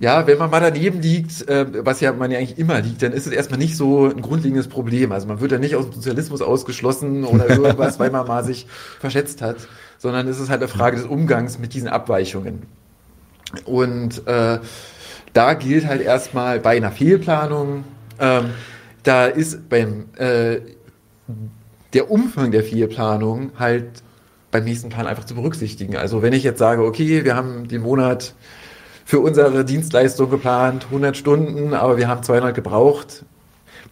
ja, 0.00 0.28
wenn 0.28 0.38
man 0.38 0.48
mal 0.48 0.60
daneben 0.60 1.02
liegt, 1.02 1.48
äh, 1.48 1.66
was 1.84 2.00
ja 2.00 2.12
man 2.12 2.30
ja 2.30 2.38
eigentlich 2.38 2.56
immer 2.56 2.80
liegt, 2.80 3.02
dann 3.02 3.12
ist 3.12 3.26
es 3.26 3.32
erstmal 3.32 3.58
nicht 3.58 3.76
so 3.76 4.06
ein 4.06 4.22
grundlegendes 4.22 4.68
Problem. 4.68 5.10
Also 5.10 5.26
man 5.26 5.40
wird 5.40 5.50
ja 5.50 5.58
nicht 5.58 5.74
aus 5.74 5.86
dem 5.86 5.94
Sozialismus 5.94 6.40
ausgeschlossen 6.40 7.24
oder 7.24 7.48
irgendwas, 7.50 7.98
weil 7.98 8.10
man 8.10 8.26
mal 8.28 8.44
sich 8.44 8.68
verschätzt 9.00 9.42
hat, 9.42 9.56
sondern 9.98 10.28
es 10.28 10.38
ist 10.38 10.50
halt 10.50 10.60
eine 10.60 10.68
Frage 10.68 10.96
des 10.96 11.04
Umgangs 11.04 11.58
mit 11.58 11.74
diesen 11.74 11.88
Abweichungen. 11.88 12.62
Und 13.64 14.26
äh, 14.28 14.60
da 15.32 15.54
gilt 15.54 15.86
halt 15.86 16.00
erstmal 16.00 16.60
bei 16.60 16.76
einer 16.76 16.90
Fehlplanung, 16.90 17.84
ähm, 18.20 18.50
da 19.02 19.26
ist 19.26 19.68
beim 19.68 20.06
äh, 20.16 20.60
der 21.94 22.10
Umfang 22.10 22.50
der 22.50 22.62
Fehlplanung 22.62 23.52
halt 23.58 24.02
beim 24.50 24.64
nächsten 24.64 24.88
Plan 24.88 25.06
einfach 25.06 25.24
zu 25.24 25.34
berücksichtigen. 25.34 25.96
Also 25.96 26.22
wenn 26.22 26.32
ich 26.32 26.42
jetzt 26.42 26.58
sage, 26.58 26.84
okay, 26.84 27.24
wir 27.24 27.36
haben 27.36 27.68
den 27.68 27.82
Monat 27.82 28.34
für 29.04 29.20
unsere 29.20 29.64
Dienstleistung 29.64 30.30
geplant, 30.30 30.86
100 30.86 31.16
Stunden, 31.16 31.74
aber 31.74 31.96
wir 31.96 32.08
haben 32.08 32.22
200 32.22 32.54
gebraucht. 32.54 33.24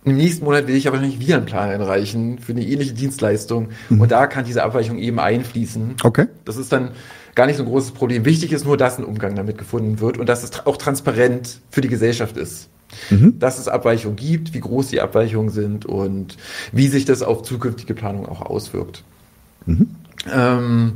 Im 0.05 0.16
nächsten 0.16 0.44
Monat 0.44 0.66
will 0.66 0.77
ich 0.77 0.88
aber 0.88 0.99
nicht 0.99 1.20
wieder 1.20 1.37
einen 1.37 1.46
Plan 1.46 1.70
einreichen 1.70 2.38
für 2.38 2.53
eine 2.53 2.62
ähnliche 2.62 2.92
Dienstleistung. 2.92 3.70
Mhm. 3.88 4.01
Und 4.01 4.12
da 4.12 4.27
kann 4.27 4.44
diese 4.44 4.62
Abweichung 4.62 4.99
eben 4.99 5.18
einfließen. 5.18 5.96
Okay. 6.05 6.27
Das 6.44 6.57
ist 6.57 6.72
dann 6.72 6.90
gar 7.37 7.46
nicht 7.46 7.57
so 7.57 7.62
ein 7.62 7.68
großes 7.68 7.92
Problem. 7.92 8.25
Wichtig 8.25 8.51
ist 8.51 8.64
nur, 8.64 8.77
dass 8.77 8.99
ein 8.99 9.05
Umgang 9.05 9.37
damit 9.37 9.59
gefunden 9.59 10.01
wird 10.01 10.18
und 10.18 10.29
dass 10.29 10.42
es 10.42 10.66
auch 10.66 10.79
transparent 10.79 11.61
für 11.70 11.83
die 11.83 11.88
Gesellschaft 11.88 12.37
ist. 12.37 12.68
Mhm. 13.11 13.38
Dass 13.38 13.59
es 13.59 13.68
Abweichungen 13.68 14.16
gibt, 14.16 14.55
wie 14.55 14.61
groß 14.61 14.88
die 14.88 15.01
Abweichungen 15.01 15.51
sind 15.51 15.85
und 15.85 16.37
wie 16.72 16.88
sich 16.88 17.05
das 17.05 17.22
auf 17.22 17.42
zukünftige 17.42 17.94
Planung 17.94 18.27
auch 18.27 18.40
auswirkt. 18.40 19.05
Mhm. 19.66 19.90
Ähm, 20.33 20.94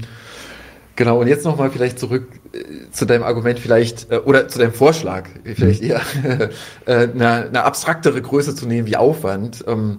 genau, 0.96 1.20
und 1.20 1.26
jetzt 1.26 1.44
nochmal 1.44 1.70
vielleicht 1.70 1.98
zurück 1.98 2.28
äh, 2.52 2.90
zu 2.90 3.04
deinem 3.04 3.22
Argument 3.22 3.58
vielleicht, 3.58 4.10
äh, 4.10 4.16
oder 4.16 4.48
zu 4.48 4.58
deinem 4.58 4.72
Vorschlag, 4.72 5.28
vielleicht 5.44 5.82
mhm. 5.82 5.90
eher, 5.90 6.00
äh, 6.86 7.08
eine, 7.08 7.48
eine, 7.48 7.64
abstraktere 7.64 8.22
Größe 8.22 8.54
zu 8.54 8.66
nehmen 8.66 8.86
wie 8.86 8.96
Aufwand. 8.96 9.62
Ähm, 9.66 9.98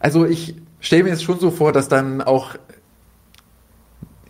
also 0.00 0.26
ich 0.26 0.56
stelle 0.80 1.04
mir 1.04 1.10
jetzt 1.10 1.22
schon 1.22 1.38
so 1.38 1.50
vor, 1.52 1.72
dass 1.72 1.88
dann 1.88 2.20
auch 2.20 2.56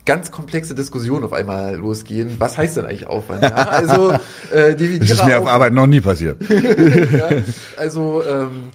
ganz 0.09 0.31
komplexe 0.31 0.75
Diskussionen 0.75 1.23
auf 1.23 1.35
einmal 1.35 1.77
losgehen. 1.77 2.37
Was 2.38 2.57
heißt 2.57 2.79
denn 2.79 2.87
eigentlich 2.87 3.07
Aufwand? 3.07 3.42
Ja, 3.42 3.51
also 3.51 4.12
äh, 4.53 4.75
Das 4.75 4.81
ist 4.81 5.01
mir 5.01 5.12
Aufwand. 5.12 5.35
auf 5.35 5.47
Arbeit 5.49 5.73
noch 5.75 5.87
nie 5.87 6.01
passiert. 6.01 6.38
ja, 6.49 7.29
also 7.77 8.23
ähm, 8.25 8.71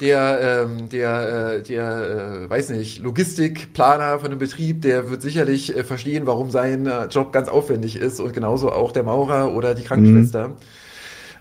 der, 0.00 0.64
ähm, 0.64 0.88
der, 0.88 1.56
äh, 1.56 1.62
der, 1.62 2.46
äh, 2.46 2.50
weiß 2.50 2.70
nicht, 2.70 3.02
Logistikplaner 3.02 4.18
von 4.18 4.30
einem 4.30 4.38
Betrieb, 4.38 4.80
der 4.80 5.10
wird 5.10 5.20
sicherlich 5.20 5.76
äh, 5.76 5.84
verstehen, 5.84 6.26
warum 6.26 6.50
sein 6.50 6.86
äh, 6.86 7.04
Job 7.06 7.30
ganz 7.30 7.48
aufwendig 7.48 7.96
ist 7.96 8.20
und 8.20 8.32
genauso 8.32 8.72
auch 8.72 8.92
der 8.92 9.02
Maurer 9.02 9.52
oder 9.52 9.74
die 9.74 9.84
Krankenschwester. 9.84 10.48
Mhm. 10.48 10.54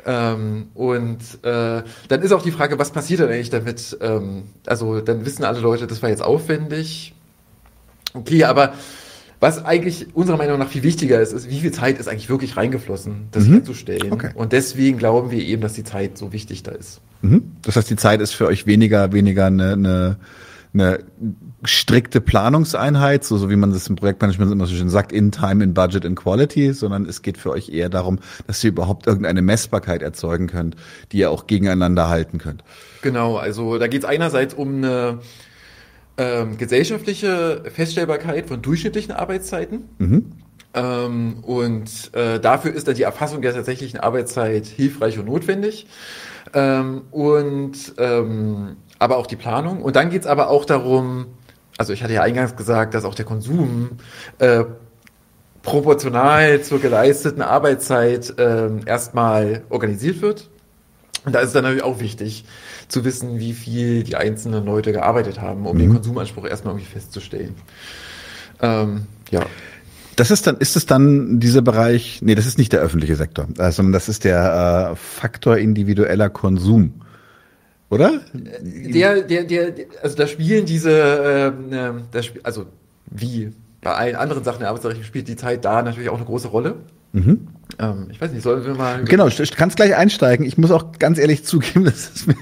Ähm, 0.06 0.68
und 0.74 1.20
äh, 1.44 1.84
dann 2.10 2.22
ist 2.22 2.34
auch 2.34 2.42
die 2.42 2.52
Frage, 2.52 2.78
was 2.80 2.92
passiert 2.92 3.22
denn 3.22 3.30
eigentlich 3.30 3.50
damit? 3.50 3.98
Ähm, 4.02 4.44
also 4.66 5.00
dann 5.00 5.26
wissen 5.26 5.46
alle 5.46 5.62
Leute, 5.62 5.88
das 5.88 6.02
war 6.02 6.10
jetzt 6.10 6.24
aufwendig. 6.24 7.14
Okay, 8.18 8.44
aber 8.44 8.74
was 9.40 9.64
eigentlich 9.64 10.16
unserer 10.16 10.38
Meinung 10.38 10.58
nach 10.58 10.70
viel 10.70 10.84
wichtiger 10.84 11.22
ist, 11.22 11.32
ist, 11.32 11.50
wie 11.50 11.60
viel 11.60 11.72
Zeit 11.72 12.00
ist 12.00 12.08
eigentlich 12.08 12.30
wirklich 12.30 12.58
reingeflossen, 12.58 13.28
das 13.32 13.46
mhm. 13.46 13.54
herzustellen. 13.54 14.12
Okay. 14.12 14.32
Und 14.34 14.52
deswegen 14.52 14.98
glauben 14.98 15.30
wir 15.30 15.44
eben, 15.44 15.62
dass 15.62 15.74
die 15.74 15.84
Zeit 15.84 16.18
so 16.18 16.34
wichtig 16.34 16.64
da 16.64 16.72
ist. 16.72 17.02
Mhm. 17.22 17.52
Das 17.62 17.76
heißt, 17.76 17.90
die 17.90 17.96
Zeit 17.96 18.20
ist 18.20 18.34
für 18.34 18.48
euch 18.48 18.66
weniger, 18.66 19.14
weniger 19.14 19.46
eine, 19.46 19.74
eine, 19.74 20.18
eine 20.74 21.00
strikte 21.64 22.20
Planungseinheit, 22.20 23.24
so, 23.24 23.38
so 23.38 23.50
wie 23.52 23.56
man 23.56 23.72
das 23.72 23.88
im 23.88 23.96
Projektmanagement 23.96 24.52
immer 24.52 24.66
so 24.66 24.76
schön 24.76 24.90
sagt, 24.90 25.12
in 25.12 25.32
Time, 25.32 25.64
in 25.64 25.74
Budget, 25.76 26.04
in 26.04 26.16
Quality, 26.16 26.74
sondern 26.74 27.06
es 27.06 27.22
geht 27.22 27.38
für 27.38 27.52
euch 27.52 27.70
eher 27.70 27.90
darum, 27.90 28.20
dass 28.48 28.64
ihr 28.64 28.70
überhaupt 28.70 29.06
irgendeine 29.06 29.44
Messbarkeit 29.44 30.02
erzeugen 30.02 30.48
könnt, 30.48 30.76
die 31.12 31.20
ihr 31.20 31.30
auch 31.30 31.46
gegeneinander 31.46 32.10
halten 32.10 32.40
könnt. 32.40 32.64
Genau, 33.04 33.38
also 33.38 33.78
da 33.78 33.88
geht 33.88 34.04
es 34.04 34.10
einerseits 34.10 34.56
um 34.56 34.78
eine 34.78 35.20
ähm, 36.18 36.58
gesellschaftliche 36.58 37.64
Feststellbarkeit 37.74 38.48
von 38.48 38.62
durchschnittlichen 38.62 39.14
Arbeitszeiten. 39.14 39.90
Mhm. 39.98 40.32
Ähm, 40.74 41.44
und 41.44 42.14
äh, 42.14 42.40
dafür 42.40 42.74
ist 42.74 42.88
dann 42.88 42.96
die 42.96 43.04
Erfassung 43.04 43.42
der 43.42 43.54
tatsächlichen 43.54 44.00
Arbeitszeit 44.00 44.66
hilfreich 44.68 45.18
und 45.18 45.26
notwendig. 45.26 45.88
Ähm, 46.54 47.04
und 47.12 47.94
ähm, 47.98 48.78
aber 49.00 49.18
auch 49.18 49.28
die 49.28 49.36
Planung. 49.36 49.82
Und 49.82 49.96
dann 49.96 50.10
geht 50.10 50.22
es 50.22 50.28
aber 50.28 50.50
auch 50.50 50.66
darum, 50.66 51.28
also 51.78 51.94
ich 51.94 52.04
hatte 52.04 52.14
ja 52.14 52.22
eingangs 52.22 52.56
gesagt, 52.56 52.94
dass 52.94 53.06
auch 53.06 53.16
der 53.16 53.26
Konsum 53.26 53.92
äh, 54.40 54.64
proportional 55.62 56.62
zur 56.62 56.80
geleisteten 56.80 57.42
Arbeitszeit 57.42 58.38
äh, 58.40 58.70
erstmal 58.86 59.64
organisiert 59.70 60.22
wird. 60.22 60.50
Und 61.26 61.36
da 61.36 61.40
ist 61.40 61.48
es 61.48 61.54
dann 61.54 61.64
natürlich 61.64 61.84
auch 61.84 62.00
wichtig, 62.00 62.46
zu 62.88 63.04
wissen, 63.06 63.40
wie 63.40 63.54
viel 63.54 64.04
die 64.04 64.16
einzelnen 64.16 64.66
Leute 64.66 64.92
gearbeitet 64.92 65.42
haben, 65.42 65.66
um 65.66 65.76
mhm. 65.76 65.82
den 65.82 65.94
Konsumanspruch 65.94 66.46
erstmal 66.46 66.74
irgendwie 66.74 66.92
festzustellen. 66.92 67.56
Ähm, 68.62 69.04
ja. 69.32 69.46
Das 70.16 70.32
ist 70.32 70.48
dann, 70.48 70.58
ist 70.58 70.76
es 70.76 70.88
dann 70.88 71.40
dieser 71.40 71.62
Bereich, 71.62 72.22
nee, 72.24 72.34
das 72.34 72.48
ist 72.48 72.58
nicht 72.58 72.74
der 72.74 72.80
öffentliche 72.80 73.16
Sektor, 73.16 73.48
äh, 73.60 73.72
sondern 73.72 73.94
das 73.94 74.10
ist 74.10 74.24
der 74.24 74.92
äh, 74.92 74.96
Faktor 74.96 75.58
individueller 75.58 76.30
Konsum. 76.30 77.02
Oder? 77.90 78.22
Der, 78.34 79.22
der, 79.22 79.44
der, 79.44 79.74
also 80.02 80.16
da 80.18 80.28
spielen 80.28 80.66
diese, 80.66 80.92
ähm, 80.92 81.72
äh, 81.72 82.02
das, 82.12 82.26
also 82.44 82.66
wie 83.06 83.54
bei 83.82 83.94
allen 83.94 84.16
anderen 84.16 84.44
Sachen 84.44 84.60
der 84.60 84.70
Arbeitsrecht 84.70 85.06
spielt 85.06 85.28
die 85.28 85.36
Zeit 85.36 85.64
da 85.64 85.82
natürlich 85.82 86.10
auch 86.10 86.18
eine 86.18 86.26
große 86.26 86.48
Rolle. 86.50 86.76
Mhm. 87.14 87.48
Ähm, 87.80 88.08
ich 88.12 88.20
weiß 88.20 88.32
nicht, 88.32 88.44
sollen 88.44 88.66
wir 88.66 88.74
mal. 88.74 89.04
Genau, 89.06 89.30
du 89.30 89.44
kannst 89.56 89.78
gleich 89.78 89.96
einsteigen. 89.96 90.46
Ich 90.46 90.58
muss 90.58 90.72
auch 90.72 90.94
ganz 91.00 91.20
ehrlich 91.20 91.46
zugeben, 91.46 91.86
das 91.86 92.10
ist 92.10 92.28
mir 92.28 92.36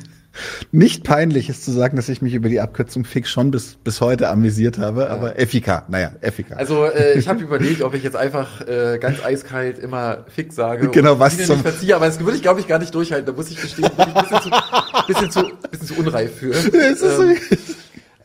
nicht 0.72 1.04
peinlich 1.04 1.50
ist 1.50 1.64
zu 1.64 1.72
sagen, 1.72 1.96
dass 1.96 2.10
ich 2.10 2.22
mich 2.22 2.34
über 2.34 2.50
die 2.50 2.60
Abkürzung 2.60 3.06
FIC 3.06 3.28
schon 3.28 3.52
bis, 3.52 3.76
bis 3.84 4.02
heute 4.02 4.30
amüsiert 4.30 4.78
habe, 4.78 5.02
ja. 5.02 5.08
aber 5.08 5.36
FIK, 5.36 5.84
naja, 5.90 6.12
FIK. 6.22 6.54
Also 6.56 6.86
äh, 6.86 7.18
ich 7.18 7.28
habe 7.28 7.42
überlegt, 7.42 7.82
ob 7.82 7.94
ich 7.94 8.04
jetzt 8.04 8.16
einfach 8.16 8.62
äh, 8.68 8.98
ganz 9.00 9.24
eiskalt 9.24 9.80
immer 9.80 10.26
FIC 10.28 10.54
sage. 10.54 10.90
Genau, 10.90 11.20
was 11.20 11.38
zum... 11.38 11.62
Verziehe, 11.62 11.96
aber 11.96 12.08
das 12.08 12.20
würde 12.20 12.36
ich, 12.36 12.42
glaube 12.42 12.60
ich, 12.60 12.68
gar 12.68 12.80
nicht 12.80 12.94
durchhalten. 12.94 13.26
Da 13.26 13.34
muss 13.34 13.50
ich 13.50 13.62
gestehen, 13.62 13.90
bin 13.96 14.08
ich 14.10 14.16
ein 14.16 14.24
bisschen 14.24 14.42
zu, 14.42 15.08
bisschen 15.08 15.32
zu, 15.32 15.52
bisschen 15.72 15.88
zu 15.88 15.96
unreif 15.96 16.36
für. 16.36 16.54
ähm, 16.54 17.38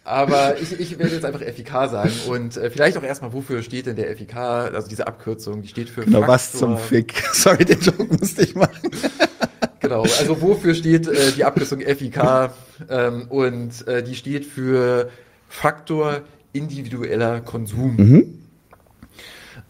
aber 0.05 0.61
ich, 0.61 0.79
ich 0.81 0.99
werde 0.99 1.15
jetzt 1.15 1.25
einfach 1.25 1.41
FIK 1.41 1.71
sagen 1.91 2.13
und 2.29 2.57
äh, 2.57 2.71
vielleicht 2.71 2.97
auch 2.97 3.03
erstmal, 3.03 3.33
wofür 3.33 3.63
steht 3.63 3.87
denn 3.87 3.97
der 3.97 4.17
FIK, 4.17 4.37
also 4.37 4.89
diese 4.89 5.07
Abkürzung, 5.07 5.63
die 5.63 5.69
steht 5.69 5.89
für 5.89 6.03
Genau, 6.05 6.21
Faktor. 6.21 6.35
was 6.35 6.53
zum 6.53 6.79
Fick. 6.79 7.15
Sorry, 7.33 7.65
den 7.65 7.81
Joke 7.81 8.05
musste 8.05 8.43
ich 8.43 8.55
machen. 8.55 8.91
Genau, 9.81 10.03
also 10.03 10.41
wofür 10.43 10.75
steht 10.75 11.09
äh, 11.09 11.33
die 11.33 11.45
Abkürzung 11.45 11.81
FIK? 11.81 12.51
Ähm, 12.89 13.27
und 13.29 13.87
äh, 13.89 14.03
die 14.03 14.15
steht 14.15 14.45
für 14.45 15.11
Faktor 15.49 16.21
individueller 16.53 17.41
Konsum. 17.41 17.97
Mhm. 17.97 18.39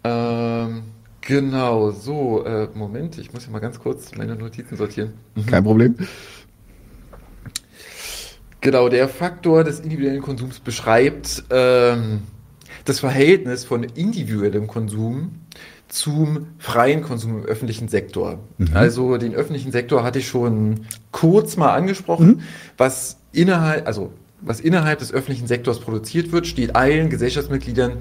Ähm, 0.02 0.82
genau, 1.20 1.90
so, 1.90 2.44
äh, 2.44 2.68
Moment, 2.74 3.18
ich 3.18 3.32
muss 3.32 3.46
ja 3.46 3.52
mal 3.52 3.60
ganz 3.60 3.78
kurz 3.78 4.14
meine 4.16 4.34
Notizen 4.34 4.76
sortieren. 4.76 5.12
Mhm. 5.34 5.46
Kein 5.46 5.64
Problem. 5.64 5.94
Genau, 8.60 8.88
der 8.88 9.08
Faktor 9.08 9.64
des 9.64 9.80
individuellen 9.80 10.20
Konsums 10.20 10.60
beschreibt 10.60 11.44
ähm, 11.50 12.22
das 12.84 13.00
Verhältnis 13.00 13.64
von 13.64 13.84
individuellem 13.84 14.66
Konsum 14.66 15.32
zum 15.90 16.46
freien 16.58 17.02
Konsum 17.02 17.40
im 17.40 17.44
öffentlichen 17.44 17.88
Sektor. 17.88 18.38
Mhm. 18.58 18.68
Also 18.74 19.16
den 19.18 19.34
öffentlichen 19.34 19.72
Sektor 19.72 20.02
hatte 20.02 20.20
ich 20.20 20.28
schon 20.28 20.86
kurz 21.10 21.56
mal 21.56 21.72
angesprochen. 21.74 22.26
Mhm. 22.26 22.40
Was 22.78 23.18
innerhalb, 23.32 23.86
also 23.86 24.12
was 24.40 24.60
innerhalb 24.60 25.00
des 25.00 25.12
öffentlichen 25.12 25.46
Sektors 25.46 25.80
produziert 25.80 26.32
wird, 26.32 26.46
steht 26.46 26.76
allen 26.76 27.10
Gesellschaftsmitgliedern 27.10 27.98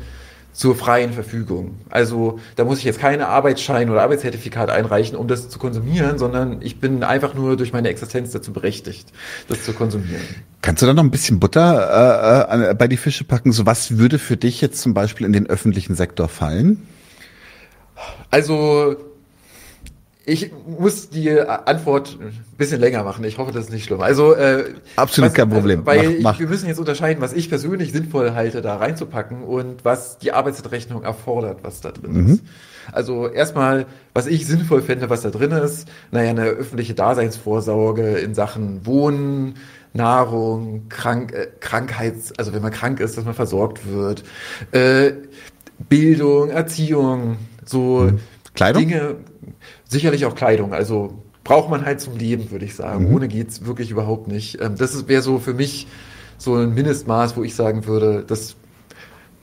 zur 0.54 0.76
freien 0.76 1.14
Verfügung. 1.14 1.78
Also 1.90 2.40
da 2.56 2.64
muss 2.64 2.80
ich 2.80 2.84
jetzt 2.84 3.00
keine 3.00 3.28
Arbeitsschein 3.28 3.90
oder 3.90 4.02
Arbeitszertifikat 4.02 4.70
einreichen, 4.70 5.18
um 5.18 5.28
das 5.28 5.50
zu 5.50 5.60
konsumieren, 5.60 6.18
sondern 6.18 6.62
ich 6.62 6.80
bin 6.80 7.04
einfach 7.04 7.34
nur 7.34 7.56
durch 7.56 7.72
meine 7.72 7.90
Existenz 7.90 8.32
dazu 8.32 8.52
berechtigt, 8.52 9.12
das 9.48 9.64
zu 9.64 9.74
konsumieren. 9.74 10.22
Kannst 10.62 10.82
du 10.82 10.86
da 10.86 10.94
noch 10.94 11.04
ein 11.04 11.12
bisschen 11.12 11.40
Butter 11.40 12.50
äh, 12.50 12.72
äh 12.72 12.74
bei 12.74 12.88
die 12.88 12.98
Fische 12.98 13.24
packen? 13.24 13.52
So 13.52 13.66
was 13.66 13.98
würde 13.98 14.20
für 14.20 14.38
dich 14.38 14.60
jetzt 14.60 14.82
zum 14.82 14.94
Beispiel 14.94 15.26
in 15.26 15.34
den 15.34 15.48
öffentlichen 15.48 15.96
Sektor 15.96 16.28
fallen? 16.28 16.88
Also 18.30 18.95
ich 20.26 20.52
muss 20.68 21.10
die 21.10 21.39
Antwort 21.39 22.18
ein 22.22 22.43
bisschen 22.58 22.80
länger 22.80 23.04
machen. 23.04 23.24
Ich 23.24 23.39
hoffe, 23.39 23.52
das 23.52 23.66
ist 23.66 23.72
nicht 23.72 23.86
schlimm. 23.86 24.02
Also 24.02 24.36
äh, 24.36 24.76
absolut 24.95 25.32
was, 25.32 25.36
kein 25.36 25.50
Problem. 25.50 25.88
Also, 25.88 26.02
weil 26.02 26.10
mach, 26.18 26.34
mach. 26.34 26.39
wir 26.39 26.47
müssen 26.47 26.68
jetzt 26.68 26.78
unterscheiden, 26.78 27.22
was 27.22 27.34
ich 27.34 27.50
persönlich 27.50 27.91
sinnvoll 27.91 28.34
halte, 28.34 28.62
da 28.62 28.76
reinzupacken 28.76 29.43
und 29.43 29.84
was 29.84 30.20
die 30.20 30.32
Arbeitsrechnung 30.32 31.04
erfordert, 31.04 31.60
was 31.64 31.82
da 31.82 31.91
drin 31.91 32.12
mhm. 32.14 32.34
ist. 32.34 32.43
Also 32.91 33.28
erstmal, 33.28 33.86
was 34.14 34.28
ich 34.28 34.45
sinnvoll 34.45 34.82
fände, 34.82 35.10
was 35.10 35.22
da 35.22 35.30
drin 35.30 35.52
ist, 35.52 35.88
naja, 36.12 36.30
eine 36.30 36.45
öffentliche 36.45 36.93
Daseinsvorsorge 36.93 38.18
in 38.18 38.34
Sachen 38.34 38.86
Wohnen, 38.86 39.56
Nahrung, 39.93 40.89
Krank, 40.89 41.34
äh, 41.34 41.47
Krankheits, 41.60 42.34
also 42.38 42.54
wenn 42.54 42.62
man 42.62 42.72
krank 42.72 43.00
ist, 43.00 43.18
dass 43.18 43.26
man 43.26 43.34
versorgt 43.34 43.91
wird, 43.91 44.24
äh, 44.72 45.14
Bildung, 45.88 46.50
Erziehung, 46.50 47.38
so 47.70 48.09
mhm. 48.11 48.20
Kleidung? 48.53 48.88
Dinge, 48.88 49.15
sicherlich 49.88 50.26
auch 50.26 50.36
Kleidung, 50.36 50.74
also 50.74 51.24
braucht 51.43 51.70
man 51.70 51.86
halt 51.86 52.01
zum 52.01 52.17
Leben, 52.17 52.51
würde 52.51 52.65
ich 52.65 52.76
sagen. 52.76 53.07
Mhm. 53.07 53.15
Ohne 53.15 53.28
geht's 53.28 53.65
wirklich 53.65 53.91
überhaupt 53.91 54.28
nicht. 54.28 54.61
Ähm, 54.61 54.76
das 54.78 55.07
wäre 55.07 55.22
so 55.22 55.39
für 55.39 55.53
mich 55.53 55.88
so 56.38 56.55
ein 56.55 56.74
Mindestmaß, 56.74 57.38
wo 57.38 57.43
ich 57.43 57.55
sagen 57.55 57.86
würde, 57.86 58.24
das, 58.26 58.55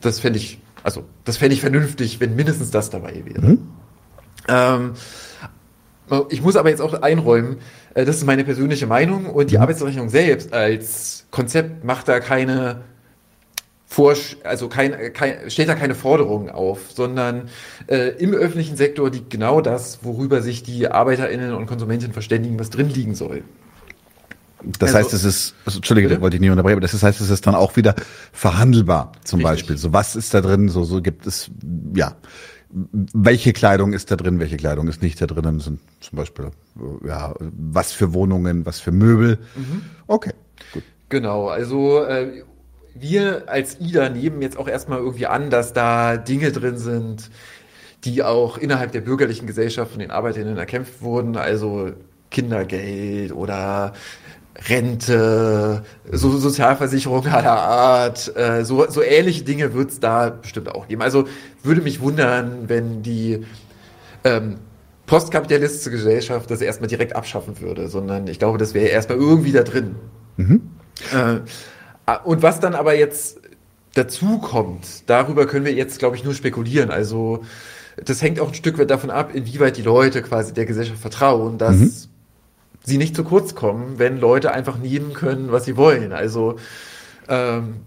das 0.01 0.19
fände 0.19 0.39
ich, 0.39 0.59
also 0.83 1.03
das 1.25 1.37
fände 1.37 1.53
ich 1.53 1.61
vernünftig, 1.61 2.19
wenn 2.19 2.35
mindestens 2.35 2.71
das 2.71 2.89
dabei 2.89 3.23
wäre. 3.25 3.41
Mhm. 3.41 3.67
Ähm, 4.47 4.91
ich 6.29 6.41
muss 6.41 6.55
aber 6.55 6.69
jetzt 6.69 6.81
auch 6.81 6.93
einräumen, 7.01 7.57
äh, 7.93 8.05
das 8.05 8.17
ist 8.17 8.25
meine 8.25 8.43
persönliche 8.43 8.87
Meinung 8.87 9.25
und 9.25 9.51
die 9.51 9.55
mhm. 9.55 9.63
Arbeitsrechnung 9.63 10.09
selbst 10.09 10.53
als 10.53 11.25
Konzept 11.31 11.83
macht 11.83 12.07
da 12.07 12.19
keine 12.19 12.81
vor, 13.89 14.13
also 14.43 14.67
kein, 14.67 15.13
kein, 15.13 15.49
stellt 15.49 15.69
da 15.69 15.75
keine 15.75 15.95
Forderungen 15.95 16.49
auf, 16.49 16.91
sondern 16.91 17.49
äh, 17.87 18.09
im 18.17 18.33
öffentlichen 18.33 18.75
Sektor 18.75 19.09
liegt 19.09 19.29
genau 19.29 19.61
das, 19.61 19.99
worüber 20.03 20.41
sich 20.41 20.61
die 20.61 20.89
ArbeiterInnen 20.89 21.53
und 21.53 21.67
Konsumentinnen 21.67 22.13
verständigen, 22.13 22.59
was 22.59 22.69
drin 22.69 22.89
liegen 22.89 23.15
soll. 23.15 23.43
Das 24.79 24.93
also, 24.93 24.97
heißt, 24.97 25.13
es 25.13 25.23
ist, 25.23 25.55
also, 25.65 25.77
Entschuldige, 25.77 26.09
bitte? 26.09 26.21
wollte 26.21 26.35
ich 26.35 26.41
nicht 26.41 26.49
unterbrechen, 26.49 26.77
aber 26.77 26.81
das 26.81 27.01
heißt, 27.01 27.21
es 27.21 27.29
ist 27.29 27.47
dann 27.47 27.55
auch 27.55 27.77
wieder 27.77 27.95
verhandelbar, 28.33 29.13
zum 29.23 29.39
Richtig. 29.39 29.51
Beispiel. 29.51 29.77
So, 29.77 29.93
was 29.93 30.17
ist 30.17 30.33
da 30.33 30.41
drin? 30.41 30.67
So, 30.67 30.83
so 30.83 31.01
gibt 31.01 31.25
es, 31.25 31.49
ja, 31.95 32.15
welche 32.69 33.53
Kleidung 33.53 33.93
ist 33.93 34.11
da 34.11 34.17
drin, 34.17 34.39
welche 34.39 34.57
Kleidung 34.57 34.89
ist 34.89 35.01
nicht 35.01 35.21
da 35.21 35.27
drin, 35.27 35.59
sind 35.61 35.79
zum 36.01 36.17
Beispiel, 36.17 36.49
ja, 37.05 37.33
was 37.39 37.93
für 37.93 38.13
Wohnungen, 38.13 38.65
was 38.65 38.81
für 38.81 38.91
Möbel. 38.91 39.37
Mhm. 39.55 39.83
Okay, 40.07 40.33
gut. 40.73 40.83
Genau, 41.09 41.47
also 41.47 42.03
äh, 42.03 42.43
wir 42.99 43.43
als 43.47 43.79
IDA 43.79 44.09
nehmen 44.09 44.41
jetzt 44.41 44.57
auch 44.57 44.67
erstmal 44.67 44.99
irgendwie 44.99 45.27
an, 45.27 45.49
dass 45.49 45.73
da 45.73 46.17
Dinge 46.17 46.51
drin 46.51 46.77
sind, 46.77 47.29
die 48.03 48.23
auch 48.23 48.57
innerhalb 48.57 48.91
der 48.91 49.01
bürgerlichen 49.01 49.47
Gesellschaft 49.47 49.91
von 49.91 49.99
den 49.99 50.11
Arbeiterinnen 50.11 50.57
erkämpft 50.57 51.01
wurden, 51.01 51.35
also 51.35 51.91
Kindergeld 52.29 53.31
oder 53.31 53.93
Rente, 54.69 55.83
so 56.11 56.37
Sozialversicherung 56.37 57.27
aller 57.27 57.59
Art, 57.59 58.35
äh, 58.35 58.63
so, 58.65 58.89
so 58.89 59.03
ähnliche 59.03 59.43
Dinge 59.43 59.73
wird 59.73 59.91
es 59.91 59.99
da 59.99 60.29
bestimmt 60.29 60.73
auch 60.73 60.87
geben. 60.87 61.01
Also 61.01 61.25
würde 61.63 61.81
mich 61.81 62.01
wundern, 62.01 62.67
wenn 62.67 63.03
die 63.03 63.45
ähm, 64.23 64.57
postkapitalistische 65.05 65.91
Gesellschaft 65.91 66.49
das 66.49 66.61
erstmal 66.61 66.89
direkt 66.89 67.15
abschaffen 67.15 67.59
würde, 67.61 67.87
sondern 67.87 68.27
ich 68.27 68.39
glaube, 68.39 68.57
das 68.57 68.73
wäre 68.73 68.87
erstmal 68.87 69.17
irgendwie 69.17 69.51
da 69.51 69.63
drin. 69.63 69.95
Mhm. 70.37 70.61
Äh, 71.13 71.39
und 72.23 72.41
was 72.41 72.59
dann 72.59 72.75
aber 72.75 72.95
jetzt 72.95 73.39
dazu 73.93 74.37
kommt, 74.37 75.09
darüber 75.09 75.45
können 75.45 75.65
wir 75.65 75.73
jetzt, 75.73 75.99
glaube 75.99 76.15
ich, 76.15 76.23
nur 76.23 76.33
spekulieren. 76.33 76.91
Also 76.91 77.43
das 78.03 78.21
hängt 78.21 78.39
auch 78.39 78.49
ein 78.49 78.53
Stück 78.53 78.77
weit 78.77 78.91
davon 78.91 79.09
ab, 79.09 79.31
inwieweit 79.33 79.77
die 79.77 79.81
Leute 79.81 80.21
quasi 80.21 80.53
der 80.53 80.65
Gesellschaft 80.65 80.99
vertrauen, 80.99 81.57
dass 81.57 81.75
mhm. 81.75 81.93
sie 82.83 82.97
nicht 82.97 83.15
zu 83.15 83.23
kurz 83.23 83.55
kommen, 83.55 83.97
wenn 83.97 84.19
Leute 84.19 84.51
einfach 84.51 84.77
nehmen 84.77 85.13
können, 85.13 85.51
was 85.51 85.65
sie 85.65 85.77
wollen. 85.77 86.13
Also 86.13 86.57
ähm, 87.27 87.77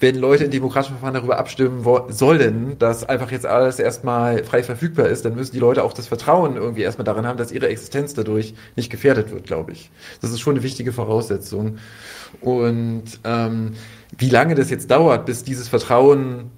wenn 0.00 0.14
Leute 0.14 0.44
in 0.44 0.52
demokratischen 0.52 0.92
Verfahren 0.92 1.14
darüber 1.14 1.38
abstimmen 1.38 1.84
sollen, 2.08 2.78
dass 2.78 3.04
einfach 3.04 3.32
jetzt 3.32 3.46
alles 3.46 3.80
erstmal 3.80 4.44
frei 4.44 4.62
verfügbar 4.62 5.08
ist, 5.08 5.24
dann 5.24 5.34
müssen 5.34 5.52
die 5.52 5.58
Leute 5.58 5.82
auch 5.82 5.92
das 5.92 6.06
Vertrauen 6.06 6.56
irgendwie 6.56 6.82
erstmal 6.82 7.04
daran 7.04 7.26
haben, 7.26 7.36
dass 7.36 7.50
ihre 7.50 7.68
Existenz 7.68 8.14
dadurch 8.14 8.54
nicht 8.76 8.90
gefährdet 8.90 9.32
wird, 9.32 9.44
glaube 9.44 9.72
ich. 9.72 9.90
Das 10.20 10.30
ist 10.30 10.38
schon 10.40 10.54
eine 10.54 10.62
wichtige 10.62 10.92
Voraussetzung. 10.92 11.78
Und 12.40 13.04
ähm, 13.24 13.72
wie 14.16 14.30
lange 14.30 14.54
das 14.54 14.70
jetzt 14.70 14.88
dauert, 14.90 15.26
bis 15.26 15.42
dieses 15.42 15.66
Vertrauen 15.66 16.52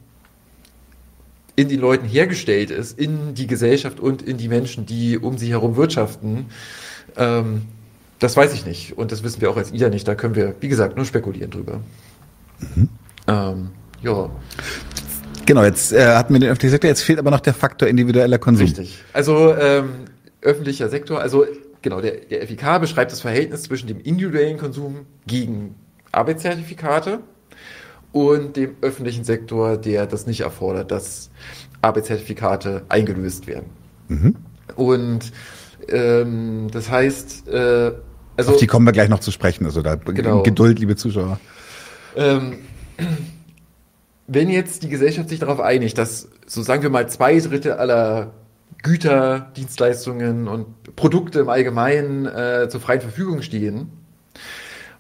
in 1.57 1.69
den 1.69 1.81
Leuten 1.81 2.07
hergestellt 2.07 2.71
ist, 2.71 2.99
in 2.99 3.35
die 3.35 3.47
Gesellschaft 3.47 4.01
und 4.01 4.21
in 4.21 4.37
die 4.37 4.49
Menschen, 4.49 4.85
die 4.85 5.17
um 5.19 5.39
sie 5.39 5.49
herum 5.49 5.77
wirtschaften, 5.77 6.47
ähm, 7.17 7.63
das 8.19 8.37
weiß 8.37 8.53
ich 8.53 8.67
nicht. 8.67 8.99
Und 8.99 9.13
das 9.13 9.23
wissen 9.23 9.41
wir 9.41 9.51
auch 9.51 9.57
als 9.57 9.73
IDA 9.73 9.89
nicht. 9.89 10.07
Da 10.07 10.15
können 10.15 10.35
wir, 10.35 10.55
wie 10.61 10.69
gesagt, 10.69 10.97
nur 10.97 11.07
spekulieren 11.07 11.51
drüber. 11.51 11.81
Mhm. 12.61 12.91
Ähm, 13.31 13.71
ja. 14.03 14.31
Genau, 15.47 15.65
jetzt 15.65 15.93
äh, 15.93 16.15
hatten 16.15 16.33
wir 16.33 16.41
den 16.41 16.51
öffentlichen 16.51 16.73
Sektor, 16.73 16.89
jetzt 16.89 17.03
fehlt 17.03 17.19
aber 17.19 17.31
noch 17.31 17.41
der 17.41 17.55
Faktor 17.55 17.89
individueller 17.89 18.39
Konsum. 18.39 18.67
Richtig. 18.67 19.03
Also 19.13 19.55
ähm, 19.55 19.91
öffentlicher 20.43 20.89
Sektor, 20.89 21.21
also 21.21 21.45
genau, 21.83 22.01
der, 22.01 22.17
der 22.31 22.47
FIK 22.47 22.81
beschreibt 22.81 23.13
das 23.13 23.21
Verhältnis 23.21 23.63
zwischen 23.63 23.87
dem 23.87 24.01
individuellen 24.01 24.59
Konsum 24.59 25.07
gegen 25.27 25.75
Arbeitszertifikate 26.13 27.21
und 28.13 28.57
dem 28.57 28.77
öffentlichen 28.81 29.25
Sektor, 29.25 29.77
der 29.77 30.07
das 30.07 30.27
nicht 30.27 30.41
erfordert, 30.41 30.91
dass 30.91 31.31
Arbeitszertifikate 31.83 32.83
eingelöst 32.89 33.47
werden. 33.47 33.67
Mhm. 34.09 34.37
Und 34.77 35.33
ähm, 35.89 36.69
das 36.71 36.91
heißt, 36.91 37.49
äh, 37.49 37.93
also. 38.37 38.53
Auf 38.53 38.57
die 38.59 38.67
kommen 38.67 38.87
wir 38.87 38.93
gleich 38.93 39.09
noch 39.09 39.21
zu 39.21 39.31
sprechen, 39.31 39.65
also 39.65 39.83
da 39.83 39.97
genau. 39.97 40.43
Geduld, 40.43 40.79
liebe 40.79 40.97
Zuschauer. 40.97 41.39
Ähm, 42.17 42.59
wenn 44.27 44.49
jetzt 44.49 44.83
die 44.83 44.89
Gesellschaft 44.89 45.29
sich 45.29 45.41
darauf 45.41 45.61
einigt, 45.61 45.99
dass, 45.99 46.29
so 46.47 46.63
sagen 46.63 46.83
wir 46.83 46.91
mal, 46.91 47.09
zwei 47.09 47.39
Drittel 47.39 47.73
aller 47.73 48.33
Güter, 48.83 49.51
Dienstleistungen 49.57 50.49
und 50.49 50.97
Produkte 50.97 51.41
im 51.41 51.49
Allgemeinen 51.49 52.27
äh, 52.27 52.69
zur 52.71 52.81
freien 52.81 53.01
Verfügung 53.01 53.43
stehen 53.43 53.91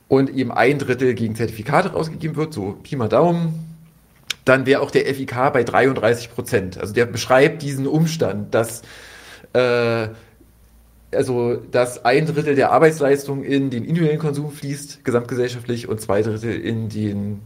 und 0.09 0.31
eben 0.31 0.51
ein 0.51 0.79
Drittel 0.79 1.15
gegen 1.15 1.35
Zertifikate 1.35 1.93
rausgegeben 1.93 2.37
wird, 2.37 2.53
so 2.53 2.77
Pi 2.83 2.97
mal 2.97 3.09
Daumen, 3.09 3.55
dann 4.45 4.67
wäre 4.67 4.81
auch 4.81 4.91
der 4.91 5.07
FIK 5.15 5.53
bei 5.53 5.63
33 5.63 6.35
Prozent. 6.35 6.79
Also 6.79 6.93
der 6.93 7.07
beschreibt 7.07 7.63
diesen 7.63 7.87
Umstand, 7.87 8.55
dass 8.55 8.83
äh, 9.53 10.09
also 11.13 11.57
dass 11.57 12.05
ein 12.05 12.27
Drittel 12.27 12.55
der 12.55 12.73
Arbeitsleistung 12.73 13.45
in 13.45 13.71
den 13.71 13.85
individuellen 13.85 14.21
Konsum 14.21 14.51
fließt, 14.51 15.05
gesamtgesellschaftlich, 15.05 15.89
und 15.89 16.01
zwei 16.01 16.23
Drittel 16.23 16.55
in 16.55 16.89
den 16.89 17.41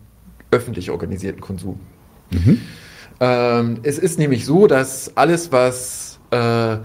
öffentlich 0.55 0.91
organisierten 0.91 1.41
Konsum. 1.41 1.81
Mhm. 2.31 2.61
Ähm, 3.21 3.81
es 3.83 3.99
ist 3.99 4.19
nämlich 4.19 4.45
so, 4.45 4.67
dass 4.67 5.17
alles, 5.17 5.51
was 5.53 6.19
äh, 6.31 6.77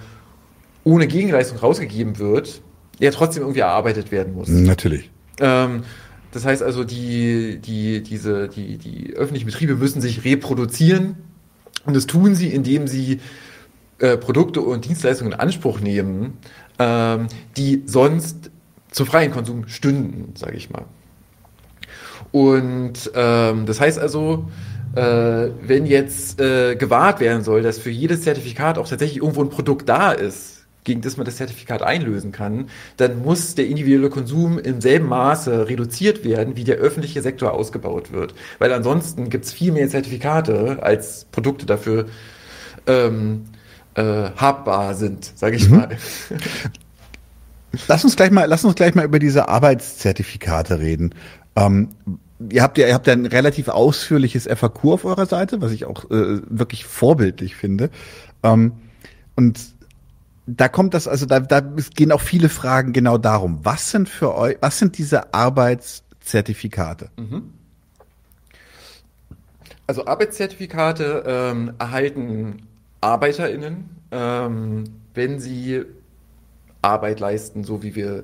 ohne 0.83 1.07
Gegenleistung 1.07 1.57
rausgegeben 1.59 2.17
wird, 2.17 2.61
ja 2.99 3.11
trotzdem 3.11 3.43
irgendwie 3.43 3.61
erarbeitet 3.61 4.11
werden 4.11 4.33
muss. 4.33 4.49
Natürlich. 4.49 5.09
Ähm, 5.39 5.83
das 6.31 6.45
heißt 6.45 6.61
also, 6.63 6.83
die, 6.83 7.59
die, 7.59 8.03
diese, 8.03 8.49
die, 8.49 8.77
die 8.77 9.13
öffentlichen 9.13 9.45
Betriebe 9.45 9.75
müssen 9.75 10.01
sich 10.01 10.25
reproduzieren 10.25 11.15
und 11.85 11.95
das 11.95 12.05
tun 12.07 12.35
sie, 12.35 12.49
indem 12.49 12.87
sie 12.87 13.19
äh, 13.99 14.17
Produkte 14.17 14.61
und 14.61 14.85
Dienstleistungen 14.85 15.33
in 15.33 15.39
Anspruch 15.39 15.79
nehmen, 15.79 16.37
ähm, 16.77 17.27
die 17.57 17.83
sonst 17.85 18.51
zum 18.91 19.05
freien 19.05 19.31
Konsum 19.31 19.67
stünden, 19.67 20.35
sage 20.35 20.55
ich 20.55 20.69
mal. 20.69 20.85
Und 22.31 23.11
ähm, 23.15 23.65
das 23.65 23.81
heißt 23.81 23.99
also, 23.99 24.47
äh, 24.95 25.01
wenn 25.61 25.85
jetzt 25.85 26.39
äh, 26.39 26.75
gewahrt 26.75 27.19
werden 27.19 27.43
soll, 27.43 27.61
dass 27.61 27.79
für 27.79 27.89
jedes 27.89 28.21
Zertifikat 28.21 28.77
auch 28.77 28.87
tatsächlich 28.87 29.17
irgendwo 29.17 29.43
ein 29.43 29.49
Produkt 29.49 29.89
da 29.89 30.11
ist, 30.11 30.59
gegen 30.83 31.01
das 31.01 31.17
man 31.17 31.25
das 31.25 31.35
Zertifikat 31.37 31.83
einlösen 31.83 32.31
kann, 32.31 32.69
dann 32.97 33.21
muss 33.21 33.53
der 33.53 33.67
individuelle 33.67 34.09
Konsum 34.09 34.57
im 34.57 34.81
selben 34.81 35.07
Maße 35.07 35.67
reduziert 35.67 36.23
werden, 36.23 36.55
wie 36.55 36.63
der 36.63 36.77
öffentliche 36.77 37.21
Sektor 37.21 37.53
ausgebaut 37.53 38.11
wird. 38.11 38.33
Weil 38.57 38.73
ansonsten 38.73 39.29
gibt 39.29 39.45
es 39.45 39.53
viel 39.53 39.71
mehr 39.71 39.89
Zertifikate 39.89 40.79
als 40.81 41.25
Produkte 41.31 41.65
dafür 41.65 42.05
ähm, 42.87 43.45
äh, 43.95 44.31
habbar 44.35 44.95
sind, 44.95 45.31
sage 45.35 45.57
ich 45.57 45.69
mhm. 45.69 45.77
mal. 45.77 45.89
Lass 47.87 48.03
uns 48.03 48.15
gleich 48.15 48.31
mal, 48.31 48.45
lass 48.45 48.65
uns 48.65 48.73
gleich 48.73 48.95
mal 48.95 49.05
über 49.05 49.19
diese 49.19 49.47
Arbeitszertifikate 49.47 50.79
reden. 50.79 51.13
Ähm, 51.59 51.89
ihr 52.49 52.63
habt 52.63 52.77
ja, 52.77 52.87
ihr 52.87 52.93
habt 52.93 53.07
ja 53.07 53.13
ein 53.13 53.25
relativ 53.25 53.67
ausführliches 53.67 54.47
FAQ 54.47 54.85
auf 54.85 55.05
eurer 55.05 55.25
Seite, 55.25 55.61
was 55.61 55.71
ich 55.71 55.85
auch 55.85 56.05
äh, 56.05 56.41
wirklich 56.49 56.85
vorbildlich 56.85 57.55
finde. 57.55 57.89
Ähm, 58.43 58.73
und 59.35 59.59
da 60.47 60.67
kommt 60.67 60.93
das, 60.93 61.07
also 61.07 61.25
da, 61.25 61.39
da 61.39 61.59
gehen 61.59 62.11
auch 62.11 62.21
viele 62.21 62.49
Fragen 62.49 62.93
genau 62.93 63.17
darum. 63.17 63.59
Was 63.63 63.91
sind 63.91 64.09
für 64.09 64.35
euch, 64.35 64.57
was 64.61 64.79
sind 64.79 64.97
diese 64.97 65.33
Arbeitszertifikate? 65.33 67.09
Mhm. 67.17 67.53
Also 69.85 70.05
Arbeitszertifikate 70.05 71.23
ähm, 71.25 71.73
erhalten 71.79 72.63
ArbeiterInnen, 73.01 73.89
ähm, 74.11 74.83
wenn 75.13 75.39
sie 75.39 75.83
Arbeit 76.81 77.19
leisten, 77.19 77.63
so 77.63 77.81
wie 77.83 77.95
wir, 77.95 78.23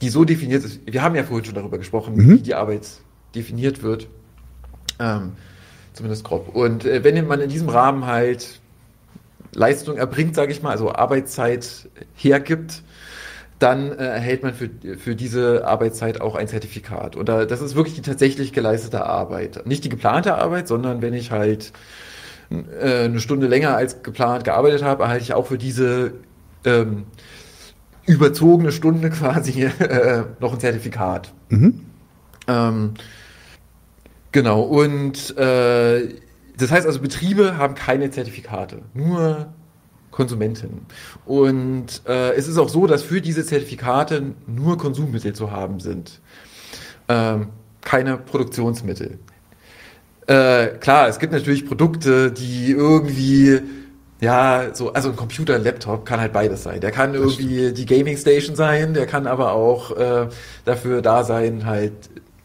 die 0.00 0.08
so 0.08 0.24
definiert 0.24 0.64
ist. 0.64 0.80
Wir 0.86 1.02
haben 1.02 1.14
ja 1.14 1.24
vorhin 1.24 1.44
schon 1.44 1.54
darüber 1.54 1.78
gesprochen, 1.78 2.14
mhm. 2.14 2.30
wie 2.30 2.40
die 2.40 2.54
Arbeit 2.54 2.86
definiert 3.34 3.82
wird. 3.82 4.08
Ähm, 4.98 5.32
zumindest 5.92 6.24
grob. 6.24 6.54
Und 6.54 6.84
äh, 6.84 7.04
wenn 7.04 7.26
man 7.26 7.40
in 7.40 7.48
diesem 7.48 7.68
Rahmen 7.68 8.06
halt 8.06 8.60
Leistung 9.52 9.96
erbringt, 9.96 10.34
sage 10.34 10.52
ich 10.52 10.62
mal, 10.62 10.70
also 10.70 10.92
Arbeitszeit 10.92 11.88
hergibt, 12.14 12.82
dann 13.58 13.92
äh, 13.92 14.04
erhält 14.04 14.42
man 14.42 14.54
für, 14.54 14.70
für 14.96 15.14
diese 15.14 15.66
Arbeitszeit 15.66 16.20
auch 16.20 16.34
ein 16.34 16.48
Zertifikat. 16.48 17.16
Und 17.16 17.28
da, 17.28 17.44
das 17.44 17.60
ist 17.60 17.74
wirklich 17.74 17.94
die 17.94 18.02
tatsächlich 18.02 18.52
geleistete 18.52 19.04
Arbeit. 19.04 19.66
Nicht 19.66 19.84
die 19.84 19.90
geplante 19.90 20.36
Arbeit, 20.36 20.66
sondern 20.66 21.02
wenn 21.02 21.12
ich 21.12 21.30
halt 21.30 21.72
äh, 22.50 23.04
eine 23.04 23.20
Stunde 23.20 23.48
länger 23.48 23.76
als 23.76 24.02
geplant 24.02 24.44
gearbeitet 24.44 24.82
habe, 24.82 25.02
erhalte 25.02 25.24
ich 25.24 25.34
auch 25.34 25.46
für 25.46 25.58
diese 25.58 26.14
ähm, 26.64 27.04
überzogene 28.10 28.72
Stunde 28.72 29.10
quasi 29.10 29.62
äh, 29.78 30.24
noch 30.40 30.52
ein 30.52 30.60
Zertifikat. 30.60 31.32
Mhm. 31.48 31.80
Ähm, 32.48 32.94
genau, 34.32 34.62
und 34.62 35.36
äh, 35.36 36.08
das 36.58 36.70
heißt 36.70 36.86
also, 36.86 37.00
Betriebe 37.00 37.56
haben 37.56 37.74
keine 37.74 38.10
Zertifikate, 38.10 38.82
nur 38.92 39.48
Konsumenten. 40.10 40.86
Und 41.24 42.02
äh, 42.06 42.34
es 42.34 42.48
ist 42.48 42.58
auch 42.58 42.68
so, 42.68 42.86
dass 42.86 43.02
für 43.02 43.20
diese 43.20 43.44
Zertifikate 43.44 44.34
nur 44.46 44.76
Konsummittel 44.76 45.32
zu 45.32 45.50
haben 45.50 45.80
sind. 45.80 46.20
Ähm, 47.08 47.48
keine 47.80 48.18
Produktionsmittel. 48.18 49.18
Äh, 50.26 50.78
klar, 50.80 51.08
es 51.08 51.18
gibt 51.18 51.32
natürlich 51.32 51.66
Produkte, 51.66 52.30
die 52.30 52.72
irgendwie, 52.72 53.60
ja, 54.20 54.74
so, 54.74 54.92
also 54.92 55.10
ein 55.10 55.16
Computer, 55.16 55.54
ein 55.54 55.64
Laptop 55.64 56.04
kann 56.04 56.20
halt 56.20 56.32
beides 56.32 56.62
sein. 56.62 56.80
Der 56.80 56.90
kann 56.90 57.14
irgendwie 57.14 57.72
die 57.72 57.86
Gaming 57.86 58.16
Station 58.16 58.54
sein, 58.54 58.92
der 58.94 59.06
kann 59.06 59.26
aber 59.26 59.52
auch 59.52 59.96
äh, 59.96 60.28
dafür 60.64 61.00
da 61.00 61.24
sein, 61.24 61.64
halt, 61.64 61.92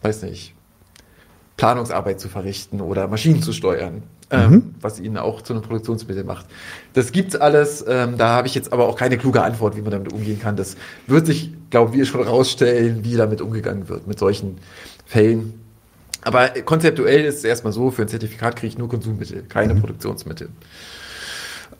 weiß 0.02 0.24
nicht, 0.24 0.54
Planungsarbeit 1.58 2.20
zu 2.20 2.30
verrichten 2.30 2.82
oder 2.82 3.08
Maschinen 3.08 3.42
zu 3.42 3.54
steuern. 3.54 4.04
Ähm, 4.32 4.52
mhm. 4.52 4.76
was 4.82 5.00
ihn 5.00 5.18
auch 5.18 5.44
zu 5.44 5.54
einem 5.54 5.62
Produktionsmittel 5.62 6.24
macht. 6.24 6.48
Das 6.94 7.12
gibt's 7.12 7.36
alles. 7.36 7.86
Ähm, 7.88 8.18
da 8.18 8.30
habe 8.30 8.48
ich 8.48 8.56
jetzt 8.56 8.74
aber 8.74 8.88
auch 8.88 8.96
keine 8.96 9.20
kluge 9.20 9.44
Antwort, 9.44 9.78
wie 9.78 9.84
man 9.84 9.92
damit 9.92 10.12
umgehen 10.12 10.42
kann. 10.42 10.56
Das 10.56 10.78
wird 11.06 11.28
sich, 11.28 11.54
glauben 11.70 11.94
wir, 11.94 12.08
schon 12.08 12.24
rausstellen, 12.24 13.04
wie 13.04 13.16
damit 13.18 13.40
umgegangen 13.40 13.88
wird 13.88 14.08
mit 14.08 14.18
solchen 14.18 14.58
Fällen. 15.06 15.54
Aber 16.24 16.48
konzeptuell 16.50 17.24
ist 17.24 17.38
es 17.38 17.44
erstmal 17.44 17.72
so, 17.72 17.92
für 17.92 18.02
ein 18.02 18.08
Zertifikat 18.08 18.56
kriege 18.56 18.70
ich 18.70 18.80
nur 18.80 18.90
Konsummittel, 18.90 19.44
keine 19.44 19.76
mhm. 19.76 19.82
Produktionsmittel. 19.82 20.50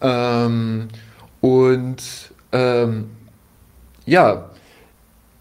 Ähm, 0.02 0.88
und 1.42 2.04
ähm, 2.52 3.10
ja, 4.06 4.50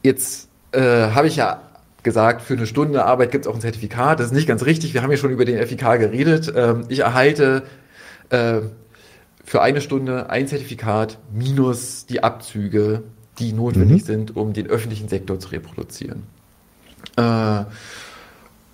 jetzt 0.03 0.49
äh, 0.73 0.81
habe 0.81 1.27
ich 1.27 1.37
ja 1.37 1.61
gesagt, 2.03 2.43
für 2.43 2.55
eine 2.55 2.67
Stunde 2.67 3.05
Arbeit 3.05 3.33
gibt 3.33 3.47
es 3.47 3.51
auch 3.51 3.55
ein 3.55 3.61
Zertifikat. 3.61 4.21
Das 4.21 4.27
ist 4.27 4.33
nicht 4.33 4.47
ganz 4.47 4.65
richtig. 4.65 4.95
Wir 4.95 5.03
haben 5.03 5.11
ja 5.11 5.17
schon 5.17 5.31
über 5.31 5.45
den 5.45 5.65
FIK 5.67 5.99
geredet. 5.99 6.53
Ähm, 6.55 6.85
ich 6.89 7.01
erhalte 7.01 7.63
äh, 8.31 8.61
für 9.45 9.63
eine 9.63 9.81
Stunde 9.81 10.31
ein 10.31 10.47
Zertifikat 10.47 11.19
minus 11.33 12.07
die 12.07 12.23
Abzüge, 12.23 13.03
die 13.39 13.53
notwendig 13.53 14.03
mhm. 14.03 14.07
sind, 14.07 14.37
um 14.37 14.53
den 14.53 14.67
öffentlichen 14.67 15.09
Sektor 15.09 15.41
zu 15.41 15.49
reproduzieren. 15.49 16.25
Äh, 17.17 17.65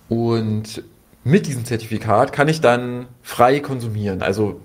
und 0.09 0.83
mit 1.23 1.47
diesem 1.47 1.65
Zertifikat 1.65 2.33
kann 2.33 2.49
ich 2.49 2.61
dann 2.61 3.07
frei 3.23 3.61
konsumieren. 3.61 4.23
Also 4.23 4.61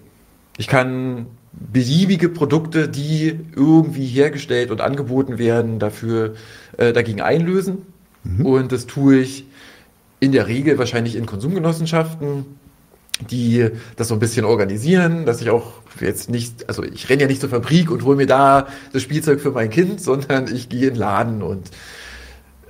ich 0.57 0.67
kann 0.67 1.27
beliebige 1.51 2.29
Produkte, 2.29 2.89
die 2.89 3.39
irgendwie 3.55 4.07
hergestellt 4.07 4.71
und 4.71 4.81
angeboten 4.81 5.37
werden, 5.37 5.79
dafür 5.79 6.35
äh, 6.77 6.93
dagegen 6.93 7.21
einlösen. 7.21 7.85
Mhm. 8.23 8.45
Und 8.45 8.71
das 8.71 8.87
tue 8.87 9.19
ich 9.19 9.45
in 10.19 10.31
der 10.31 10.47
Regel 10.47 10.77
wahrscheinlich 10.77 11.15
in 11.15 11.25
Konsumgenossenschaften, 11.25 12.45
die 13.29 13.69
das 13.95 14.09
so 14.09 14.15
ein 14.15 14.19
bisschen 14.19 14.45
organisieren, 14.45 15.25
dass 15.25 15.41
ich 15.41 15.49
auch 15.49 15.73
jetzt 16.01 16.29
nicht, 16.29 16.67
also 16.67 16.83
ich 16.83 17.09
renne 17.09 17.23
ja 17.23 17.27
nicht 17.27 17.39
zur 17.39 17.49
Fabrik 17.49 17.89
und 17.89 18.03
hole 18.03 18.17
mir 18.17 18.27
da 18.27 18.67
das 18.91 19.01
Spielzeug 19.01 19.39
für 19.39 19.51
mein 19.51 19.69
Kind, 19.69 20.01
sondern 20.01 20.53
ich 20.53 20.69
gehe 20.69 20.87
in 20.87 20.93
den 20.93 20.99
Laden 20.99 21.41
und 21.41 21.71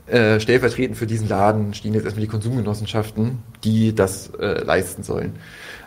äh, 0.07 0.39
stellvertretend 0.39 0.97
für 0.97 1.07
diesen 1.07 1.27
Laden 1.27 1.73
stehen 1.73 1.95
jetzt 1.95 2.03
erstmal 2.03 2.25
die 2.25 2.31
Konsumgenossenschaften, 2.31 3.39
die 3.63 3.95
das 3.95 4.31
äh, 4.39 4.63
leisten 4.63 5.01
sollen. 5.01 5.33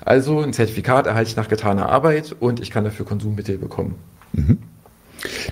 Also 0.08 0.40
ein 0.40 0.54
Zertifikat 0.54 1.06
erhalte 1.06 1.28
ich 1.28 1.36
nach 1.36 1.48
getaner 1.48 1.90
Arbeit 1.90 2.34
und 2.40 2.60
ich 2.60 2.70
kann 2.70 2.82
dafür 2.82 3.04
Konsummittel 3.04 3.58
bekommen. 3.58 3.96
Mhm. 4.32 4.56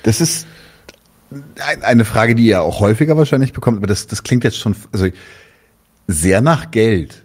Das 0.03 0.23
ist 0.23 0.47
eine 1.83 2.07
Frage, 2.07 2.35
die 2.35 2.47
ihr 2.47 2.63
auch 2.63 2.81
häufiger 2.81 3.19
wahrscheinlich 3.19 3.53
bekommt, 3.53 3.77
aber 3.77 3.87
das, 3.87 4.07
das 4.07 4.23
klingt 4.23 4.45
jetzt 4.45 4.57
schon 4.57 4.75
also 4.93 5.09
sehr 6.07 6.41
nach 6.41 6.71
Geld. 6.71 7.23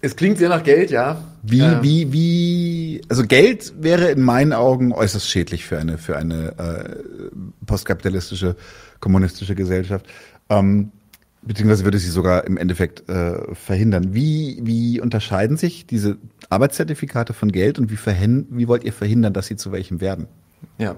Es 0.00 0.16
klingt 0.16 0.38
sehr 0.38 0.48
nach 0.48 0.62
Geld, 0.62 0.90
ja. 0.90 1.22
Wie, 1.42 1.60
äh. 1.60 1.82
wie, 1.82 2.12
wie, 2.14 3.02
also 3.10 3.26
Geld 3.26 3.74
wäre 3.82 4.10
in 4.10 4.22
meinen 4.22 4.54
Augen 4.54 4.92
äußerst 4.92 5.28
schädlich 5.28 5.66
für 5.66 5.78
eine, 5.78 5.98
für 5.98 6.16
eine 6.16 6.54
äh, 6.58 7.64
postkapitalistische, 7.66 8.56
kommunistische 9.00 9.54
Gesellschaft. 9.54 10.06
Ähm, 10.48 10.92
beziehungsweise 11.42 11.84
würde 11.84 11.98
sie 11.98 12.10
sogar 12.10 12.44
im 12.44 12.56
Endeffekt 12.56 13.08
äh, 13.08 13.54
verhindern. 13.54 14.14
Wie, 14.14 14.58
wie 14.62 15.00
unterscheiden 15.00 15.56
sich 15.56 15.86
diese 15.86 16.16
Arbeitszertifikate 16.48 17.32
von 17.32 17.52
Geld 17.52 17.78
und 17.78 17.90
wie, 17.90 17.98
wie 18.50 18.68
wollt 18.68 18.84
ihr 18.84 18.92
verhindern, 18.92 19.32
dass 19.32 19.46
sie 19.46 19.56
zu 19.56 19.72
welchem 19.72 20.00
werden? 20.00 20.26
Ja. 20.78 20.96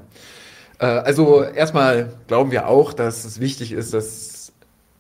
Äh, 0.78 0.86
also 0.86 1.42
erstmal 1.42 2.12
glauben 2.26 2.50
wir 2.50 2.66
auch, 2.66 2.92
dass 2.92 3.24
es 3.24 3.40
wichtig 3.40 3.72
ist, 3.72 3.94
dass 3.94 4.52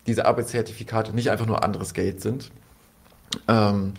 diese 0.06 0.26
Arbeitszertifikate 0.26 1.14
nicht 1.14 1.30
einfach 1.30 1.46
nur 1.46 1.64
anderes 1.64 1.94
Geld 1.94 2.20
sind, 2.20 2.50
ähm, 3.48 3.94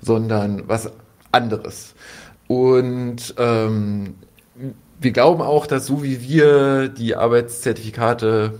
sondern 0.00 0.68
was 0.68 0.90
anderes. 1.32 1.94
Und 2.46 3.34
ähm, 3.38 4.14
wir 5.00 5.12
glauben 5.12 5.42
auch, 5.42 5.66
dass 5.66 5.86
so 5.86 6.02
wie 6.02 6.20
wir 6.22 6.88
die 6.88 7.16
Arbeitszertifikate 7.16 8.58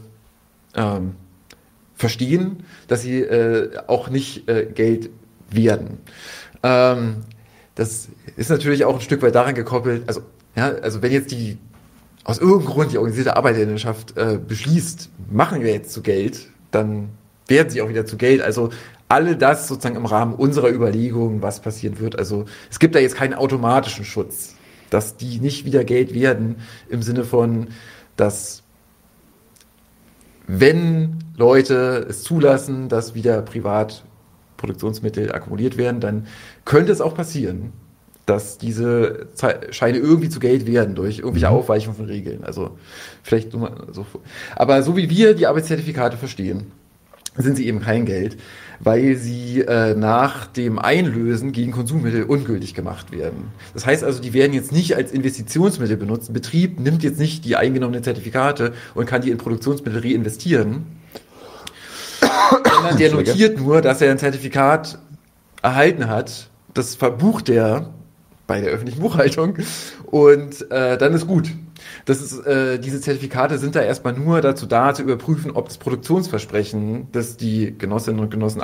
ähm, 0.74 1.16
verstehen, 1.95 2.64
dass 2.88 3.03
sie 3.03 3.20
äh, 3.20 3.70
auch 3.86 4.11
nicht 4.11 4.49
äh, 4.49 4.66
Geld 4.66 5.11
werden. 5.51 5.99
Ähm, 6.62 7.24
das 7.74 8.09
ist 8.36 8.51
natürlich 8.51 8.84
auch 8.84 8.95
ein 8.95 9.01
Stück 9.01 9.22
weit 9.22 9.34
daran 9.34 9.55
gekoppelt, 9.55 10.05
also, 10.07 10.22
ja, 10.57 10.68
also 10.68 11.03
wenn 11.03 11.12
jetzt 11.12 11.30
die 11.30 11.59
aus 12.24 12.38
irgendeinem 12.38 12.66
Grund 12.66 12.92
die 12.92 12.99
organisierte 12.99 13.36
Arbeiterinnenschaft 13.36 14.16
äh, 14.16 14.38
beschließt, 14.38 15.11
machen 15.30 15.62
wir 15.62 15.72
jetzt 15.72 15.92
zu 15.92 16.03
Geld, 16.03 16.49
dann 16.70 17.11
werden 17.47 17.68
sie 17.70 17.82
auch 17.82 17.88
wieder 17.88 18.07
zu 18.07 18.16
Geld. 18.16 18.40
Also 18.40 18.70
alle 19.09 19.36
das 19.36 19.68
sozusagen 19.68 19.97
im 19.97 20.07
Rahmen 20.07 20.34
unserer 20.34 20.70
Überlegungen, 20.70 21.42
was 21.42 21.61
passieren 21.61 22.01
wird. 22.01 22.18
Also 22.18 22.47
es 22.70 22.78
gibt 22.78 22.95
da 22.95 22.99
jetzt 22.99 23.16
keinen 23.16 23.34
automatischen 23.34 24.05
Schutz, 24.05 24.55
dass 24.90 25.16
die 25.16 25.38
nicht 25.38 25.66
wieder 25.66 25.84
Geld 25.84 26.14
werden 26.14 26.57
im 26.88 27.03
Sinne 27.03 27.24
von, 27.24 27.68
dass 28.16 28.64
wenn 30.47 31.18
Leute 31.36 32.07
es 32.09 32.22
zulassen, 32.22 32.88
dass 32.88 33.14
wieder 33.14 33.42
privat 33.42 34.05
Produktionsmittel 34.57 35.32
akkumuliert 35.32 35.76
werden, 35.76 36.01
dann 36.01 36.26
könnte 36.64 36.92
es 36.92 37.01
auch 37.01 37.14
passieren, 37.14 37.72
dass 38.26 38.57
diese 38.57 39.28
Scheine 39.70 39.99
irgendwie 39.99 40.30
zu 40.30 40.40
Geld 40.40 40.66
werden 40.66 40.95
durch 40.95 41.18
irgendwelche 41.18 41.49
mhm. 41.51 41.57
Aufweichungen 41.57 41.97
von 41.97 42.07
Regeln. 42.07 42.45
Also 42.45 42.78
vielleicht 43.22 43.53
nur 43.53 43.62
mal 43.62 43.86
so. 43.92 44.07
Aber 44.57 44.82
so 44.82 44.97
wie 44.97 45.11
wir 45.11 45.34
die 45.34 45.47
Arbeitszertifikate 45.47 46.16
verstehen, 46.16 46.72
sind 47.43 47.57
sie 47.57 47.66
eben 47.66 47.80
kein 47.80 48.07
Geld, 48.07 48.37
weil 48.80 49.16
sie 49.16 49.61
äh, 49.61 49.95
nach 49.95 50.47
dem 50.47 50.78
Einlösen 50.78 51.53
gegen 51.53 51.72
Konsummittel 51.72 52.24
ungültig 52.24 52.74
gemacht 52.74 53.11
werden. 53.12 53.51
Das 53.72 53.87
heißt 53.87 54.05
also, 54.05 54.20
die 54.20 54.32
werden 54.32 54.53
jetzt 54.53 54.72
nicht 54.72 54.97
als 54.97 55.11
Investitionsmittel 55.12 55.97
benutzt. 55.97 56.30
Ein 56.30 56.35
Betrieb 56.35 56.78
nimmt 56.78 57.03
jetzt 57.03 57.18
nicht 57.18 57.45
die 57.45 57.57
eingenommenen 57.57 58.05
Zertifikate 58.05 58.72
und 58.95 59.07
kann 59.07 59.22
die 59.22 59.30
in 59.30 59.39
Produktionsmittel 59.39 60.01
reinvestieren, 60.01 60.87
sondern 62.20 62.99
der 62.99 63.12
notiert 63.12 63.59
nur, 63.59 63.82
dass 63.82 64.01
er 64.01 64.11
ein 64.11 64.18
Zertifikat 64.18 64.99
erhalten 65.62 66.09
hat. 66.09 66.49
Das 66.72 66.95
verbucht 66.95 67.49
er 67.49 67.91
bei 68.47 68.61
der 68.61 68.70
öffentlichen 68.70 69.01
Buchhaltung 69.01 69.57
und 70.07 70.70
äh, 70.70 70.99
dann 70.99 71.14
ist 71.14 71.26
gut. 71.26 71.51
Das 72.05 72.20
ist, 72.20 72.47
äh, 72.47 72.79
diese 72.79 73.01
Zertifikate 73.01 73.59
sind 73.59 73.75
da 73.75 73.83
erstmal 73.83 74.12
nur 74.12 74.41
dazu 74.41 74.66
da, 74.66 74.95
zu 74.95 75.03
überprüfen, 75.03 75.51
ob 75.53 75.68
das 75.68 75.79
Produktionsversprechen, 75.79 77.09
das 77.12 77.37
die 77.37 77.77
Genossinnen 77.77 78.20
und 78.20 78.31
Genossen 78.31 78.62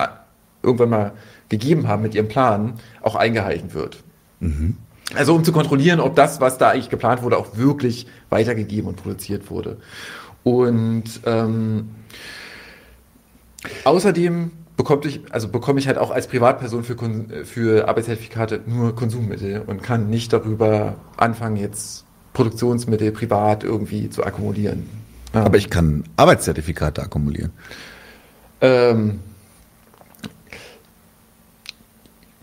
irgendwann 0.62 0.90
mal 0.90 1.12
gegeben 1.48 1.88
haben 1.88 2.02
mit 2.02 2.14
ihrem 2.14 2.28
Plan, 2.28 2.74
auch 3.02 3.14
eingehalten 3.16 3.74
wird. 3.74 4.02
Mhm. 4.40 4.76
Also 5.14 5.34
um 5.34 5.44
zu 5.44 5.52
kontrollieren, 5.52 6.00
ob 6.00 6.14
das, 6.14 6.40
was 6.40 6.58
da 6.58 6.70
eigentlich 6.70 6.90
geplant 6.90 7.22
wurde, 7.22 7.36
auch 7.36 7.56
wirklich 7.56 8.06
weitergegeben 8.28 8.88
und 8.88 8.96
produziert 8.96 9.50
wurde. 9.50 9.78
Und 10.44 11.20
ähm, 11.26 11.90
außerdem 13.84 14.52
bekomme 14.76 15.02
ich, 15.06 15.20
also 15.30 15.48
bekomme 15.48 15.80
ich 15.80 15.88
halt 15.88 15.98
auch 15.98 16.11
als 16.11 16.26
Privatperson 16.28 16.84
für, 16.84 16.96
für 17.44 17.88
Arbeitszertifikate 17.88 18.62
nur 18.66 18.94
Konsummittel 18.94 19.62
und 19.66 19.82
kann 19.82 20.08
nicht 20.08 20.32
darüber 20.32 20.96
anfangen, 21.16 21.56
jetzt 21.56 22.06
Produktionsmittel 22.32 23.12
privat 23.12 23.64
irgendwie 23.64 24.10
zu 24.10 24.24
akkumulieren. 24.24 24.88
Aber 25.32 25.56
ich 25.56 25.70
kann 25.70 26.04
Arbeitszertifikate 26.16 27.02
akkumulieren. 27.02 27.52
Ähm, 28.60 29.20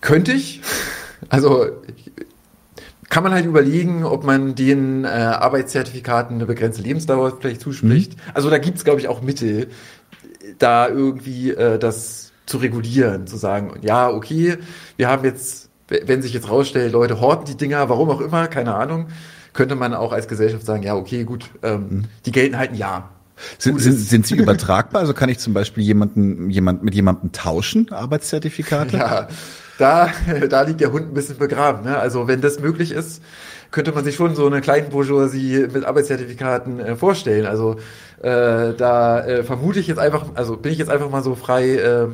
könnte 0.02 0.32
ich. 0.32 0.62
Also 1.30 1.68
kann 3.10 3.24
man 3.24 3.34
halt 3.34 3.46
überlegen, 3.46 4.04
ob 4.04 4.24
man 4.24 4.56
den 4.56 5.04
äh, 5.04 5.08
Arbeitszertifikaten 5.08 6.36
eine 6.36 6.46
begrenzte 6.46 6.82
Lebensdauer 6.82 7.38
vielleicht 7.40 7.62
zuspricht. 7.62 8.16
Mhm. 8.16 8.22
Also 8.34 8.50
da 8.50 8.58
gibt 8.58 8.78
es, 8.78 8.84
glaube 8.84 9.00
ich, 9.00 9.08
auch 9.08 9.22
Mittel, 9.22 9.68
da 10.60 10.88
irgendwie 10.88 11.52
äh, 11.52 11.80
das 11.80 12.32
zu 12.46 12.58
regulieren, 12.58 13.28
zu 13.28 13.38
sagen, 13.38 13.80
ja, 13.82 14.10
okay, 14.10 14.58
wir 14.96 15.10
haben 15.10 15.26
jetzt, 15.26 15.70
wenn 15.88 16.22
sich 16.22 16.34
jetzt 16.34 16.50
rausstellt, 16.50 16.94
Leute 16.94 17.20
horten 17.20 17.46
die 17.46 17.58
Dinger, 17.58 17.90
warum 17.90 18.10
auch 18.10 18.22
immer, 18.22 18.48
keine 18.48 18.76
Ahnung, 18.76 19.08
könnte 19.58 19.76
man 19.76 19.94
auch 19.96 20.14
als 20.14 20.28
Gesellschaft 20.28 20.66
sagen, 20.66 20.84
ja, 20.84 20.96
okay, 20.96 21.24
gut, 21.24 21.50
ähm, 21.64 21.88
mhm. 21.90 22.04
die 22.26 22.32
gelten 22.32 22.58
halt 22.58 22.72
ein 22.72 22.78
Jahr. 22.78 23.10
Sind, 23.58 23.82
sind, 23.82 23.98
sind 23.98 24.28
sie 24.28 24.36
übertragbar? 24.38 25.02
Also 25.02 25.14
kann 25.14 25.30
ich 25.30 25.40
zum 25.40 25.54
Beispiel 25.54 25.84
jemanden, 25.84 26.50
jemand, 26.52 26.84
mit 26.84 26.94
jemandem 26.94 27.32
tauschen, 27.32 27.92
Arbeitszertifikate? 27.92 28.96
Ja, 28.96 29.28
da, 29.80 30.12
da 30.50 30.62
liegt 30.62 30.80
der 30.80 30.92
Hund 30.92 31.08
ein 31.08 31.14
bisschen 31.14 31.38
begraben. 31.38 31.84
Ne? 31.84 31.98
Also 31.98 32.28
wenn 32.28 32.40
das 32.40 32.60
möglich 32.60 32.92
ist, 32.92 33.24
könnte 33.72 33.92
man 33.92 34.06
sich 34.06 34.16
schon 34.16 34.36
so 34.36 34.46
eine 34.46 34.62
kleine 34.62 34.90
Bourgeoisie 34.90 35.68
mit 35.74 35.86
Arbeitszertifikaten 35.86 36.80
äh, 36.80 36.96
vorstellen. 36.96 37.48
Also 37.48 37.78
äh, 38.22 38.74
da 38.78 39.26
äh, 39.26 39.44
vermute 39.44 39.80
ich 39.80 39.88
jetzt 39.88 40.00
einfach, 40.00 40.28
also 40.36 40.56
bin 40.56 40.72
ich 40.72 40.78
jetzt 40.78 40.90
einfach 40.90 41.10
mal 41.10 41.24
so 41.24 41.34
frei, 41.34 41.78
äh, 41.78 42.08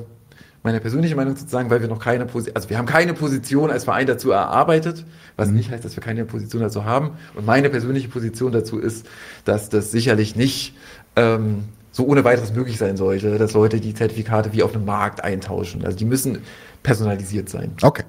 meine 0.64 0.80
persönliche 0.80 1.16
Meinung 1.16 1.36
zu 1.36 1.46
sagen, 1.46 1.70
weil 1.70 1.82
wir 1.82 1.90
noch 1.90 2.00
keine 2.00 2.26
Position, 2.26 2.56
also 2.56 2.70
wir 2.70 2.78
haben 2.78 2.86
keine 2.86 3.14
Position 3.14 3.70
als 3.70 3.84
Verein 3.84 4.08
dazu 4.08 4.32
erarbeitet, 4.32 5.06
was 5.36 5.50
nicht 5.50 5.70
heißt, 5.70 5.84
dass 5.84 5.96
wir 5.98 6.04
keine 6.04 6.24
Position 6.24 6.62
dazu 6.62 6.86
haben. 6.86 7.12
Und 7.36 7.46
meine 7.46 7.70
persönliche 7.70 8.08
Position 8.08 8.54
dazu 8.54 8.80
ist, 8.80 9.06
dass 9.44 9.68
das 9.68 9.92
sicherlich 9.92 10.38
nicht 10.38 10.74
ähm, 11.18 11.66
so 11.92 12.08
ohne 12.08 12.24
weiteres 12.24 12.54
möglich 12.54 12.78
sein 12.78 12.96
sollte, 12.96 13.38
dass 13.38 13.54
Leute 13.54 13.82
die 13.82 13.94
Zertifikate 13.94 14.54
wie 14.54 14.64
auf 14.64 14.74
einem 14.74 14.86
Markt 14.86 15.22
eintauschen. 15.22 15.86
Also 15.86 15.98
die 15.98 16.06
müssen 16.06 16.40
personalisiert 16.82 17.50
sein. 17.50 17.74
Okay. 17.82 18.04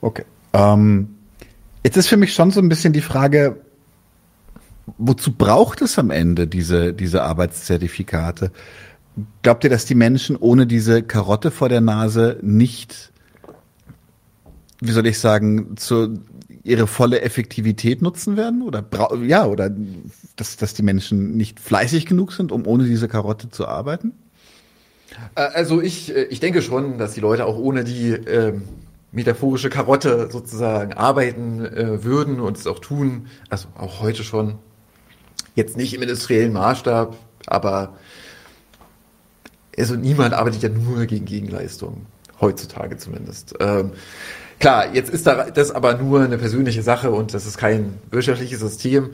Okay. 0.00 0.24
Ähm, 0.52 1.16
jetzt 1.84 1.96
ist 1.96 2.08
für 2.08 2.16
mich 2.16 2.34
schon 2.34 2.50
so 2.50 2.60
ein 2.60 2.68
bisschen 2.68 2.92
die 2.92 3.00
Frage, 3.00 3.60
wozu 4.98 5.32
braucht 5.32 5.80
es 5.80 5.98
am 5.98 6.10
Ende 6.10 6.48
diese, 6.48 6.92
diese 6.92 7.22
Arbeitszertifikate? 7.22 8.50
Glaubt 9.42 9.64
ihr, 9.64 9.70
dass 9.70 9.84
die 9.84 9.94
Menschen 9.94 10.36
ohne 10.36 10.66
diese 10.66 11.02
Karotte 11.02 11.50
vor 11.50 11.68
der 11.68 11.80
Nase 11.80 12.38
nicht, 12.42 13.12
wie 14.80 14.92
soll 14.92 15.06
ich 15.06 15.18
sagen, 15.18 15.76
zu, 15.76 16.20
ihre 16.62 16.86
volle 16.86 17.22
Effektivität 17.22 18.02
nutzen 18.02 18.36
werden? 18.36 18.62
Oder 18.62 18.84
ja, 19.24 19.46
oder 19.46 19.70
dass, 20.36 20.56
dass 20.56 20.74
die 20.74 20.82
Menschen 20.82 21.36
nicht 21.36 21.60
fleißig 21.60 22.06
genug 22.06 22.32
sind, 22.32 22.52
um 22.52 22.66
ohne 22.66 22.84
diese 22.84 23.08
Karotte 23.08 23.50
zu 23.50 23.66
arbeiten? 23.66 24.12
Äh, 25.34 25.40
also 25.40 25.80
ich, 25.80 26.14
äh, 26.14 26.24
ich 26.24 26.40
denke 26.40 26.62
schon, 26.62 26.98
dass 26.98 27.14
die 27.14 27.20
Leute 27.20 27.46
auch 27.46 27.58
ohne 27.58 27.84
die 27.84 28.10
ähm, 28.10 28.62
metaphorische 29.12 29.70
Karotte 29.70 30.28
sozusagen 30.30 30.92
arbeiten 30.92 31.64
äh, 31.64 32.04
würden 32.04 32.40
und 32.40 32.56
es 32.56 32.66
auch 32.66 32.78
tun. 32.78 33.26
Also 33.48 33.68
auch 33.76 34.00
heute 34.00 34.22
schon. 34.22 34.56
Jetzt 35.54 35.76
nicht 35.76 35.92
im 35.92 36.02
industriellen 36.02 36.52
Maßstab, 36.52 37.16
aber 37.46 37.96
also 39.78 39.94
niemand 39.94 40.34
arbeitet 40.34 40.62
ja 40.62 40.68
nur 40.68 41.06
gegen 41.06 41.24
Gegenleistung. 41.24 42.06
Heutzutage 42.40 42.96
zumindest. 42.96 43.54
Ähm, 43.60 43.92
klar, 44.60 44.94
jetzt 44.94 45.10
ist 45.10 45.26
da 45.26 45.50
das 45.50 45.70
aber 45.70 45.94
nur 45.94 46.20
eine 46.22 46.38
persönliche 46.38 46.82
Sache 46.82 47.10
und 47.10 47.34
das 47.34 47.46
ist 47.46 47.58
kein 47.58 47.98
wirtschaftliches 48.10 48.60
System. 48.60 49.10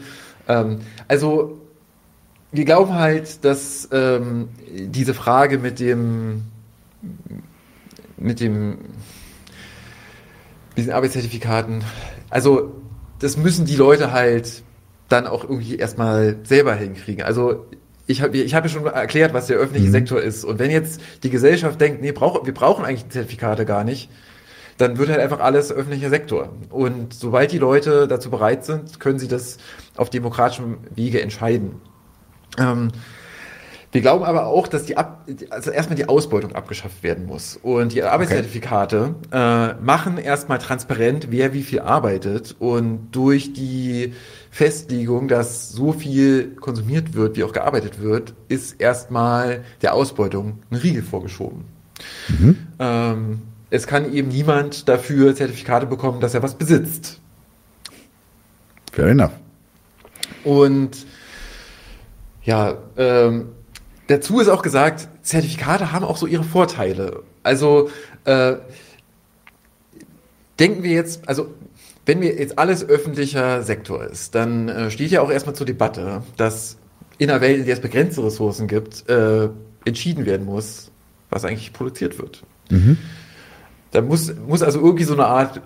Ähm, 0.46 0.80
also 1.08 1.60
wir 2.52 2.64
glauben 2.64 2.94
halt, 2.94 3.44
dass 3.44 3.88
ähm, 3.92 4.48
diese 4.68 5.14
Frage 5.14 5.58
mit 5.58 5.80
dem 5.80 6.42
mit 8.16 8.40
dem 8.40 8.78
diesen 10.76 10.92
Arbeitszertifikaten, 10.92 11.84
also 12.30 12.74
das 13.20 13.36
müssen 13.36 13.64
die 13.64 13.76
Leute 13.76 14.12
halt 14.12 14.62
dann 15.08 15.26
auch 15.26 15.44
irgendwie 15.44 15.76
erstmal 15.76 16.36
selber 16.44 16.74
hinkriegen. 16.74 17.22
Also 17.24 17.66
ich 18.06 18.22
habe 18.22 18.36
ich 18.36 18.54
hab 18.54 18.64
ja 18.64 18.70
schon 18.70 18.86
erklärt, 18.86 19.32
was 19.32 19.46
der 19.46 19.56
öffentliche 19.56 19.88
mhm. 19.88 19.92
Sektor 19.92 20.20
ist. 20.20 20.44
Und 20.44 20.58
wenn 20.58 20.70
jetzt 20.70 21.00
die 21.22 21.30
Gesellschaft 21.30 21.80
denkt, 21.80 22.02
nee, 22.02 22.12
brauch, 22.12 22.44
wir 22.44 22.54
brauchen 22.54 22.84
eigentlich 22.84 23.08
Zertifikate 23.08 23.64
gar 23.64 23.84
nicht, 23.84 24.10
dann 24.76 24.98
wird 24.98 25.08
halt 25.08 25.20
einfach 25.20 25.40
alles 25.40 25.72
öffentlicher 25.72 26.10
Sektor. 26.10 26.52
Und 26.70 27.14
sobald 27.14 27.52
die 27.52 27.58
Leute 27.58 28.08
dazu 28.08 28.30
bereit 28.30 28.64
sind, 28.64 29.00
können 29.00 29.18
sie 29.18 29.28
das 29.28 29.58
auf 29.96 30.10
demokratischem 30.10 30.78
Wege 30.94 31.22
entscheiden. 31.22 31.80
Ähm, 32.58 32.88
wir 33.94 34.00
glauben 34.00 34.24
aber 34.24 34.46
auch, 34.46 34.66
dass 34.66 34.86
die 34.86 34.96
Ab 34.96 35.24
also 35.50 35.70
erstmal 35.70 35.94
die 35.94 36.08
Ausbeutung 36.08 36.52
abgeschafft 36.56 37.04
werden 37.04 37.26
muss. 37.26 37.56
Und 37.62 37.92
die 37.92 38.02
Arbeitszertifikate 38.02 39.14
okay. 39.30 39.70
äh, 39.70 39.74
machen 39.80 40.18
erstmal 40.18 40.58
transparent, 40.58 41.28
wer 41.30 41.52
wie 41.52 41.62
viel 41.62 41.78
arbeitet. 41.78 42.56
Und 42.58 43.12
durch 43.12 43.52
die 43.52 44.12
Festlegung, 44.50 45.28
dass 45.28 45.70
so 45.70 45.92
viel 45.92 46.56
konsumiert 46.56 47.14
wird, 47.14 47.36
wie 47.36 47.44
auch 47.44 47.52
gearbeitet 47.52 48.00
wird, 48.00 48.34
ist 48.48 48.80
erstmal 48.80 49.62
der 49.80 49.94
Ausbeutung 49.94 50.58
ein 50.72 50.76
Riegel 50.78 51.04
vorgeschoben. 51.04 51.64
Mhm. 52.26 52.58
Ähm, 52.80 53.42
es 53.70 53.86
kann 53.86 54.12
eben 54.12 54.26
niemand 54.26 54.88
dafür 54.88 55.36
Zertifikate 55.36 55.86
bekommen, 55.86 56.18
dass 56.18 56.34
er 56.34 56.42
was 56.42 56.56
besitzt. 56.56 57.20
Fair 58.90 59.06
enough. 59.06 59.30
Und 60.42 61.06
ja, 62.42 62.76
ähm, 62.96 63.50
dazu 64.06 64.40
ist 64.40 64.48
auch 64.48 64.62
gesagt, 64.62 65.08
Zertifikate 65.22 65.92
haben 65.92 66.04
auch 66.04 66.16
so 66.16 66.26
ihre 66.26 66.44
Vorteile. 66.44 67.22
Also 67.42 67.90
äh, 68.24 68.56
denken 70.58 70.82
wir 70.82 70.92
jetzt, 70.92 71.28
also 71.28 71.54
wenn 72.06 72.20
wir 72.20 72.34
jetzt 72.34 72.58
alles 72.58 72.86
öffentlicher 72.86 73.62
Sektor 73.62 74.04
ist, 74.04 74.34
dann 74.34 74.68
äh, 74.68 74.90
steht 74.90 75.10
ja 75.10 75.22
auch 75.22 75.30
erstmal 75.30 75.54
zur 75.54 75.66
Debatte, 75.66 76.22
dass 76.36 76.76
in 77.18 77.30
einer 77.30 77.40
Welt, 77.40 77.60
in 77.60 77.64
der 77.64 77.74
es 77.74 77.80
begrenzte 77.80 78.24
Ressourcen 78.24 78.66
gibt, 78.68 79.08
äh, 79.08 79.48
entschieden 79.84 80.26
werden 80.26 80.46
muss, 80.46 80.90
was 81.30 81.44
eigentlich 81.44 81.72
produziert 81.72 82.18
wird. 82.18 82.42
Mhm. 82.70 82.98
Da 83.92 84.00
muss, 84.02 84.34
muss 84.46 84.62
also 84.62 84.80
irgendwie 84.80 85.04
so 85.04 85.14
eine 85.14 85.26
Art 85.26 85.60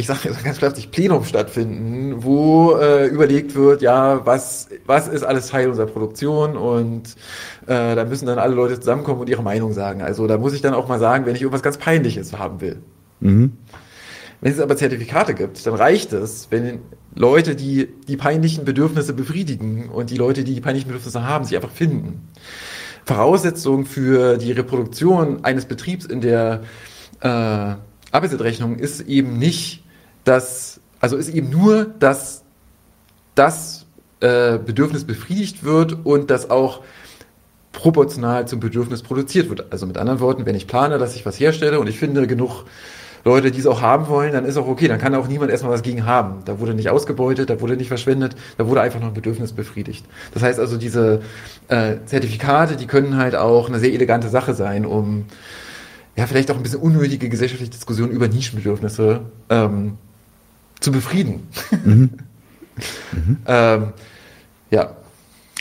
ich 0.00 0.06
sage 0.06 0.30
ganz 0.42 0.58
plötzlich 0.58 0.90
Plenum 0.90 1.24
stattfinden, 1.24 2.24
wo 2.24 2.76
äh, 2.76 3.06
überlegt 3.06 3.54
wird, 3.54 3.82
ja, 3.82 4.24
was, 4.24 4.68
was 4.86 5.08
ist 5.08 5.22
alles 5.22 5.48
Teil 5.48 5.68
unserer 5.68 5.86
Produktion 5.86 6.56
und 6.56 7.14
äh, 7.66 7.94
da 7.94 8.04
müssen 8.04 8.26
dann 8.26 8.38
alle 8.38 8.54
Leute 8.54 8.80
zusammenkommen 8.80 9.20
und 9.20 9.28
ihre 9.28 9.42
Meinung 9.42 9.72
sagen. 9.72 10.02
Also 10.02 10.26
da 10.26 10.38
muss 10.38 10.54
ich 10.54 10.62
dann 10.62 10.74
auch 10.74 10.88
mal 10.88 10.98
sagen, 10.98 11.26
wenn 11.26 11.36
ich 11.36 11.42
irgendwas 11.42 11.62
ganz 11.62 11.76
Peinliches 11.76 12.36
haben 12.36 12.60
will. 12.60 12.78
Mhm. 13.20 13.52
Wenn 14.40 14.52
es 14.52 14.58
aber 14.58 14.76
Zertifikate 14.76 15.34
gibt, 15.34 15.66
dann 15.66 15.74
reicht 15.74 16.14
es, 16.14 16.48
wenn 16.50 16.80
Leute, 17.14 17.54
die 17.54 17.88
die 18.08 18.16
peinlichen 18.16 18.64
Bedürfnisse 18.64 19.12
befriedigen 19.12 19.90
und 19.90 20.10
die 20.10 20.16
Leute, 20.16 20.44
die 20.44 20.54
die 20.54 20.60
peinlichen 20.62 20.88
Bedürfnisse 20.88 21.26
haben, 21.26 21.44
sich 21.44 21.56
einfach 21.56 21.70
finden. 21.70 22.28
Voraussetzung 23.04 23.84
für 23.84 24.38
die 24.38 24.52
Reproduktion 24.52 25.44
eines 25.44 25.66
Betriebs 25.66 26.06
in 26.06 26.22
der 26.22 26.62
äh, 27.20 27.74
Arbeitsrechnung 28.12 28.76
ist 28.76 29.02
eben 29.02 29.38
nicht 29.38 29.84
dass, 30.30 30.80
also 31.00 31.16
ist 31.16 31.28
eben 31.28 31.50
nur, 31.50 31.86
dass 31.98 32.44
das 33.34 33.84
äh, 34.20 34.58
Bedürfnis 34.58 35.04
befriedigt 35.04 35.64
wird 35.64 36.06
und 36.06 36.30
dass 36.30 36.50
auch 36.50 36.82
proportional 37.72 38.46
zum 38.46 38.60
Bedürfnis 38.60 39.02
produziert 39.02 39.48
wird. 39.48 39.72
Also 39.72 39.86
mit 39.86 39.98
anderen 39.98 40.20
Worten, 40.20 40.46
wenn 40.46 40.54
ich 40.54 40.68
plane, 40.68 40.98
dass 40.98 41.16
ich 41.16 41.26
was 41.26 41.40
herstelle 41.40 41.80
und 41.80 41.88
ich 41.88 41.98
finde 41.98 42.28
genug 42.28 42.64
Leute, 43.24 43.50
die 43.50 43.58
es 43.58 43.66
auch 43.66 43.82
haben 43.82 44.06
wollen, 44.06 44.32
dann 44.32 44.44
ist 44.44 44.56
auch 44.56 44.68
okay, 44.68 44.86
dann 44.86 45.00
kann 45.00 45.16
auch 45.16 45.26
niemand 45.26 45.50
erstmal 45.50 45.72
was 45.72 45.82
gegen 45.82 46.06
haben. 46.06 46.42
Da 46.44 46.60
wurde 46.60 46.74
nicht 46.74 46.90
ausgebeutet, 46.90 47.50
da 47.50 47.60
wurde 47.60 47.76
nicht 47.76 47.88
verschwendet, 47.88 48.36
da 48.56 48.68
wurde 48.68 48.82
einfach 48.82 49.00
noch 49.00 49.08
ein 49.08 49.14
Bedürfnis 49.14 49.52
befriedigt. 49.52 50.06
Das 50.32 50.44
heißt 50.44 50.60
also, 50.60 50.76
diese 50.76 51.22
äh, 51.66 51.96
Zertifikate, 52.06 52.76
die 52.76 52.86
können 52.86 53.16
halt 53.16 53.34
auch 53.34 53.68
eine 53.68 53.80
sehr 53.80 53.92
elegante 53.92 54.28
Sache 54.28 54.54
sein, 54.54 54.86
um 54.86 55.26
ja 56.16 56.26
vielleicht 56.28 56.52
auch 56.52 56.56
ein 56.56 56.62
bisschen 56.62 56.80
unnötige 56.80 57.28
gesellschaftliche 57.28 57.72
Diskussionen 57.72 58.12
über 58.12 58.28
Nischenbedürfnisse 58.28 59.22
ähm, 59.48 59.98
zu 60.80 60.92
befrieden. 60.92 61.46
Mhm. 61.84 62.10
mhm. 63.12 63.36
ähm, 63.46 63.92
ja. 64.70 64.96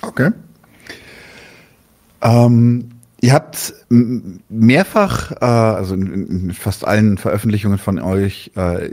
Okay. 0.01 0.31
Ähm, 2.21 2.89
Ihr 3.21 3.33
habt 3.33 3.73
mehrfach, 3.89 5.31
äh, 5.41 5.45
also 5.45 5.93
in, 5.93 6.53
fast 6.53 6.87
allen 6.87 7.17
Veröffentlichungen 7.17 7.77
von 7.77 7.99
euch, 7.99 8.51
äh, 8.55 8.91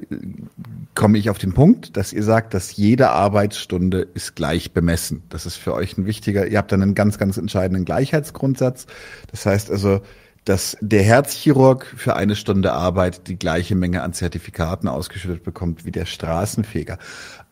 komme 0.96 1.18
ich 1.18 1.30
auf 1.30 1.38
den 1.38 1.52
Punkt, 1.52 1.96
dass 1.96 2.12
ihr 2.12 2.24
sagt, 2.24 2.52
dass 2.52 2.76
jede 2.76 3.10
Arbeitsstunde 3.10 4.00
ist 4.14 4.34
gleich 4.34 4.72
bemessen. 4.72 5.22
Das 5.28 5.46
ist 5.46 5.56
für 5.56 5.74
euch 5.74 5.96
ein 5.96 6.06
wichtiger, 6.06 6.48
ihr 6.48 6.58
habt 6.58 6.72
dann 6.72 6.82
einen 6.82 6.96
ganz, 6.96 7.18
ganz 7.18 7.36
entscheidenden 7.36 7.84
Gleichheitsgrundsatz. 7.84 8.86
Das 9.30 9.46
heißt 9.46 9.70
also, 9.70 10.00
dass 10.46 10.76
der 10.80 11.02
Herzchirurg 11.02 11.92
für 11.96 12.14
eine 12.14 12.36
Stunde 12.36 12.72
Arbeit 12.72 13.26
die 13.26 13.36
gleiche 13.36 13.74
Menge 13.74 14.02
an 14.02 14.12
Zertifikaten 14.12 14.88
ausgeschüttet 14.88 15.42
bekommt 15.42 15.84
wie 15.84 15.90
der 15.90 16.06
Straßenfeger. 16.06 16.98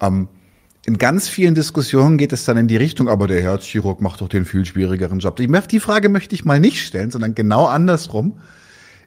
Ähm, 0.01 0.29
in 0.87 0.97
ganz 0.97 1.29
vielen 1.29 1.57
Diskussionen 1.57 2.19
geht 2.19 2.33
es 2.33 2.45
dann 2.45 2.57
in 2.57 2.69
die 2.69 2.77
Richtung, 2.77 3.09
aber 3.09 3.27
der 3.27 3.43
Herzchirurg 3.43 4.01
macht 4.01 4.21
doch 4.21 4.29
den 4.29 4.45
viel 4.45 4.65
schwierigeren 4.65 5.19
Job. 5.19 5.37
Die 5.37 5.81
Frage 5.81 6.09
möchte 6.09 6.37
ich 6.37 6.45
mal 6.45 6.61
nicht 6.61 6.87
stellen, 6.87 7.11
sondern 7.11 7.35
genau 7.35 7.67
andersrum. 7.67 8.39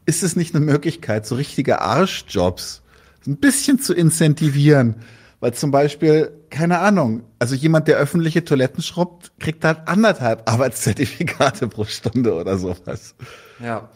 Ist 0.06 0.22
es 0.22 0.36
nicht 0.36 0.54
eine 0.54 0.66
Möglichkeit, 0.66 1.26
so 1.26 1.36
richtige 1.36 1.82
Arschjobs 1.82 2.82
ein 3.26 3.38
bisschen 3.38 3.80
zu 3.80 3.94
incentivieren? 3.94 4.96
Weil 5.40 5.54
zum 5.54 5.72
Beispiel, 5.72 6.32
keine 6.50 6.80
Ahnung, 6.80 7.24
also 7.40 7.56
jemand, 7.56 7.88
der 7.88 7.98
öffentliche 7.98 8.44
Toiletten 8.44 8.84
schrubbt, 8.84 9.32
kriegt 9.40 9.64
halt 9.64 9.88
anderthalb 9.88 10.50
Arbeitszertifikate 10.50 11.68
pro 11.70 11.86
Stunde 11.86 12.34
oder 12.34 12.58
sowas. 12.58 13.16
Ja. 13.64 13.89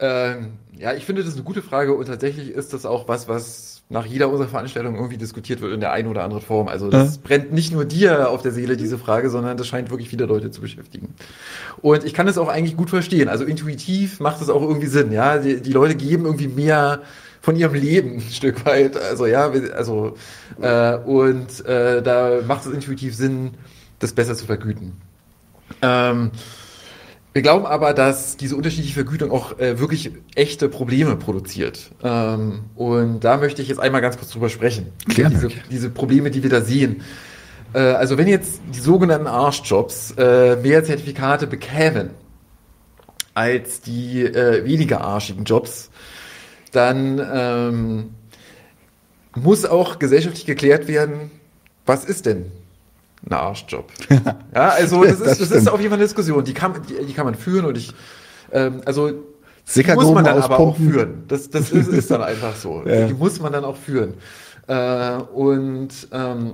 Ähm, 0.00 0.54
ja, 0.76 0.92
ich 0.92 1.04
finde 1.04 1.22
das 1.22 1.30
ist 1.30 1.36
eine 1.36 1.44
gute 1.44 1.62
Frage 1.62 1.94
und 1.94 2.06
tatsächlich 2.06 2.50
ist 2.50 2.72
das 2.72 2.84
auch 2.84 3.06
was, 3.08 3.28
was 3.28 3.74
nach 3.88 4.06
jeder 4.06 4.28
unserer 4.28 4.48
Veranstaltungen 4.48 4.96
irgendwie 4.96 5.18
diskutiert 5.18 5.60
wird 5.60 5.72
in 5.72 5.80
der 5.80 5.92
einen 5.92 6.08
oder 6.08 6.24
anderen 6.24 6.42
Form. 6.42 6.68
Also 6.68 6.90
das 6.90 7.16
ja. 7.16 7.20
brennt 7.22 7.52
nicht 7.52 7.72
nur 7.72 7.84
dir 7.84 8.30
auf 8.30 8.42
der 8.42 8.50
Seele, 8.50 8.76
diese 8.76 8.98
Frage, 8.98 9.30
sondern 9.30 9.56
das 9.56 9.68
scheint 9.68 9.90
wirklich 9.90 10.08
viele 10.08 10.24
Leute 10.24 10.50
zu 10.50 10.60
beschäftigen. 10.60 11.14
Und 11.80 12.04
ich 12.04 12.14
kann 12.14 12.26
es 12.26 12.38
auch 12.38 12.48
eigentlich 12.48 12.76
gut 12.76 12.90
verstehen. 12.90 13.28
Also 13.28 13.44
intuitiv 13.44 14.20
macht 14.20 14.40
es 14.40 14.48
auch 14.48 14.62
irgendwie 14.62 14.86
Sinn. 14.86 15.12
Ja, 15.12 15.38
die, 15.38 15.60
die 15.60 15.72
Leute 15.72 15.94
geben 15.94 16.24
irgendwie 16.24 16.48
mehr 16.48 17.02
von 17.40 17.56
ihrem 17.56 17.74
Leben 17.74 18.14
ein 18.16 18.20
Stück 18.32 18.64
weit. 18.64 18.96
Also 18.96 19.26
ja, 19.26 19.52
also 19.76 20.16
äh, 20.60 20.96
und 20.96 21.64
äh, 21.66 22.02
da 22.02 22.40
macht 22.46 22.66
es 22.66 22.72
intuitiv 22.72 23.14
Sinn, 23.14 23.52
das 23.98 24.12
besser 24.12 24.34
zu 24.34 24.46
vergüten. 24.46 24.94
Ähm, 25.82 26.30
wir 27.34 27.42
glauben 27.42 27.66
aber, 27.66 27.94
dass 27.94 28.36
diese 28.36 28.54
unterschiedliche 28.54 28.94
Vergütung 28.94 29.32
auch 29.32 29.58
äh, 29.58 29.80
wirklich 29.80 30.12
echte 30.36 30.68
Probleme 30.68 31.16
produziert. 31.16 31.90
Ähm, 32.00 32.60
und 32.76 33.24
da 33.24 33.38
möchte 33.38 33.60
ich 33.60 33.68
jetzt 33.68 33.80
einmal 33.80 34.00
ganz 34.00 34.16
kurz 34.16 34.30
drüber 34.30 34.48
sprechen. 34.48 34.92
Gerne. 35.08 35.34
Diese, 35.34 35.48
diese 35.68 35.90
Probleme, 35.90 36.30
die 36.30 36.44
wir 36.44 36.50
da 36.50 36.60
sehen. 36.60 37.02
Äh, 37.72 37.80
also 37.80 38.16
wenn 38.18 38.28
jetzt 38.28 38.60
die 38.72 38.78
sogenannten 38.78 39.26
Arschjobs 39.26 40.12
äh, 40.16 40.54
mehr 40.62 40.84
Zertifikate 40.84 41.48
bekämen 41.48 42.10
als 43.34 43.80
die 43.80 44.22
äh, 44.22 44.64
weniger 44.64 45.00
arschigen 45.00 45.42
Jobs, 45.42 45.90
dann 46.70 47.20
ähm, 47.32 48.10
muss 49.34 49.64
auch 49.64 49.98
gesellschaftlich 49.98 50.46
geklärt 50.46 50.86
werden, 50.86 51.32
was 51.84 52.04
ist 52.04 52.26
denn 52.26 52.52
ein 53.26 53.32
Arschjob. 53.32 53.90
ja, 54.54 54.68
also 54.70 55.04
das, 55.04 55.20
ist, 55.20 55.40
das, 55.40 55.50
ist 55.50 55.68
auf 55.68 55.80
jeden 55.80 55.90
Fall 55.90 55.98
eine 55.98 56.06
Diskussion, 56.06 56.44
die 56.44 56.54
kann, 56.54 56.74
die, 56.88 57.06
die 57.06 57.12
kann 57.14 57.24
man 57.24 57.34
führen 57.34 57.64
und 57.64 57.76
ich, 57.76 57.92
ähm, 58.52 58.82
also 58.84 59.10
die 59.74 59.92
muss 59.94 60.12
man 60.12 60.24
dann 60.24 60.42
aber 60.42 60.58
auch 60.58 60.76
führen. 60.76 61.24
Das, 61.28 61.48
das 61.48 61.70
ist, 61.70 61.88
ist 61.88 62.10
dann 62.10 62.22
einfach 62.22 62.54
so. 62.54 62.82
ja. 62.86 63.06
Die 63.06 63.14
muss 63.14 63.40
man 63.40 63.52
dann 63.52 63.64
auch 63.64 63.76
führen. 63.76 64.14
Äh, 64.66 65.16
und 65.32 65.88
ähm, 66.12 66.52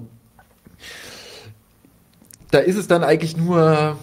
da 2.50 2.58
ist 2.58 2.76
es 2.76 2.86
dann 2.86 3.02
eigentlich 3.02 3.36
nur, 3.36 3.96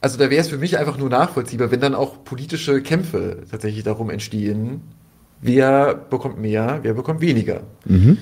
also 0.00 0.18
da 0.18 0.30
wäre 0.30 0.40
es 0.40 0.48
für 0.48 0.58
mich 0.58 0.78
einfach 0.78 0.98
nur 0.98 1.08
nachvollziehbar, 1.08 1.70
wenn 1.70 1.80
dann 1.80 1.94
auch 1.94 2.24
politische 2.24 2.82
Kämpfe 2.82 3.44
tatsächlich 3.50 3.84
darum 3.84 4.10
entstehen, 4.10 4.82
wer 5.40 5.94
bekommt 5.94 6.38
mehr, 6.38 6.80
wer 6.82 6.94
bekommt 6.94 7.20
weniger. 7.20 7.62
Mhm. 7.84 8.18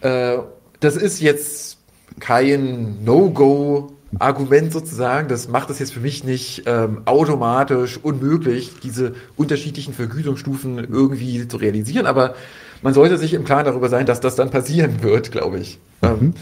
Äh, 0.00 0.38
das 0.80 0.96
ist 0.96 1.20
jetzt 1.20 1.73
kein 2.20 3.04
No-Go-Argument 3.04 4.72
sozusagen. 4.72 5.28
Das 5.28 5.48
macht 5.48 5.70
es 5.70 5.78
jetzt 5.78 5.92
für 5.92 6.00
mich 6.00 6.24
nicht 6.24 6.62
ähm, 6.66 7.02
automatisch 7.04 7.98
unmöglich, 8.02 8.72
diese 8.82 9.14
unterschiedlichen 9.36 9.94
Vergütungsstufen 9.94 10.78
irgendwie 10.78 11.46
zu 11.48 11.56
realisieren. 11.56 12.06
Aber 12.06 12.34
man 12.82 12.94
sollte 12.94 13.18
sich 13.18 13.34
im 13.34 13.44
Klaren 13.44 13.64
darüber 13.64 13.88
sein, 13.88 14.06
dass 14.06 14.20
das 14.20 14.36
dann 14.36 14.50
passieren 14.50 15.02
wird, 15.02 15.32
glaube 15.32 15.58
ich. 15.58 15.78
Mhm. 16.02 16.08
Ähm, 16.08 16.34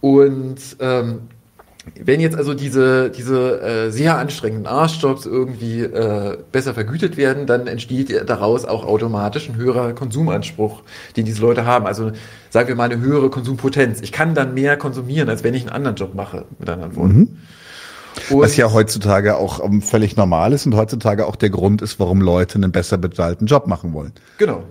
und 0.00 0.58
ähm, 0.80 1.20
wenn 2.00 2.20
jetzt 2.20 2.36
also 2.36 2.54
diese, 2.54 3.10
diese 3.10 3.60
äh, 3.60 3.90
sehr 3.90 4.16
anstrengenden 4.16 4.66
Arschjobs 4.66 5.26
irgendwie 5.26 5.80
äh, 5.80 6.38
besser 6.52 6.74
vergütet 6.74 7.16
werden, 7.16 7.46
dann 7.46 7.66
entsteht 7.66 8.28
daraus 8.28 8.64
auch 8.64 8.84
automatisch 8.84 9.48
ein 9.48 9.56
höherer 9.56 9.92
Konsumanspruch, 9.92 10.82
den 11.16 11.24
diese 11.24 11.40
Leute 11.40 11.66
haben. 11.66 11.86
Also 11.86 12.12
sagen 12.50 12.68
wir 12.68 12.76
mal 12.76 12.90
eine 12.90 13.00
höhere 13.00 13.30
Konsumpotenz. 13.30 14.00
Ich 14.00 14.12
kann 14.12 14.34
dann 14.34 14.54
mehr 14.54 14.76
konsumieren, 14.76 15.28
als 15.28 15.42
wenn 15.42 15.54
ich 15.54 15.62
einen 15.62 15.72
anderen 15.72 15.96
Job 15.96 16.14
mache, 16.14 16.44
mit 16.58 16.70
anderen 16.70 16.94
Worten. 16.94 17.18
Mhm. 17.18 17.38
Was 18.30 18.56
ja 18.56 18.72
heutzutage 18.72 19.36
auch 19.36 19.58
um, 19.58 19.72
ähm, 19.72 19.82
völlig 19.82 20.16
normal 20.16 20.52
ist 20.52 20.66
und 20.66 20.76
heutzutage 20.76 21.26
auch 21.26 21.34
der 21.34 21.50
Grund 21.50 21.82
ist, 21.82 21.98
warum 21.98 22.20
Leute 22.20 22.56
einen 22.56 22.70
besser 22.70 22.98
bezahlten 22.98 23.46
Job 23.46 23.66
machen 23.66 23.92
wollen. 23.92 24.12
Genau. 24.38 24.62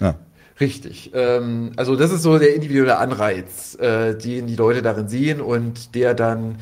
Ja. 0.00 0.16
Richtig. 0.60 1.10
Ähm, 1.14 1.72
also 1.76 1.96
das 1.96 2.12
ist 2.12 2.22
so 2.22 2.38
der 2.38 2.54
individuelle 2.54 2.98
Anreiz, 2.98 3.76
äh, 3.80 4.14
den 4.14 4.46
die 4.46 4.56
Leute 4.56 4.82
darin 4.82 5.08
sehen 5.08 5.40
und 5.40 5.94
der 5.94 6.12
dann, 6.12 6.56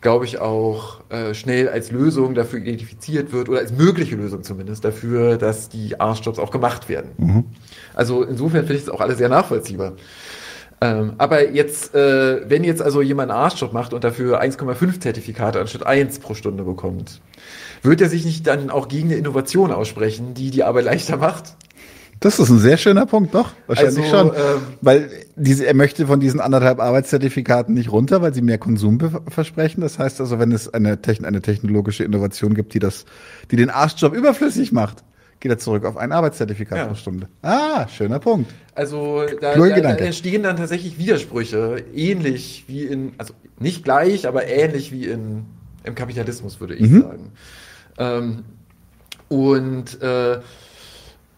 glaube 0.00 0.24
ich, 0.24 0.38
auch 0.38 1.00
äh, 1.10 1.34
schnell 1.34 1.68
als 1.68 1.90
Lösung 1.90 2.34
dafür 2.34 2.60
identifiziert 2.60 3.32
wird 3.32 3.50
oder 3.50 3.58
als 3.58 3.72
mögliche 3.72 4.16
Lösung 4.16 4.42
zumindest 4.44 4.84
dafür, 4.84 5.36
dass 5.36 5.68
die 5.68 6.00
Arschjobs 6.00 6.38
auch 6.38 6.50
gemacht 6.50 6.88
werden. 6.88 7.10
Mhm. 7.18 7.44
Also 7.92 8.22
insofern 8.22 8.62
finde 8.62 8.76
ich 8.76 8.82
es 8.82 8.88
auch 8.88 9.00
alles 9.00 9.18
sehr 9.18 9.28
nachvollziehbar. 9.28 9.92
Ähm, 10.80 11.12
aber 11.18 11.50
jetzt, 11.50 11.94
äh, 11.94 12.48
wenn 12.48 12.64
jetzt 12.64 12.82
also 12.82 13.02
jemand 13.02 13.30
einen 13.30 13.40
Arschjob 13.40 13.72
macht 13.72 13.92
und 13.92 14.04
dafür 14.04 14.40
1,5 14.40 15.00
Zertifikate 15.00 15.60
anstatt 15.60 15.86
1 15.86 16.18
pro 16.18 16.34
Stunde 16.34 16.64
bekommt, 16.64 17.20
wird 17.82 18.00
er 18.00 18.08
sich 18.08 18.24
nicht 18.24 18.46
dann 18.46 18.70
auch 18.70 18.88
gegen 18.88 19.08
eine 19.08 19.16
Innovation 19.16 19.70
aussprechen, 19.70 20.32
die 20.34 20.50
die 20.50 20.64
Arbeit 20.64 20.86
leichter 20.86 21.18
macht? 21.18 21.56
Das 22.20 22.38
ist 22.38 22.48
ein 22.48 22.58
sehr 22.58 22.76
schöner 22.76 23.06
Punkt, 23.06 23.34
doch. 23.34 23.52
Wahrscheinlich 23.66 24.12
also, 24.12 24.16
schon. 24.16 24.36
Ähm, 24.36 24.62
weil 24.80 25.10
diese, 25.36 25.66
er 25.66 25.74
möchte 25.74 26.06
von 26.06 26.20
diesen 26.20 26.40
anderthalb 26.40 26.80
Arbeitszertifikaten 26.80 27.74
nicht 27.74 27.92
runter, 27.92 28.22
weil 28.22 28.32
sie 28.32 28.42
mehr 28.42 28.58
Konsum 28.58 28.98
versprechen. 29.28 29.80
Das 29.80 29.98
heißt 29.98 30.20
also, 30.20 30.38
wenn 30.38 30.52
es 30.52 30.72
eine, 30.72 30.98
eine 31.22 31.42
technologische 31.42 32.04
Innovation 32.04 32.54
gibt, 32.54 32.74
die 32.74 32.78
das, 32.78 33.04
die 33.50 33.56
den 33.56 33.70
Arschjob 33.70 34.14
überflüssig 34.14 34.72
macht, 34.72 35.04
geht 35.40 35.52
er 35.52 35.58
zurück 35.58 35.84
auf 35.84 35.98
ein 35.98 36.12
Arbeitszertifikat 36.12 36.78
ja. 36.78 36.86
pro 36.86 36.94
Stunde. 36.94 37.28
Ah, 37.42 37.86
schöner 37.88 38.18
Punkt. 38.18 38.50
Also 38.74 39.26
da, 39.40 39.54
da, 39.56 39.80
da 39.80 39.90
entstehen 39.96 40.42
dann 40.42 40.56
tatsächlich 40.56 40.96
Widersprüche, 40.96 41.84
ähnlich 41.94 42.64
wie 42.66 42.84
in, 42.84 43.12
also 43.18 43.34
nicht 43.58 43.84
gleich, 43.84 44.26
aber 44.26 44.46
ähnlich 44.46 44.90
wie 44.90 45.04
in, 45.04 45.44
im 45.84 45.94
Kapitalismus, 45.94 46.60
würde 46.60 46.74
ich 46.76 46.88
mhm. 46.88 47.02
sagen. 47.02 47.32
Ähm, 47.98 48.44
und 49.28 50.00
äh, 50.00 50.38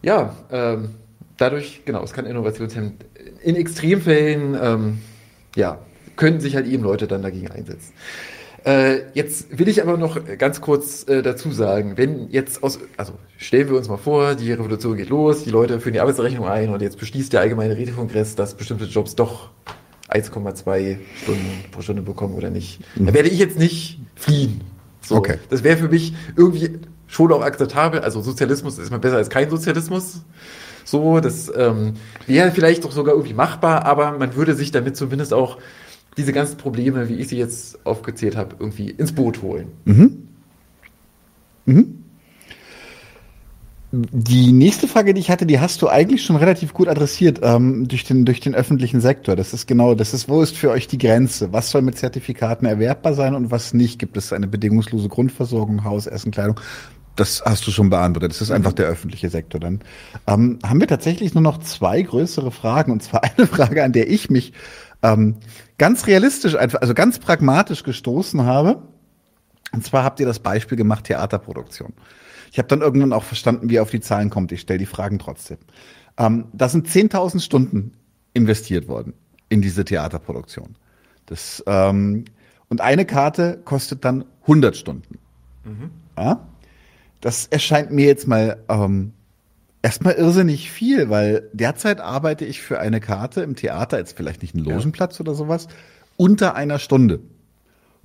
ja, 0.01 0.35
ähm, 0.51 0.89
dadurch, 1.37 1.81
genau, 1.85 2.03
es 2.03 2.13
kann 2.13 2.25
Innovationshemd. 2.25 3.05
In 3.43 3.55
Extremfällen, 3.55 4.57
ähm, 4.61 4.99
ja, 5.55 5.79
können 6.15 6.39
sich 6.39 6.55
halt 6.55 6.67
eben 6.67 6.83
Leute 6.83 7.07
dann 7.07 7.21
dagegen 7.21 7.49
einsetzen. 7.49 7.93
Äh, 8.65 9.03
jetzt 9.13 9.57
will 9.57 9.67
ich 9.69 9.81
aber 9.81 9.97
noch 9.97 10.19
ganz 10.37 10.59
kurz 10.59 11.07
äh, 11.07 11.21
dazu 11.21 11.51
sagen, 11.51 11.93
wenn 11.95 12.29
jetzt 12.31 12.63
aus, 12.63 12.79
also 12.97 13.13
stellen 13.37 13.69
wir 13.69 13.77
uns 13.77 13.87
mal 13.87 13.97
vor, 13.97 14.35
die 14.35 14.51
Revolution 14.51 14.97
geht 14.97 15.09
los, 15.09 15.43
die 15.43 15.51
Leute 15.51 15.79
führen 15.79 15.93
die 15.93 16.01
Arbeitsrechnung 16.01 16.47
ein 16.47 16.69
und 16.69 16.81
jetzt 16.81 16.99
beschließt 16.99 17.31
der 17.31 17.41
allgemeine 17.41 17.77
Rätekongress, 17.77 18.35
dass 18.35 18.55
bestimmte 18.55 18.85
Jobs 18.85 19.15
doch 19.15 19.51
1,2 20.09 20.97
Stunden 21.23 21.65
pro 21.71 21.81
Stunde 21.81 22.01
bekommen 22.01 22.35
oder 22.35 22.49
nicht. 22.49 22.79
Mhm. 22.95 23.05
Da 23.05 23.13
werde 23.13 23.29
ich 23.29 23.39
jetzt 23.39 23.57
nicht 23.59 23.99
fliehen. 24.15 24.61
So, 25.01 25.15
okay. 25.15 25.37
Das 25.49 25.63
wäre 25.63 25.77
für 25.77 25.87
mich 25.87 26.13
irgendwie 26.35 26.79
schon 27.07 27.31
auch 27.31 27.41
akzeptabel. 27.41 28.01
Also 28.01 28.21
Sozialismus 28.21 28.77
ist 28.77 28.89
immer 28.89 28.99
besser 28.99 29.17
als 29.17 29.29
kein 29.29 29.49
Sozialismus. 29.49 30.21
So, 30.83 31.19
das 31.19 31.51
ähm, 31.55 31.93
wäre 32.27 32.51
vielleicht 32.51 32.85
doch 32.85 32.91
sogar 32.91 33.13
irgendwie 33.13 33.33
machbar, 33.33 33.85
aber 33.85 34.17
man 34.17 34.35
würde 34.35 34.55
sich 34.55 34.71
damit 34.71 34.95
zumindest 34.95 35.33
auch 35.33 35.57
diese 36.15 36.33
ganzen 36.33 36.57
Probleme, 36.57 37.09
wie 37.09 37.15
ich 37.15 37.27
sie 37.27 37.37
jetzt 37.37 37.85
aufgezählt 37.85 38.35
habe, 38.35 38.55
irgendwie 38.59 38.89
ins 38.89 39.11
Boot 39.11 39.41
holen. 39.41 39.67
Mhm. 39.85 40.27
Mhm. 41.65 42.03
Die 43.91 44.51
nächste 44.51 44.87
Frage, 44.87 45.13
die 45.13 45.21
ich 45.21 45.29
hatte, 45.29 45.45
die 45.45 45.59
hast 45.59 45.81
du 45.81 45.87
eigentlich 45.87 46.23
schon 46.23 46.35
relativ 46.35 46.73
gut 46.73 46.89
adressiert 46.89 47.39
ähm, 47.41 47.87
durch, 47.87 48.03
den, 48.03 48.25
durch 48.25 48.41
den 48.41 48.53
öffentlichen 48.53 48.99
Sektor. 48.99 49.37
Das 49.37 49.53
ist 49.53 49.65
genau, 49.65 49.95
das 49.95 50.13
ist, 50.13 50.27
wo 50.27 50.41
ist 50.41 50.57
für 50.57 50.71
euch 50.71 50.87
die 50.87 50.97
Grenze? 50.97 51.53
Was 51.53 51.71
soll 51.71 51.81
mit 51.81 51.97
Zertifikaten 51.97 52.65
erwerbbar 52.65 53.13
sein 53.13 53.33
und 53.33 53.49
was 53.49 53.73
nicht? 53.73 53.97
Gibt 53.97 54.17
es 54.17 54.33
eine 54.33 54.47
bedingungslose 54.47 55.07
Grundversorgung, 55.07 55.85
Haus, 55.85 56.05
Essen, 56.05 56.31
Kleidung? 56.31 56.59
Das 57.17 57.43
hast 57.43 57.67
du 57.67 57.71
schon 57.71 57.89
beantwortet. 57.89 58.31
Das 58.31 58.41
ist 58.41 58.51
einfach 58.51 58.73
der 58.73 58.85
öffentliche 58.85 59.29
Sektor 59.29 59.59
dann. 59.59 59.81
Ähm, 60.27 60.59
haben 60.63 60.79
wir 60.79 60.87
tatsächlich 60.87 61.33
nur 61.33 61.43
noch 61.43 61.57
zwei 61.57 62.01
größere 62.01 62.51
Fragen. 62.51 62.91
Und 62.91 63.03
zwar 63.03 63.23
eine 63.37 63.47
Frage, 63.47 63.83
an 63.83 63.91
der 63.91 64.09
ich 64.09 64.29
mich 64.29 64.53
ähm, 65.03 65.35
ganz 65.77 66.07
realistisch, 66.07 66.55
einfach, 66.55 66.81
also 66.81 66.93
ganz 66.93 67.19
pragmatisch 67.19 67.83
gestoßen 67.83 68.43
habe. 68.43 68.83
Und 69.73 69.83
zwar 69.83 70.03
habt 70.03 70.19
ihr 70.19 70.25
das 70.25 70.39
Beispiel 70.39 70.77
gemacht, 70.77 71.05
Theaterproduktion. 71.05 71.93
Ich 72.51 72.59
habe 72.59 72.67
dann 72.67 72.81
irgendwann 72.81 73.13
auch 73.13 73.23
verstanden, 73.23 73.69
wie 73.69 73.75
ihr 73.75 73.81
auf 73.81 73.91
die 73.91 73.99
Zahlen 73.99 74.29
kommt. 74.29 74.51
Ich 74.51 74.61
stelle 74.61 74.79
die 74.79 74.85
Fragen 74.85 75.19
trotzdem. 75.19 75.57
Ähm, 76.17 76.45
da 76.53 76.69
sind 76.69 76.87
10.000 76.87 77.41
Stunden 77.41 77.93
investiert 78.33 78.87
worden 78.87 79.13
in 79.49 79.61
diese 79.61 79.83
Theaterproduktion. 79.83 80.75
Das, 81.25 81.63
ähm, 81.67 82.25
und 82.69 82.81
eine 82.81 83.05
Karte 83.05 83.59
kostet 83.65 84.05
dann 84.05 84.25
100 84.43 84.77
Stunden. 84.77 85.19
Mhm. 85.63 85.91
Ja? 86.17 86.47
Das 87.21 87.47
erscheint 87.47 87.91
mir 87.91 88.05
jetzt 88.05 88.27
mal 88.27 88.63
ähm, 88.69 89.13
erstmal 89.81 90.13
irrsinnig 90.13 90.71
viel, 90.71 91.09
weil 91.09 91.49
derzeit 91.53 92.01
arbeite 92.01 92.45
ich 92.45 92.61
für 92.61 92.79
eine 92.79 92.99
Karte 92.99 93.41
im 93.41 93.55
Theater, 93.55 93.97
jetzt 93.97 94.15
vielleicht 94.15 94.41
nicht 94.41 94.55
einen 94.55 94.65
Logenplatz 94.65 95.17
ja. 95.17 95.21
oder 95.21 95.33
sowas, 95.33 95.67
unter 96.15 96.55
einer 96.55 96.79
Stunde. 96.79 97.21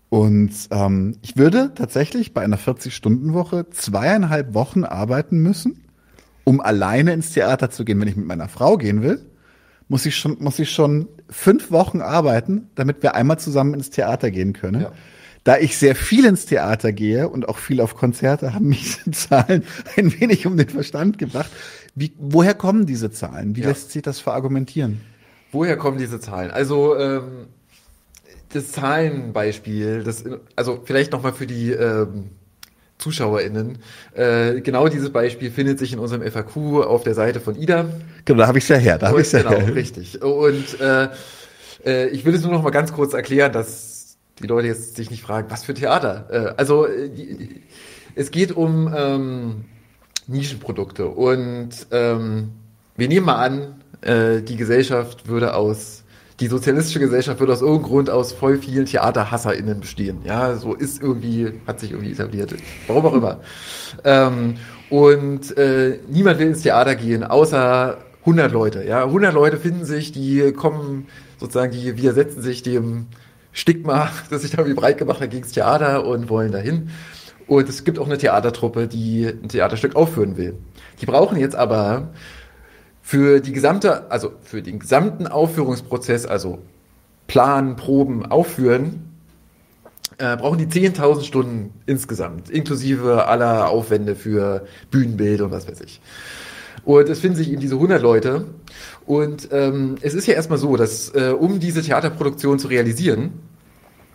Und 0.09 0.53
ähm, 0.71 1.17
ich 1.23 1.37
würde 1.37 1.73
tatsächlich 1.75 2.35
bei 2.35 2.43
einer 2.43 2.59
40-Stunden-Woche 2.59 3.71
zweieinhalb 3.71 4.53
Wochen 4.53 4.85
arbeiten 4.85 5.39
müssen, 5.39 5.85
um 6.45 6.61
alleine 6.61 7.15
ins 7.15 7.33
Theater 7.33 7.71
zu 7.71 7.85
gehen. 7.85 7.99
Wenn 7.99 8.09
ich 8.09 8.17
mit 8.17 8.27
meiner 8.27 8.49
Frau 8.49 8.77
gehen 8.77 9.03
will, 9.03 9.25
muss 9.89 10.05
ich 10.05 10.17
schon, 10.17 10.37
muss 10.39 10.59
ich 10.59 10.71
schon 10.71 11.09
fünf 11.31 11.71
Wochen 11.71 12.01
arbeiten, 12.03 12.69
damit 12.75 13.03
wir 13.03 13.15
einmal 13.15 13.39
zusammen 13.39 13.75
ins 13.75 13.91
Theater 13.91 14.31
gehen 14.31 14.53
können. 14.53 14.83
Ja. 14.83 14.93
Da 15.45 15.59
ich 15.59 15.77
sehr 15.77 15.97
viel 15.97 16.25
ins 16.25 16.47
Theater 16.47 16.93
gehe 16.93 17.29
und 17.29 17.49
auch 17.49 17.59
viel 17.59 17.81
auf 17.81 17.97
Konzerte, 17.97 18.55
haben 18.55 18.69
mich 18.69 18.99
die 19.05 19.11
Zahlen 19.13 19.65
ein 19.97 20.21
wenig 20.21 20.47
um 20.47 20.57
den 20.57 20.69
Verstand 20.69 21.19
gebracht. 21.19 21.51
Wie, 21.95 22.13
woher 22.19 22.55
kommen 22.55 22.87
diese 22.87 23.11
Zahlen? 23.11 23.57
Wie 23.57 23.63
ja. 23.63 23.69
lässt 23.69 23.91
sich 23.91 24.03
das 24.03 24.21
verargumentieren? 24.21 25.01
Woher 25.51 25.77
kommen 25.77 25.99
diese 25.99 26.21
Zahlen? 26.21 26.51
Also 26.51 26.97
ähm, 26.97 27.49
das 28.51 28.73
Zahlenbeispiel, 28.73 30.03
das, 30.05 30.25
also 30.57 30.81
vielleicht 30.85 31.13
nochmal 31.13 31.33
für 31.33 31.47
die 31.47 31.71
ähm, 31.73 32.31
ZuschauerInnen. 32.99 33.79
Äh, 34.15 34.61
genau 34.61 34.89
dieses 34.89 35.11
Beispiel 35.11 35.51
findet 35.51 35.79
sich 35.79 35.93
in 35.93 35.99
unserem 35.99 36.23
FAQ 36.23 36.85
auf 36.87 37.03
der 37.03 37.15
Seite 37.15 37.41
von 37.41 37.57
Ida. 37.57 37.87
Genau, 38.25 38.39
da 38.39 38.47
habe 38.47 38.59
ich 38.59 38.65
es 38.65 38.69
ja 38.69 38.77
her. 38.77 38.99
Da 38.99 39.09
habe 39.09 39.21
ich 39.21 39.33
ja 39.33 39.43
genau, 39.43 39.57
her. 39.57 39.75
richtig. 39.75 40.23
Und 40.23 40.81
äh, 40.81 41.09
äh, 41.85 42.09
ich 42.09 42.25
will 42.25 42.35
es 42.35 42.43
nur 42.43 42.53
noch 42.53 42.63
mal 42.63 42.71
ganz 42.71 42.93
kurz 42.93 43.13
erklären, 43.13 43.53
dass 43.53 43.92
die 44.43 44.49
Leute 44.49 44.69
jetzt 44.69 44.97
sich 44.97 45.11
nicht 45.11 45.23
fragen, 45.23 45.51
was 45.51 45.65
für 45.65 45.75
Theater. 45.75 46.27
Äh, 46.31 46.55
also 46.57 46.87
äh, 46.87 47.09
die, 47.09 47.63
es 48.15 48.31
geht 48.31 48.53
um 48.53 48.93
ähm, 48.95 49.65
Nischenprodukte 50.27 51.07
und 51.07 51.71
ähm, 51.91 52.53
wir 52.97 53.09
nehmen 53.09 53.27
mal 53.27 53.37
an, 53.37 53.83
äh, 54.03 54.43
die 54.43 54.57
Gesellschaft 54.57 55.29
würde 55.29 55.55
aus 55.55 56.03
die 56.41 56.49
sozialistische 56.49 56.99
Gesellschaft 56.99 57.39
würde 57.39 57.53
aus 57.53 57.61
irgendeinem 57.61 57.89
Grund 57.89 58.11
aus 58.11 58.33
voll 58.33 58.59
vielen 58.59 58.87
TheaterhasserInnen 58.87 59.81
bestehen. 59.81 60.19
Ja, 60.25 60.57
so 60.57 60.75
ist 60.75 61.01
irgendwie, 61.01 61.53
hat 61.69 61.79
sich 61.79 61.93
irgendwie 61.93 62.11
etabliert. 62.11 62.55
Warum 62.89 63.07
auch 63.07 63.15
immer. 63.15 63.41
Ähm, 64.03 64.55
und 64.91 65.57
äh, 65.57 66.01
niemand 66.09 66.41
will 66.41 66.49
ins 66.49 66.63
Theater 66.63 66.97
gehen, 66.97 67.23
außer 67.23 67.99
100 68.21 68.51
Leute. 68.51 68.85
Ja, 68.85 69.05
100 69.05 69.33
Leute 69.33 69.57
finden 69.57 69.85
sich, 69.85 70.11
die 70.11 70.53
kommen 70.53 71.07
sozusagen, 71.39 71.73
die 71.73 71.97
widersetzen 71.97 72.43
sich 72.43 72.63
dem 72.63 73.07
Stigma, 73.53 74.11
das 74.31 74.43
sich 74.43 74.51
da 74.51 74.59
irgendwie 74.59 74.79
breit 74.79 74.99
gemacht 74.99 75.21
hat 75.21 75.31
gegen 75.31 75.43
das 75.43 75.53
Theater 75.53 76.07
und 76.07 76.29
wollen 76.29 76.53
dahin. 76.53 76.91
Und 77.47 77.69
es 77.69 77.85
gibt 77.85 77.99
auch 77.99 78.07
eine 78.07 78.19
Theatertruppe, 78.19 78.89
die 78.89 79.27
ein 79.27 79.49
Theaterstück 79.49 79.95
aufführen 79.97 80.37
will. 80.37 80.57
Die 81.01 81.07
brauchen 81.07 81.39
jetzt 81.39 81.55
aber 81.55 82.09
für 83.03 83.41
die 83.41 83.53
gesamte, 83.53 84.11
also 84.11 84.33
für 84.43 84.63
den 84.63 84.79
gesamten 84.79 85.27
Aufführungsprozess, 85.27 86.25
also 86.25 86.61
planen, 87.27 87.77
proben, 87.77 88.25
aufführen, 88.25 89.13
äh, 90.19 90.37
brauchen 90.37 90.59
die 90.59 90.67
10.000 90.67 91.25
Stunden 91.25 91.75
insgesamt, 91.87 92.49
inklusive 92.49 93.27
aller 93.27 93.69
Aufwände 93.69 94.15
für 94.15 94.67
Bühnenbild 94.91 95.41
und 95.41 95.51
was 95.51 95.69
weiß 95.69 95.81
ich. 95.81 96.01
Und 96.85 97.09
es 97.09 97.21
finden 97.21 97.37
sich 97.37 97.51
eben 97.51 97.61
diese 97.61 97.75
100 97.75 98.03
Leute. 98.03 98.47
Und 99.07 99.49
ähm, 99.53 99.97
es 100.01 100.15
ist 100.15 100.27
ja 100.27 100.35
erstmal 100.35 100.59
so, 100.59 100.77
dass 100.77 101.15
äh, 101.15 101.31
um 101.31 101.61
diese 101.61 101.83
Theaterproduktion 101.83 102.59
zu 102.59 102.69
realisieren, 102.69 103.33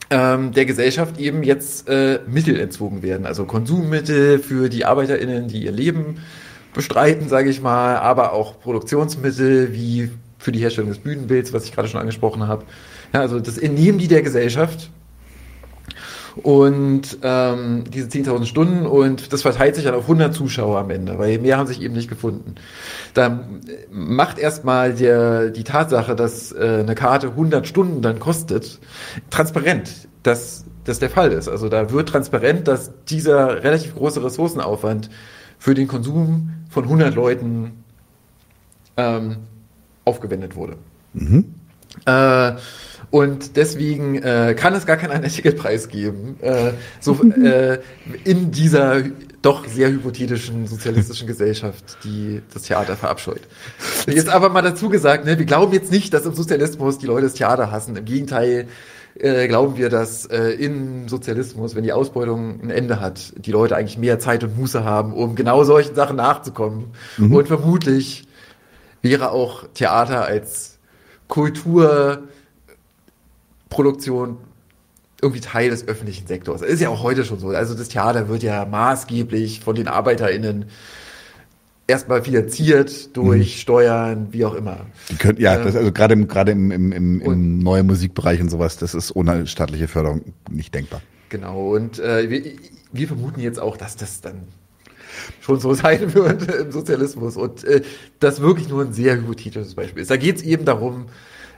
ähm, 0.09 0.51
der 0.53 0.65
Gesellschaft 0.65 1.19
eben 1.19 1.43
jetzt 1.43 1.87
äh, 1.89 2.19
Mittel 2.27 2.59
entzogen 2.59 3.01
werden, 3.01 3.25
also 3.25 3.45
Konsummittel 3.45 4.39
für 4.39 4.69
die 4.69 4.85
ArbeiterInnen, 4.85 5.47
die 5.47 5.65
ihr 5.65 5.71
Leben 5.71 6.17
bestreiten, 6.73 7.27
sage 7.27 7.49
ich 7.49 7.61
mal, 7.61 7.97
aber 7.97 8.33
auch 8.33 8.59
Produktionsmittel 8.59 9.73
wie 9.73 10.11
für 10.37 10.51
die 10.51 10.59
Herstellung 10.59 10.89
des 10.89 10.99
Bühnenbilds, 10.99 11.51
was 11.51 11.65
ich 11.65 11.73
gerade 11.73 11.87
schon 11.87 11.99
angesprochen 11.99 12.47
habe. 12.47 12.63
Ja, 13.13 13.21
also 13.21 13.39
das 13.39 13.57
entnehmen 13.57 13.97
die 13.97 14.07
der 14.07 14.21
Gesellschaft. 14.21 14.89
Und 16.43 17.17
ähm, 17.23 17.83
diese 17.91 18.07
10.000 18.07 18.45
Stunden 18.45 18.85
und 18.85 19.33
das 19.33 19.41
verteilt 19.41 19.75
sich 19.75 19.85
dann 19.85 19.95
auf 19.95 20.03
100 20.03 20.33
Zuschauer 20.33 20.79
am 20.79 20.89
Ende, 20.89 21.17
weil 21.17 21.39
mehr 21.39 21.57
haben 21.57 21.67
sich 21.67 21.81
eben 21.81 21.93
nicht 21.93 22.09
gefunden. 22.09 22.55
Da 23.13 23.47
macht 23.91 24.37
erstmal 24.37 24.93
der, 24.93 25.49
die 25.49 25.63
Tatsache, 25.63 26.15
dass 26.15 26.51
äh, 26.51 26.79
eine 26.81 26.95
Karte 26.95 27.29
100 27.29 27.67
Stunden 27.67 28.01
dann 28.01 28.19
kostet, 28.19 28.79
transparent, 29.29 30.07
dass 30.23 30.65
das 30.85 30.99
der 30.99 31.09
Fall 31.09 31.31
ist. 31.31 31.47
Also 31.47 31.69
da 31.69 31.91
wird 31.91 32.09
transparent, 32.09 32.67
dass 32.67 32.91
dieser 33.05 33.63
relativ 33.63 33.95
große 33.95 34.23
Ressourcenaufwand 34.23 35.09
für 35.59 35.73
den 35.73 35.87
Konsum 35.87 36.51
von 36.69 36.83
100 36.83 37.15
Leuten 37.15 37.83
ähm, 38.95 39.37
aufgewendet 40.05 40.55
wurde. 40.55 40.77
Mhm. 41.13 41.55
Äh, 42.05 42.53
und 43.09 43.55
deswegen 43.55 44.21
äh, 44.21 44.55
kann 44.57 44.73
es 44.73 44.85
gar 44.85 44.97
keinen 44.97 45.23
Ticketpreis 45.29 45.87
geben, 45.87 46.37
äh, 46.41 46.71
so, 46.99 47.21
äh, 47.23 47.79
in 48.23 48.51
dieser 48.51 49.03
doch 49.41 49.65
sehr 49.65 49.89
hypothetischen 49.89 50.67
sozialistischen 50.67 51.27
Gesellschaft, 51.27 51.97
die 52.03 52.41
das 52.53 52.63
Theater 52.63 52.97
verabscheut. 52.97 53.41
Jetzt 54.07 54.29
aber 54.29 54.49
mal 54.49 54.61
dazu 54.61 54.89
gesagt, 54.89 55.25
ne, 55.25 55.37
wir 55.37 55.45
glauben 55.45 55.71
jetzt 55.73 55.91
nicht, 55.91 56.13
dass 56.13 56.25
im 56.25 56.33
Sozialismus 56.33 56.97
die 56.97 57.05
Leute 57.05 57.27
das 57.27 57.35
Theater 57.35 57.71
hassen. 57.71 57.95
Im 57.95 58.03
Gegenteil, 58.03 58.67
äh, 59.15 59.47
glauben 59.47 59.77
wir, 59.77 59.89
dass 59.89 60.25
äh, 60.25 60.49
im 60.49 61.07
Sozialismus, 61.07 61.75
wenn 61.75 61.83
die 61.83 61.93
Ausbeutung 61.93 62.61
ein 62.61 62.69
Ende 62.69 62.99
hat, 62.99 63.33
die 63.37 63.51
Leute 63.51 63.75
eigentlich 63.75 63.97
mehr 63.97 64.19
Zeit 64.19 64.43
und 64.43 64.57
Muße 64.57 64.83
haben, 64.83 65.13
um 65.13 65.35
genau 65.35 65.63
solchen 65.63 65.95
Sachen 65.95 66.17
nachzukommen. 66.17 66.87
Mhm. 67.17 67.33
Und 67.33 67.47
vermutlich 67.47 68.27
wäre 69.01 69.31
auch 69.31 69.63
Theater 69.73 70.25
als 70.25 70.77
Kulturproduktion 73.69 74.37
irgendwie 75.21 75.41
Teil 75.41 75.69
des 75.71 75.87
öffentlichen 75.87 76.27
Sektors. 76.27 76.61
Das 76.61 76.69
ist 76.69 76.79
ja 76.79 76.89
auch 76.89 77.01
heute 77.01 77.25
schon 77.25 77.39
so. 77.39 77.49
Also 77.49 77.73
das 77.73 77.89
Theater 77.89 78.29
wird 78.29 78.43
ja 78.43 78.65
maßgeblich 78.65 79.61
von 79.61 79.75
den 79.75 79.87
ArbeiterInnen 79.87 80.65
erstmal 81.87 82.21
finanziert 82.21 83.15
durch 83.17 83.55
mhm. 83.55 83.59
Steuern, 83.59 84.27
wie 84.31 84.45
auch 84.45 84.53
immer. 84.53 84.85
Die 85.09 85.15
können, 85.15 85.39
ja, 85.39 85.55
ähm, 85.55 85.63
das, 85.63 85.75
also 85.75 85.91
gerade 85.91 86.13
im, 86.13 86.27
gerade 86.27 86.51
im, 86.51 86.69
im, 86.69 86.91
im, 86.91 87.21
im 87.21 87.59
neuen 87.59 87.87
Musikbereich 87.87 88.41
und 88.41 88.49
sowas, 88.49 88.77
das 88.77 88.93
ist 88.93 89.15
ohne 89.15 89.47
staatliche 89.47 89.87
Förderung 89.87 90.33
nicht 90.51 90.75
denkbar. 90.75 91.01
Genau, 91.29 91.73
und 91.73 91.97
äh, 91.99 92.29
wir, 92.29 92.43
wir 92.91 93.07
vermuten 93.07 93.39
jetzt 93.39 93.59
auch, 93.59 93.75
dass 93.75 93.95
das 93.95 94.21
dann 94.21 94.43
schon 95.41 95.59
so 95.59 95.73
sein 95.73 96.13
wird 96.13 96.43
im 96.53 96.71
Sozialismus 96.71 97.37
und 97.37 97.63
äh, 97.63 97.81
das 98.19 98.39
wirklich 98.39 98.69
nur 98.69 98.83
ein 98.83 98.93
sehr 98.93 99.15
hypothetisches 99.15 99.73
Beispiel 99.73 100.03
ist. 100.03 100.11
Da 100.11 100.17
geht 100.17 100.35
es 100.35 100.43
eben 100.43 100.65
darum, 100.65 101.07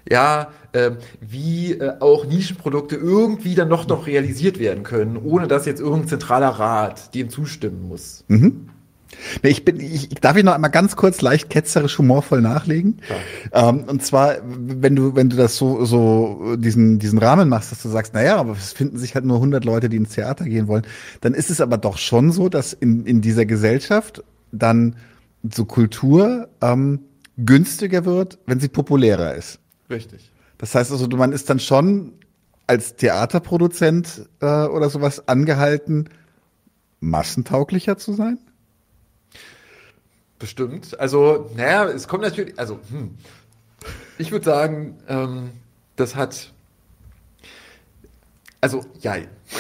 ja, 0.10 0.50
äh, 0.72 0.92
wie 1.22 1.74
äh, 1.74 1.94
auch 2.00 2.26
Nischenprodukte 2.26 2.96
irgendwie 2.96 3.56
dann 3.56 3.70
noch 3.70 3.88
noch 3.88 4.08
realisiert 4.08 4.60
werden 4.60 4.84
können, 4.84 5.18
ohne 5.18 5.48
dass 5.48 5.66
jetzt 5.66 5.82
irgendein 5.82 6.08
zentraler 6.08 6.50
Rat 6.50 7.16
dem 7.16 7.30
zustimmen 7.30 7.88
muss. 7.88 8.24
Mhm. 8.28 8.70
Ich 9.42 9.66
bin, 9.66 9.80
ich, 9.80 10.10
darf 10.10 10.38
ich 10.38 10.44
noch 10.44 10.54
einmal 10.54 10.70
ganz 10.70 10.96
kurz 10.96 11.22
leicht 11.22 11.50
ketzerisch 11.50 11.98
humorvoll 11.98 12.42
nachlegen. 12.42 13.02
Ja. 13.54 13.70
Ähm, 13.70 13.86
und 13.86 14.04
zwar, 14.04 14.36
wenn 14.46 14.96
du, 14.96 15.16
wenn 15.16 15.30
du 15.30 15.36
das 15.36 15.58
so, 15.58 15.84
so 15.86 16.56
diesen, 16.58 17.00
diesen 17.00 17.18
Rahmen 17.18 17.50
machst, 17.50 17.72
dass 17.72 17.82
du 17.82 17.90
sagst, 17.90 18.14
naja, 18.14 18.38
aber 18.38 18.54
es 18.54 18.72
finden 18.72 18.98
sich 18.98 19.16
halt 19.16 19.26
nur 19.26 19.38
100 19.38 19.66
Leute, 19.66 19.90
die 19.90 19.98
ins 19.98 20.12
Theater 20.12 20.46
gehen 20.46 20.68
wollen, 20.68 20.84
dann 21.22 21.34
ist 21.34 21.50
es 21.50 21.60
aber 21.60 21.78
doch 21.78 21.98
schon 21.98 22.32
so, 22.32 22.50
dass 22.50 22.74
in, 22.74 23.06
in 23.06 23.22
dieser 23.22 23.46
Gesellschaft 23.46 24.24
dann 24.52 24.96
so 25.50 25.66
Kultur 25.66 26.50
ähm, 26.62 27.00
günstiger 27.38 28.06
wird, 28.06 28.38
wenn 28.46 28.60
sie 28.60 28.68
populärer 28.68 29.36
ist. 29.36 29.60
Richtig. 29.90 30.32
Das 30.58 30.76
heißt 30.76 30.92
also, 30.92 31.08
man 31.08 31.32
ist 31.32 31.50
dann 31.50 31.60
schon 31.60 32.14
als 32.68 32.96
Theaterproduzent 32.96 34.30
äh, 34.42 34.66
oder 34.66 34.90
sowas 34.90 35.28
angehalten, 35.28 36.10
massentauglicher 37.00 37.98
zu 37.98 38.14
sein? 38.14 38.38
Bestimmt. 40.38 41.00
Also, 41.00 41.50
naja, 41.56 41.86
es 41.86 42.08
kommt 42.08 42.24
natürlich, 42.24 42.60
also, 42.60 42.80
hm, 42.92 43.16
ich 44.18 44.32
würde 44.32 44.46
sagen, 44.46 44.98
ähm, 45.08 45.50
das 45.96 46.16
hat, 46.16 46.54
also, 48.62 48.86
ja. 49.02 49.16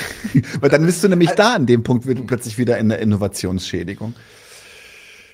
Weil 0.60 0.70
dann 0.70 0.86
bist 0.86 1.04
du 1.04 1.10
nämlich 1.10 1.32
da 1.32 1.56
an 1.56 1.66
dem 1.66 1.84
Punkt 1.84 2.06
plötzlich 2.28 2.58
wieder 2.58 2.78
in 2.78 2.90
der 2.90 3.00
Innovationsschädigung. 3.00 4.14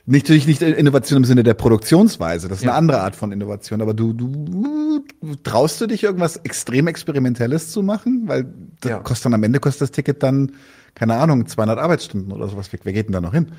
Nicht, 0.07 0.25
natürlich 0.25 0.45
nicht 0.45 0.61
Innovation 0.61 1.17
im 1.17 1.25
Sinne 1.25 1.41
der 1.43 1.55
Produktionsweise, 1.55 2.47
das 2.47 2.59
ist 2.59 2.63
ja. 2.63 2.71
eine 2.71 2.77
andere 2.77 3.01
Art 3.01 3.15
von 3.15 3.31
Innovation, 3.31 3.81
aber 3.81 3.95
du, 3.95 4.13
du 4.13 5.03
traust 5.43 5.81
du 5.81 5.87
dich 5.87 6.03
irgendwas 6.03 6.37
extrem 6.37 6.87
Experimentelles 6.87 7.71
zu 7.71 7.81
machen? 7.81 8.23
Weil 8.27 8.45
das 8.81 8.91
ja. 8.91 8.99
kostet 8.99 9.25
dann 9.25 9.33
am 9.33 9.43
Ende 9.43 9.59
kostet 9.59 9.81
das 9.81 9.91
Ticket 9.91 10.21
dann 10.21 10.51
keine 10.95 11.15
Ahnung, 11.15 11.45
200 11.45 11.77
Arbeitsstunden 11.77 12.31
oder 12.31 12.47
sowas. 12.47 12.69
Wer 12.71 12.93
geht 12.93 13.07
denn 13.07 13.13
da 13.13 13.21
noch 13.21 13.33
hin? 13.33 13.51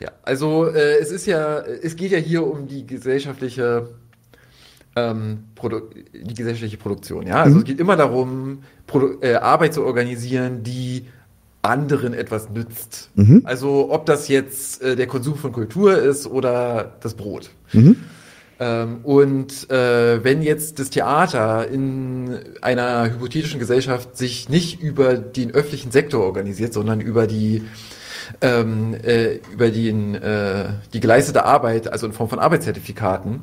Ja, 0.00 0.10
also 0.24 0.66
äh, 0.66 0.98
es 0.98 1.12
ist 1.12 1.24
ja, 1.24 1.60
es 1.60 1.94
geht 1.96 2.10
ja 2.10 2.18
hier 2.18 2.44
um 2.46 2.66
die 2.66 2.84
gesellschaftliche 2.86 3.88
ähm, 4.96 5.44
die 6.12 6.34
gesellschaftliche 6.34 6.76
Produktion. 6.76 7.26
Ja, 7.26 7.42
also 7.42 7.56
mhm. 7.56 7.62
es 7.62 7.64
geht 7.64 7.80
immer 7.80 7.96
darum, 7.96 8.58
Produ 8.86 9.18
äh, 9.22 9.34
Arbeit 9.36 9.74
zu 9.74 9.84
organisieren, 9.84 10.62
die 10.62 11.06
anderen 11.64 12.14
etwas 12.14 12.50
nützt. 12.50 13.10
Mhm. 13.14 13.42
Also 13.44 13.90
ob 13.90 14.06
das 14.06 14.28
jetzt 14.28 14.82
äh, 14.82 14.96
der 14.96 15.06
Konsum 15.06 15.36
von 15.36 15.52
Kultur 15.52 15.98
ist 15.98 16.26
oder 16.26 16.96
das 17.00 17.14
Brot. 17.14 17.50
Mhm. 17.72 17.96
Ähm, 18.60 18.98
und 19.02 19.70
äh, 19.70 20.22
wenn 20.22 20.42
jetzt 20.42 20.78
das 20.78 20.90
Theater 20.90 21.66
in 21.68 22.38
einer 22.62 23.10
hypothetischen 23.10 23.58
Gesellschaft 23.58 24.16
sich 24.16 24.48
nicht 24.48 24.80
über 24.80 25.16
den 25.16 25.50
öffentlichen 25.50 25.90
Sektor 25.90 26.22
organisiert, 26.22 26.72
sondern 26.72 27.00
über 27.00 27.26
die 27.26 27.62
ähm, 28.40 28.94
äh, 28.94 29.40
über 29.52 29.70
den, 29.70 30.14
äh, 30.14 30.68
die 30.92 31.00
geleistete 31.00 31.44
Arbeit, 31.44 31.92
also 31.92 32.06
in 32.06 32.12
Form 32.12 32.28
von 32.28 32.38
Arbeitszertifikaten, 32.38 33.42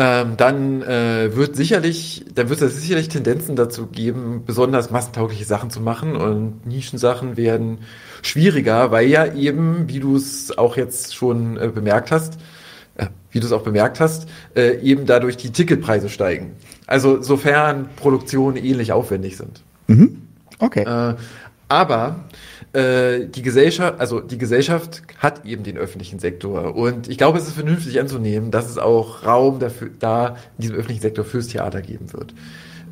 ähm, 0.00 0.36
dann 0.36 0.82
äh, 0.82 1.34
wird 1.34 1.56
sicherlich, 1.56 2.24
dann 2.32 2.48
wird 2.48 2.62
es 2.62 2.80
sicherlich 2.80 3.08
Tendenzen 3.08 3.56
dazu 3.56 3.88
geben, 3.88 4.44
besonders 4.46 4.92
massentaugliche 4.92 5.44
Sachen 5.44 5.70
zu 5.70 5.80
machen 5.80 6.14
und 6.14 6.64
Nischensachen 6.64 7.36
werden 7.36 7.78
schwieriger, 8.22 8.92
weil 8.92 9.08
ja 9.08 9.34
eben, 9.34 9.88
wie 9.88 9.98
du 9.98 10.14
es 10.14 10.56
auch 10.56 10.76
jetzt 10.76 11.16
schon 11.16 11.56
äh, 11.56 11.66
bemerkt 11.66 12.12
hast, 12.12 12.38
äh, 12.96 13.06
wie 13.32 13.40
du 13.40 13.46
es 13.46 13.52
auch 13.52 13.62
bemerkt 13.62 13.98
hast, 13.98 14.28
äh, 14.54 14.78
eben 14.80 15.04
dadurch 15.04 15.36
die 15.36 15.50
Ticketpreise 15.50 16.08
steigen. 16.08 16.52
Also 16.86 17.20
sofern 17.20 17.88
Produktionen 17.96 18.56
ähnlich 18.56 18.92
aufwendig 18.92 19.36
sind. 19.36 19.64
Mhm. 19.88 20.22
Okay. 20.60 20.84
Äh, 20.84 21.16
aber 21.68 22.24
äh, 22.78 23.26
die 23.26 23.42
Gesellschaft, 23.42 24.00
also 24.00 24.20
die 24.20 24.38
Gesellschaft 24.38 25.02
hat 25.18 25.44
eben 25.44 25.64
den 25.64 25.76
öffentlichen 25.76 26.18
Sektor 26.18 26.76
und 26.76 27.08
ich 27.08 27.18
glaube, 27.18 27.38
es 27.38 27.48
ist 27.48 27.54
vernünftig 27.54 27.98
anzunehmen, 27.98 28.50
dass 28.50 28.70
es 28.70 28.78
auch 28.78 29.24
Raum 29.24 29.58
dafür 29.58 29.90
da 29.98 30.36
in 30.58 30.62
diesem 30.62 30.76
öffentlichen 30.76 31.02
Sektor 31.02 31.24
fürs 31.24 31.48
Theater 31.48 31.82
geben 31.82 32.12
wird. 32.12 32.34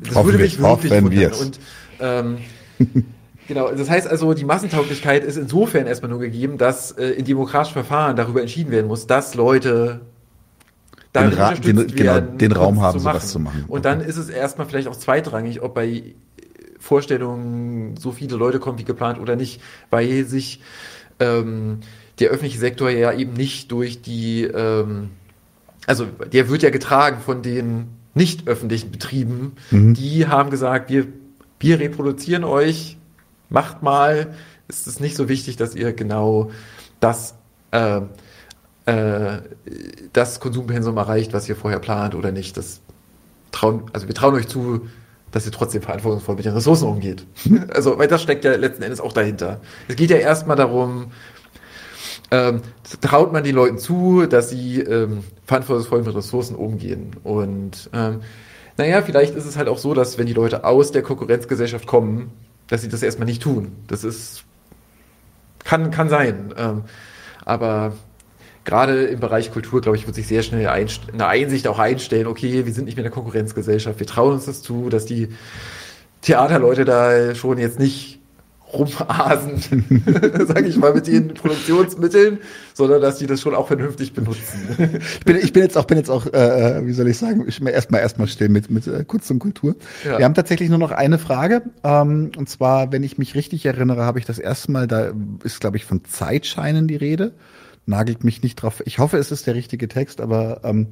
Das 0.03 0.23
würde 0.23 0.37
mich 0.37 0.59
wirklich 0.59 0.91
wundern. 0.91 1.33
Und 1.33 1.59
ähm, 1.99 2.37
Genau, 3.47 3.71
das 3.71 3.89
heißt 3.89 4.09
also, 4.09 4.33
die 4.33 4.43
Massentauglichkeit 4.43 5.23
ist 5.23 5.37
insofern 5.37 5.87
erstmal 5.87 6.11
nur 6.11 6.19
gegeben, 6.19 6.57
dass 6.57 6.91
äh, 6.91 7.07
in 7.11 7.23
demokratischen 7.23 7.73
Verfahren 7.73 8.17
darüber 8.17 8.41
entschieden 8.41 8.71
werden 8.71 8.87
muss, 8.87 9.07
dass 9.07 9.35
Leute 9.35 10.01
den, 11.15 11.33
Ra 11.33 11.53
den, 11.53 11.87
genau, 11.87 12.19
den 12.19 12.51
Raum 12.51 12.81
haben, 12.81 12.99
sowas 12.99 13.29
zu 13.29 13.39
machen. 13.39 13.63
Und 13.69 13.85
dann 13.85 14.01
ist 14.01 14.17
es 14.17 14.27
erstmal 14.27 14.67
vielleicht 14.67 14.89
auch 14.89 14.97
zweitrangig, 14.97 15.61
ob 15.61 15.75
bei 15.75 16.03
Vorstellungen 16.87 17.97
so 17.97 18.13
viele 18.13 18.37
Leute 18.37 18.59
kommen 18.59 18.79
wie 18.79 18.85
geplant 18.85 19.19
oder 19.19 19.35
nicht, 19.35 19.61
weil 19.89 20.23
sich 20.23 20.61
ähm, 21.19 21.81
der 22.19 22.29
öffentliche 22.29 22.59
Sektor 22.59 22.89
ja 22.89 23.11
eben 23.11 23.33
nicht 23.33 23.71
durch 23.73 24.01
die, 24.01 24.43
ähm, 24.43 25.09
also 25.85 26.05
der 26.05 26.47
wird 26.47 26.63
ja 26.63 26.69
getragen 26.69 27.19
von 27.19 27.41
den 27.41 27.89
nicht 28.13 28.47
öffentlichen 28.47 28.89
Betrieben. 28.89 29.51
Mhm. 29.69 29.95
Die 29.95 30.27
haben 30.27 30.49
gesagt, 30.49 30.89
wir, 30.89 31.07
wir 31.59 31.79
reproduzieren 31.79 32.45
euch, 32.45 32.97
macht 33.49 33.83
mal. 33.83 34.33
Es 34.69 34.87
ist 34.87 35.01
nicht 35.01 35.17
so 35.17 35.27
wichtig, 35.27 35.57
dass 35.57 35.75
ihr 35.75 35.91
genau 35.91 36.51
das, 37.01 37.35
äh, 37.71 38.01
äh, 38.85 39.41
das 40.13 40.39
Konsumpensum 40.39 40.95
erreicht, 40.95 41.33
was 41.33 41.49
ihr 41.49 41.57
vorher 41.57 41.79
plant 41.79 42.15
oder 42.15 42.31
nicht. 42.31 42.55
Das 42.55 42.79
trauen, 43.51 43.83
also 43.91 44.07
wir 44.07 44.15
trauen 44.15 44.35
euch 44.35 44.47
zu, 44.47 44.87
dass 45.31 45.45
ihr 45.45 45.51
trotzdem 45.51 45.81
verantwortungsvoll 45.81 46.35
mit 46.35 46.45
den 46.45 46.53
Ressourcen 46.53 46.87
umgeht. 46.87 47.25
also, 47.73 47.97
weil 47.97 48.07
das 48.07 48.21
steckt 48.21 48.45
ja 48.45 48.55
letzten 48.55 48.83
Endes 48.83 49.01
auch 49.01 49.13
dahinter. 49.13 49.61
Es 49.87 49.95
geht 49.95 50.09
ja 50.09 50.17
erstmal 50.17 50.55
darum, 50.55 51.11
ähm, 52.31 52.61
traut 53.01 53.31
man 53.31 53.43
den 53.43 53.55
Leuten 53.55 53.77
zu, 53.77 54.25
dass 54.25 54.49
sie 54.49 54.81
ähm, 54.81 55.23
verantwortungsvoll 55.45 56.03
mit 56.03 56.15
Ressourcen 56.15 56.55
umgehen. 56.55 57.15
Und 57.23 57.89
ähm, 57.93 58.21
naja, 58.77 59.01
vielleicht 59.01 59.35
ist 59.35 59.45
es 59.45 59.57
halt 59.57 59.67
auch 59.69 59.77
so, 59.77 59.93
dass 59.93 60.17
wenn 60.17 60.27
die 60.27 60.33
Leute 60.33 60.63
aus 60.63 60.91
der 60.91 61.01
Konkurrenzgesellschaft 61.01 61.87
kommen, 61.87 62.31
dass 62.67 62.81
sie 62.81 62.89
das 62.89 63.01
erstmal 63.01 63.27
nicht 63.27 63.41
tun. 63.41 63.71
Das 63.87 64.03
ist 64.03 64.43
kann, 65.67 65.91
kann 65.91 66.09
sein. 66.09 66.53
Ähm, 66.57 66.83
aber 67.43 67.93
gerade 68.67 69.05
im 69.05 69.19
Bereich 69.19 69.51
Kultur, 69.51 69.81
glaube 69.81 69.97
ich, 69.97 70.05
wird 70.05 70.15
sich 70.15 70.27
sehr 70.27 70.43
schnell 70.43 70.67
eine 70.67 71.27
Einsicht 71.27 71.67
auch 71.67 71.79
einstellen, 71.79 72.27
okay, 72.27 72.65
wir 72.65 72.73
sind 72.73 72.85
nicht 72.85 72.97
mehr 72.97 73.05
in 73.05 73.09
der 73.09 73.13
Konkurrenzgesellschaft, 73.13 73.99
wir 73.99 74.05
trauen 74.05 74.33
uns 74.33 74.45
das 74.45 74.61
zu, 74.61 74.89
dass 74.89 75.05
die 75.05 75.29
Theaterleute 76.21 76.83
da 76.83 77.33
schon 77.33 77.57
jetzt 77.57 77.79
nicht 77.79 78.19
rumasen, 78.73 79.61
sage 80.45 80.67
ich 80.67 80.75
mal, 80.75 80.93
mit 80.93 81.07
den 81.07 81.33
Produktionsmitteln, 81.33 82.39
sondern 82.73 83.01
dass 83.01 83.19
die 83.19 83.25
das 83.25 83.39
schon 83.39 83.55
auch 83.55 83.67
vernünftig 83.67 84.11
benutzen. 84.11 84.99
ich, 84.99 85.19
bin, 85.21 85.37
ich 85.37 85.53
bin 85.53 85.63
jetzt 85.63 85.77
auch, 85.77 85.85
bin 85.85 85.97
jetzt 85.97 86.09
auch, 86.09 86.25
äh, 86.25 86.85
wie 86.85 86.91
soll 86.91 87.07
ich 87.07 87.17
sagen, 87.17 87.45
ich 87.47 87.59
bin 87.59 87.67
erstmal 87.67 88.01
erstmal 88.01 88.27
still 88.27 88.49
mit 88.49 88.69
mit 88.69 88.85
äh, 88.85 89.05
Kunst 89.05 89.31
und 89.31 89.39
Kultur. 89.39 89.77
Ja. 90.03 90.17
Wir 90.17 90.25
haben 90.25 90.33
tatsächlich 90.33 90.67
nur 90.67 90.79
noch 90.79 90.91
eine 90.91 91.17
Frage, 91.17 91.61
ähm, 91.85 92.31
und 92.35 92.49
zwar, 92.49 92.91
wenn 92.91 93.03
ich 93.03 93.17
mich 93.17 93.35
richtig 93.35 93.65
erinnere, 93.65 94.03
habe 94.03 94.19
ich 94.19 94.25
das 94.25 94.39
erste 94.39 94.73
Mal, 94.73 94.87
da 94.87 95.13
ist, 95.45 95.61
glaube 95.61 95.77
ich, 95.77 95.85
von 95.85 96.03
Zeitscheinen 96.03 96.89
die 96.89 96.97
Rede 96.97 97.31
nagelt 97.87 98.23
mich 98.23 98.43
nicht 98.43 98.55
drauf. 98.55 98.83
Ich 98.85 98.99
hoffe, 98.99 99.17
es 99.17 99.31
ist 99.31 99.47
der 99.47 99.55
richtige 99.55 99.87
Text, 99.87 100.21
aber 100.21 100.61
ähm, 100.63 100.87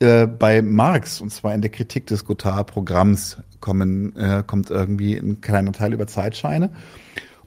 äh, 0.00 0.26
bei 0.26 0.60
Marx, 0.60 1.20
und 1.20 1.30
zwar 1.30 1.54
in 1.54 1.62
der 1.62 1.70
Kritik 1.70 2.06
des 2.06 2.24
Gotthard-Programms, 2.24 3.38
kommen, 3.60 4.14
äh, 4.16 4.42
kommt 4.46 4.70
irgendwie 4.70 5.16
ein 5.16 5.40
kleiner 5.40 5.72
Teil 5.72 5.92
über 5.92 6.06
Zeitscheine. 6.06 6.70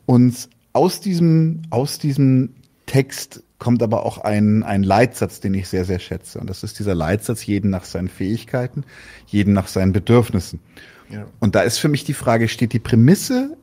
Und 0.06 0.50
aus 0.74 1.02
diesem, 1.02 1.64
aus 1.70 2.00
diesem 2.00 2.56
Text 2.86 3.44
kommt 3.60 3.84
aber 3.84 4.06
auch 4.06 4.20
ein, 4.20 4.64
ein 4.64 4.84
Leitsatz, 4.84 5.40
den 5.40 5.54
ich 5.54 5.68
sehr, 5.68 5.84
sehr 5.84 6.00
schätze. 6.00 6.40
Und 6.40 6.50
das 6.50 6.64
ist 6.64 6.80
dieser 6.80 6.96
Leitsatz, 6.96 7.46
jeden 7.46 7.70
nach 7.70 7.84
seinen 7.84 8.08
Fähigkeiten, 8.08 8.84
jeden 9.26 9.54
nach 9.54 9.68
seinen 9.68 9.92
Bedürfnissen. 9.92 10.60
Ja. 11.10 11.26
Und 11.40 11.56
da 11.56 11.62
ist 11.62 11.78
für 11.78 11.90
mich 11.90 12.06
die 12.06 12.14
Frage, 12.14 12.48
steht 12.48 12.74
die 12.74 12.80
Prämisse 12.80 13.58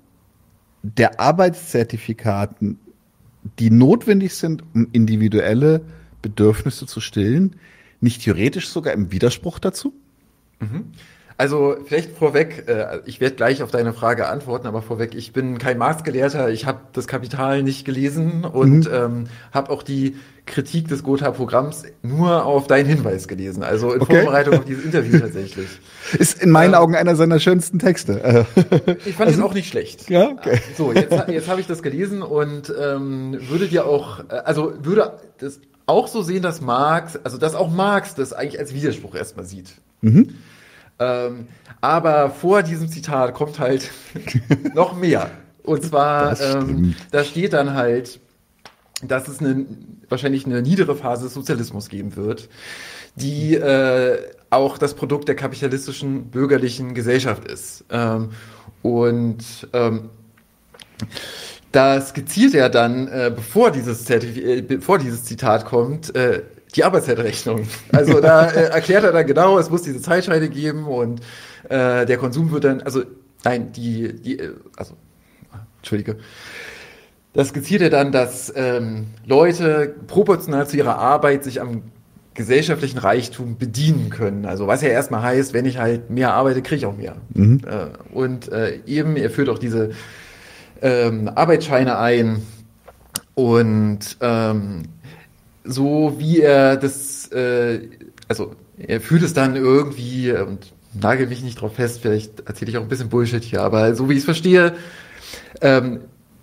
der 0.83 1.21
Arbeitszertifikaten 1.21 2.79
die 3.59 3.71
notwendig 3.71 4.35
sind, 4.35 4.63
um 4.75 4.89
individuelle 4.93 5.83
Bedürfnisse 6.23 6.87
zu 6.87 7.01
stillen, 7.01 7.57
nicht 8.01 8.23
theoretisch 8.23 8.69
sogar 8.69 8.93
im 8.95 9.13
Widerspruch 9.13 9.59
dazu? 9.59 9.95
Mhm. 10.61 10.87
Also 11.37 11.77
vielleicht 11.85 12.17
vorweg, 12.17 12.65
äh, 12.69 13.01
ich 13.07 13.21
werde 13.21 13.35
gleich 13.35 13.63
auf 13.63 13.73
deine 13.73 13.93
Frage 13.93 14.29
antworten, 14.29 14.69
aber 14.69 14.83
vorweg, 14.83 15.15
ich 15.17 15.33
bin 15.33 15.59
kein 15.59 15.79
Marx-Gelehrter, 15.79 16.51
ich 16.51 16.65
habe 16.65 16.81
das 16.93 17.09
Kapital 17.09 17.65
nicht 17.65 17.85
gelesen 17.85 18.45
und 18.45 18.89
mhm. 18.89 18.95
ähm, 18.95 19.25
habe 19.53 19.71
auch 19.71 19.83
die 19.83 20.15
Kritik 20.47 20.87
des 20.89 21.03
Gotha-Programms 21.03 21.85
nur 22.03 22.45
auf 22.45 22.69
deinen 22.69 22.87
Hinweis 22.87 23.27
gelesen, 23.27 23.65
also 23.65 23.95
in 23.95 24.03
okay. 24.03 24.17
Vorbereitung 24.17 24.59
auf 24.59 24.65
dieses 24.65 24.85
Interview 24.85 25.19
tatsächlich. 25.21 25.69
Ist 26.17 26.41
in 26.41 26.51
meinen 26.51 26.75
ähm, 26.75 26.81
Augen 26.81 26.95
einer 26.95 27.17
seiner 27.17 27.41
schönsten 27.41 27.81
Texte. 27.81 28.47
ich 29.05 29.15
fand 29.17 29.29
also, 29.29 29.41
ihn 29.41 29.45
auch 29.45 29.55
nicht 29.55 29.69
schlecht. 29.69 30.09
Ja, 30.11 30.29
okay. 30.29 30.61
So, 30.77 30.93
jetzt, 30.93 31.29
jetzt 31.29 31.49
habe 31.49 31.61
ich 31.61 31.67
das 31.67 31.83
gelesen 31.83 32.23
und 32.23 32.73
ähm, 32.81 33.39
würde 33.49 33.67
dir 33.67 33.87
auch, 33.87 34.21
äh, 34.29 34.35
also 34.45 34.75
würde 34.83 35.19
das 35.39 35.59
auch 35.87 36.07
so 36.07 36.23
sehen, 36.23 36.43
dass 36.43 36.61
Marx, 36.61 37.19
also 37.25 37.39
dass 37.39 37.57
auch 37.57 37.73
Marx 37.73 38.15
das 38.15 38.33
eigentlich 38.33 38.61
als 38.61 38.73
Widerspruch 38.73 39.17
erstmal 39.17 39.47
sieht. 39.47 39.73
Mhm. 40.01 40.35
Ähm, 41.05 41.49
aber 41.81 42.31
vor 42.31 42.63
diesem 42.63 42.89
Zitat 42.89 43.35
kommt 43.35 43.59
halt 43.59 43.91
noch 44.75 44.97
mehr. 44.97 45.31
Und 45.63 45.83
zwar, 45.83 46.41
ähm, 46.41 46.95
da 47.11 47.25
steht 47.25 47.53
dann 47.53 47.75
halt, 47.75 48.21
dass 49.03 49.29
es 49.29 49.41
eine, 49.41 49.67
wahrscheinlich 50.09 50.47
eine 50.47 50.63
niedere 50.63 50.95
Phase 50.95 51.25
des 51.25 51.35
Sozialismus 51.35 51.89
geben 51.89 52.17
wird, 52.17 52.49
die 53.17 53.55
äh, 53.55 54.19
auch 54.51 54.79
das 54.79 54.95
Produkt 54.95 55.29
der 55.29 55.37
kapitalistischen 55.37 56.31
bürgerlichen 56.31 56.95
Gesellschaft 56.95 57.47
ist. 57.47 57.85
Ähm, 57.91 58.31
und 58.83 59.69
ähm, 59.73 60.11
da 61.73 62.01
skizziert 62.01 62.55
er 62.55 62.69
dann, 62.69 63.09
äh, 63.09 63.33
bevor, 63.35 63.71
dieses 63.71 64.05
Zertif 64.05 64.37
äh, 64.37 64.63
bevor 64.63 64.99
dieses 64.99 65.25
Zitat 65.25 65.65
kommt, 65.65 66.15
äh, 66.15 66.43
die 66.75 66.85
Arbeitszeitrechnung. 66.85 67.67
Also 67.93 68.21
da 68.21 68.47
äh, 68.51 68.71
erklärt 68.71 69.05
er 69.05 69.13
dann 69.13 69.27
genau, 69.27 69.59
es 69.59 69.71
muss 69.71 69.83
diese 69.83 70.01
Zeitscheine 70.01 70.49
geben 70.49 70.85
und 70.85 71.21
äh, 71.69 72.07
der 72.07 72.17
Konsum 72.17 72.51
wird 72.51 72.65
dann, 72.65 72.83
also 72.83 73.03
nein, 73.45 73.73
die, 73.73 74.13
die, 74.15 74.39
äh, 74.39 74.55
also, 74.77 74.95
entschuldige. 75.79 76.17
Das 77.33 77.49
skizziert 77.49 77.83
er 77.83 77.91
dann, 77.91 78.13
dass 78.13 78.53
ähm, 78.55 79.09
Leute 79.27 79.95
proportional 80.07 80.69
zu 80.69 80.77
ihrer 80.77 80.99
Arbeit 80.99 81.43
sich 81.43 81.61
am 81.61 81.83
gesellschaftlichen 82.35 82.99
Reichtum 82.99 83.59
bedienen 83.59 84.11
können. 84.11 84.45
Also 84.45 84.67
was 84.67 84.83
ja 84.83 84.89
erstmal 84.89 85.23
heißt, 85.23 85.53
wenn 85.53 85.67
ich 85.67 85.79
halt 85.79 86.11
mehr 86.11 86.35
arbeite, 86.35 86.63
kriege 86.63 86.77
ich 86.77 86.87
auch 86.87 86.97
mehr. 86.97 87.17
Mhm. 87.33 87.61
Äh, 87.67 88.15
und 88.15 88.51
äh, 88.51 88.81
eben, 88.87 89.17
er 89.17 89.31
führt 89.31 89.49
auch 89.49 89.59
diese 89.59 89.91
ähm, 90.83 91.29
Arbeitsscheine 91.29 91.99
ein 91.99 92.43
und 93.35 94.17
ähm, 94.21 94.83
so 95.65 96.15
wie 96.19 96.41
er 96.41 96.77
das, 96.77 97.29
äh, 97.33 97.81
also 98.29 98.55
er 98.79 99.01
fühlt 99.01 99.23
es 99.23 99.35
dann 99.35 99.57
irgendwie 99.57 100.33
und 100.33 100.73
nagel 101.01 101.27
mich 101.27 101.43
nicht 101.43 101.61
drauf 101.61 101.75
fest, 101.75 102.01
vielleicht 102.01 102.47
erzähle 102.47 102.71
ich 102.71 102.79
auch 102.79 102.83
ein 102.83 102.89
bisschen 102.89 103.09
Bullshit 103.09 103.43
hier, 103.43 103.63
aber 103.63 103.95
so 103.95 104.09
wie 104.09 104.13
ich 104.13 104.21
es 104.21 104.25
verstehe, 104.25 104.75
ähm, 105.61 106.01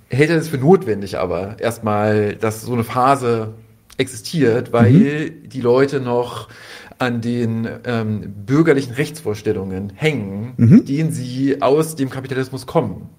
hält 0.09 0.29
er 0.29 0.37
es 0.37 0.49
für 0.49 0.57
notwendig 0.57 1.17
aber 1.17 1.59
erstmal, 1.59 2.35
dass 2.35 2.61
so 2.61 2.73
eine 2.73 2.83
Phase 2.83 3.53
existiert, 3.97 4.73
weil 4.73 4.91
mhm. 4.91 5.49
die 5.49 5.61
Leute 5.61 5.99
noch 5.99 6.49
an 6.97 7.21
den 7.21 7.67
ähm, 7.85 8.33
bürgerlichen 8.45 8.93
Rechtsvorstellungen 8.93 9.91
hängen, 9.95 10.53
mhm. 10.57 10.85
denen 10.85 11.11
sie 11.11 11.61
aus 11.61 11.95
dem 11.95 12.09
Kapitalismus 12.09 12.67
kommen. 12.67 13.09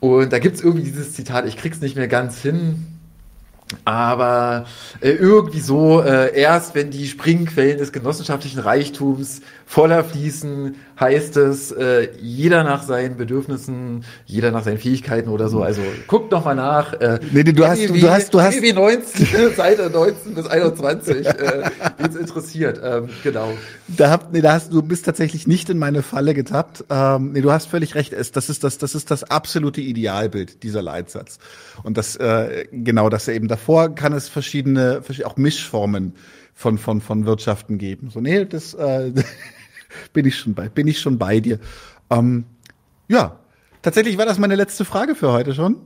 Und 0.00 0.32
da 0.32 0.38
gibt's 0.38 0.60
irgendwie 0.60 0.84
dieses 0.84 1.12
Zitat, 1.12 1.46
ich 1.46 1.56
krieg's 1.56 1.80
nicht 1.80 1.96
mehr 1.96 2.08
ganz 2.08 2.40
hin, 2.40 2.86
aber 3.84 4.66
äh, 5.00 5.10
irgendwie 5.10 5.60
so, 5.60 6.02
äh, 6.02 6.38
erst 6.38 6.74
wenn 6.74 6.90
die 6.90 7.06
Springquellen 7.06 7.78
des 7.78 7.92
genossenschaftlichen 7.92 8.60
Reichtums 8.60 9.40
voller 9.66 10.04
fließen, 10.04 10.76
heißt 10.98 11.36
es, 11.36 11.72
äh, 11.72 12.08
jeder 12.20 12.62
nach 12.64 12.82
seinen 12.82 13.16
Bedürfnissen, 13.16 14.04
jeder 14.26 14.50
nach 14.50 14.64
seinen 14.64 14.78
Fähigkeiten 14.78 15.28
oder 15.28 15.48
so. 15.48 15.62
Also 15.62 15.82
guckt 16.06 16.30
noch 16.30 16.44
mal 16.44 16.54
nach. 16.54 16.92
Äh, 16.94 17.18
nee, 17.32 17.42
nee, 17.42 17.52
du, 17.52 17.66
hast, 17.66 17.88
du, 17.88 17.92
du 17.92 18.10
hast, 18.10 18.32
du 18.32 18.40
hast, 18.40 18.60
19, 18.60 19.54
Seite 19.56 19.90
19 19.90 20.34
bis 20.34 20.46
21, 20.46 21.26
äh, 21.26 21.70
wenn's 21.98 22.16
interessiert. 22.16 22.80
Ähm, 22.82 23.08
genau. 23.22 23.52
Da 23.88 24.10
hab, 24.10 24.32
nee, 24.32 24.40
da 24.40 24.52
hast 24.52 24.72
du 24.72 24.82
bist 24.82 25.04
tatsächlich 25.04 25.46
nicht 25.46 25.68
in 25.70 25.78
meine 25.78 26.02
Falle 26.02 26.34
getappt. 26.34 26.84
Ähm, 26.90 27.32
nee, 27.32 27.40
du 27.40 27.50
hast 27.50 27.68
völlig 27.68 27.94
recht. 27.94 28.12
Es, 28.12 28.32
das 28.32 28.48
ist 28.48 28.64
das, 28.64 28.78
das 28.78 28.94
ist 28.94 29.10
das 29.10 29.24
absolute 29.24 29.80
Idealbild 29.80 30.62
dieser 30.62 30.82
Leitsatz. 30.82 31.38
Und 31.82 31.96
das 31.98 32.16
äh, 32.16 32.66
genau, 32.70 33.08
dass 33.08 33.28
er 33.28 33.34
eben 33.34 33.48
davor 33.48 33.94
kann 33.94 34.12
es 34.12 34.28
verschiedene, 34.28 35.02
auch 35.24 35.36
Mischformen 35.36 36.14
von 36.54 36.78
von 36.78 37.00
von 37.00 37.26
Wirtschaften 37.26 37.78
geben. 37.78 38.10
So 38.10 38.20
nee, 38.20 38.44
das 38.44 38.74
äh, 38.74 39.12
bin 40.12 40.26
ich 40.26 40.36
schon 40.36 40.54
bei, 40.54 40.68
bin 40.68 40.86
ich 40.86 41.00
schon 41.00 41.18
bei 41.18 41.40
dir. 41.40 41.58
Ähm, 42.10 42.44
ja, 43.08 43.38
tatsächlich 43.82 44.18
war 44.18 44.26
das 44.26 44.38
meine 44.38 44.56
letzte 44.56 44.84
Frage 44.84 45.14
für 45.14 45.32
heute 45.32 45.54
schon. 45.54 45.76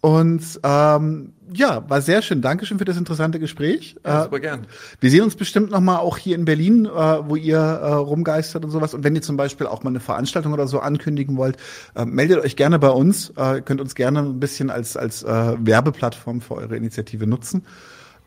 Und 0.00 0.60
ähm, 0.62 1.32
ja, 1.52 1.88
war 1.88 2.00
sehr 2.00 2.22
schön. 2.22 2.42
Dankeschön 2.42 2.78
für 2.78 2.84
das 2.84 2.96
interessante 2.96 3.38
Gespräch. 3.38 3.96
Ja, 4.04 4.24
super 4.24 4.40
gern. 4.40 4.66
Wir 5.00 5.10
sehen 5.10 5.22
uns 5.22 5.36
bestimmt 5.36 5.70
noch 5.70 5.80
mal 5.80 5.98
auch 5.98 6.18
hier 6.18 6.36
in 6.36 6.44
Berlin, 6.44 6.86
äh, 6.86 6.90
wo 6.90 7.34
ihr 7.36 7.58
äh, 7.58 7.92
rumgeistert 7.92 8.64
und 8.64 8.70
sowas. 8.70 8.94
Und 8.94 9.04
wenn 9.04 9.14
ihr 9.14 9.22
zum 9.22 9.36
Beispiel 9.36 9.66
auch 9.66 9.82
mal 9.82 9.90
eine 9.90 10.00
Veranstaltung 10.00 10.52
oder 10.52 10.66
so 10.66 10.80
ankündigen 10.80 11.36
wollt, 11.36 11.56
äh, 11.94 12.04
meldet 12.04 12.38
euch 12.38 12.56
gerne 12.56 12.78
bei 12.78 12.90
uns. 12.90 13.30
Äh, 13.36 13.62
könnt 13.62 13.80
uns 13.80 13.94
gerne 13.94 14.20
ein 14.20 14.38
bisschen 14.38 14.70
als 14.70 14.96
als 14.96 15.22
äh, 15.22 15.56
Werbeplattform 15.58 16.40
für 16.40 16.54
eure 16.54 16.76
Initiative 16.76 17.26
nutzen. 17.26 17.64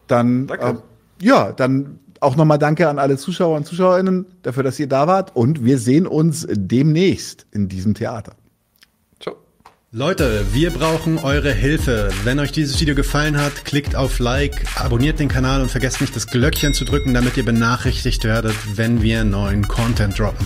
Dann 0.08 0.48
Danke. 0.48 0.66
Äh, 0.66 1.26
ja, 1.26 1.52
dann 1.52 2.00
auch 2.20 2.36
nochmal 2.36 2.60
Danke 2.60 2.88
an 2.90 3.00
alle 3.00 3.18
Zuschauer 3.18 3.58
und 3.58 3.66
Zuschauerinnen 3.66 4.26
dafür, 4.42 4.64
dass 4.64 4.80
ihr 4.80 4.88
da 4.88 5.08
wart. 5.08 5.36
Und 5.36 5.64
wir 5.64 5.78
sehen 5.78 6.08
uns 6.08 6.48
demnächst 6.50 7.46
in 7.52 7.68
diesem 7.68 7.94
Theater. 7.94 8.34
Ciao. 9.20 9.36
Leute, 9.92 10.46
wir 10.54 10.72
brauchen 10.72 11.18
eure 11.18 11.52
Hilfe. 11.52 12.10
Wenn 12.24 12.40
euch 12.40 12.52
dieses 12.52 12.80
Video 12.80 12.96
gefallen 12.96 13.38
hat, 13.38 13.66
klickt 13.66 13.96
auf 13.96 14.20
Like, 14.20 14.66
abonniert 14.76 15.20
den 15.20 15.30
Kanal 15.30 15.62
und 15.62 15.72
vergesst 15.72 16.02
nicht 16.02 16.16
das 16.16 16.28
Glöckchen 16.28 16.74
zu 16.74 16.86
drücken, 16.86 17.14
damit 17.14 17.38
ihr 17.38 17.46
benachrichtigt 17.46 18.24
werdet, 18.24 18.56
wenn 18.76 19.02
wir 19.02 19.24
neuen 19.24 19.68
Content 19.68 20.18
droppen. 20.20 20.46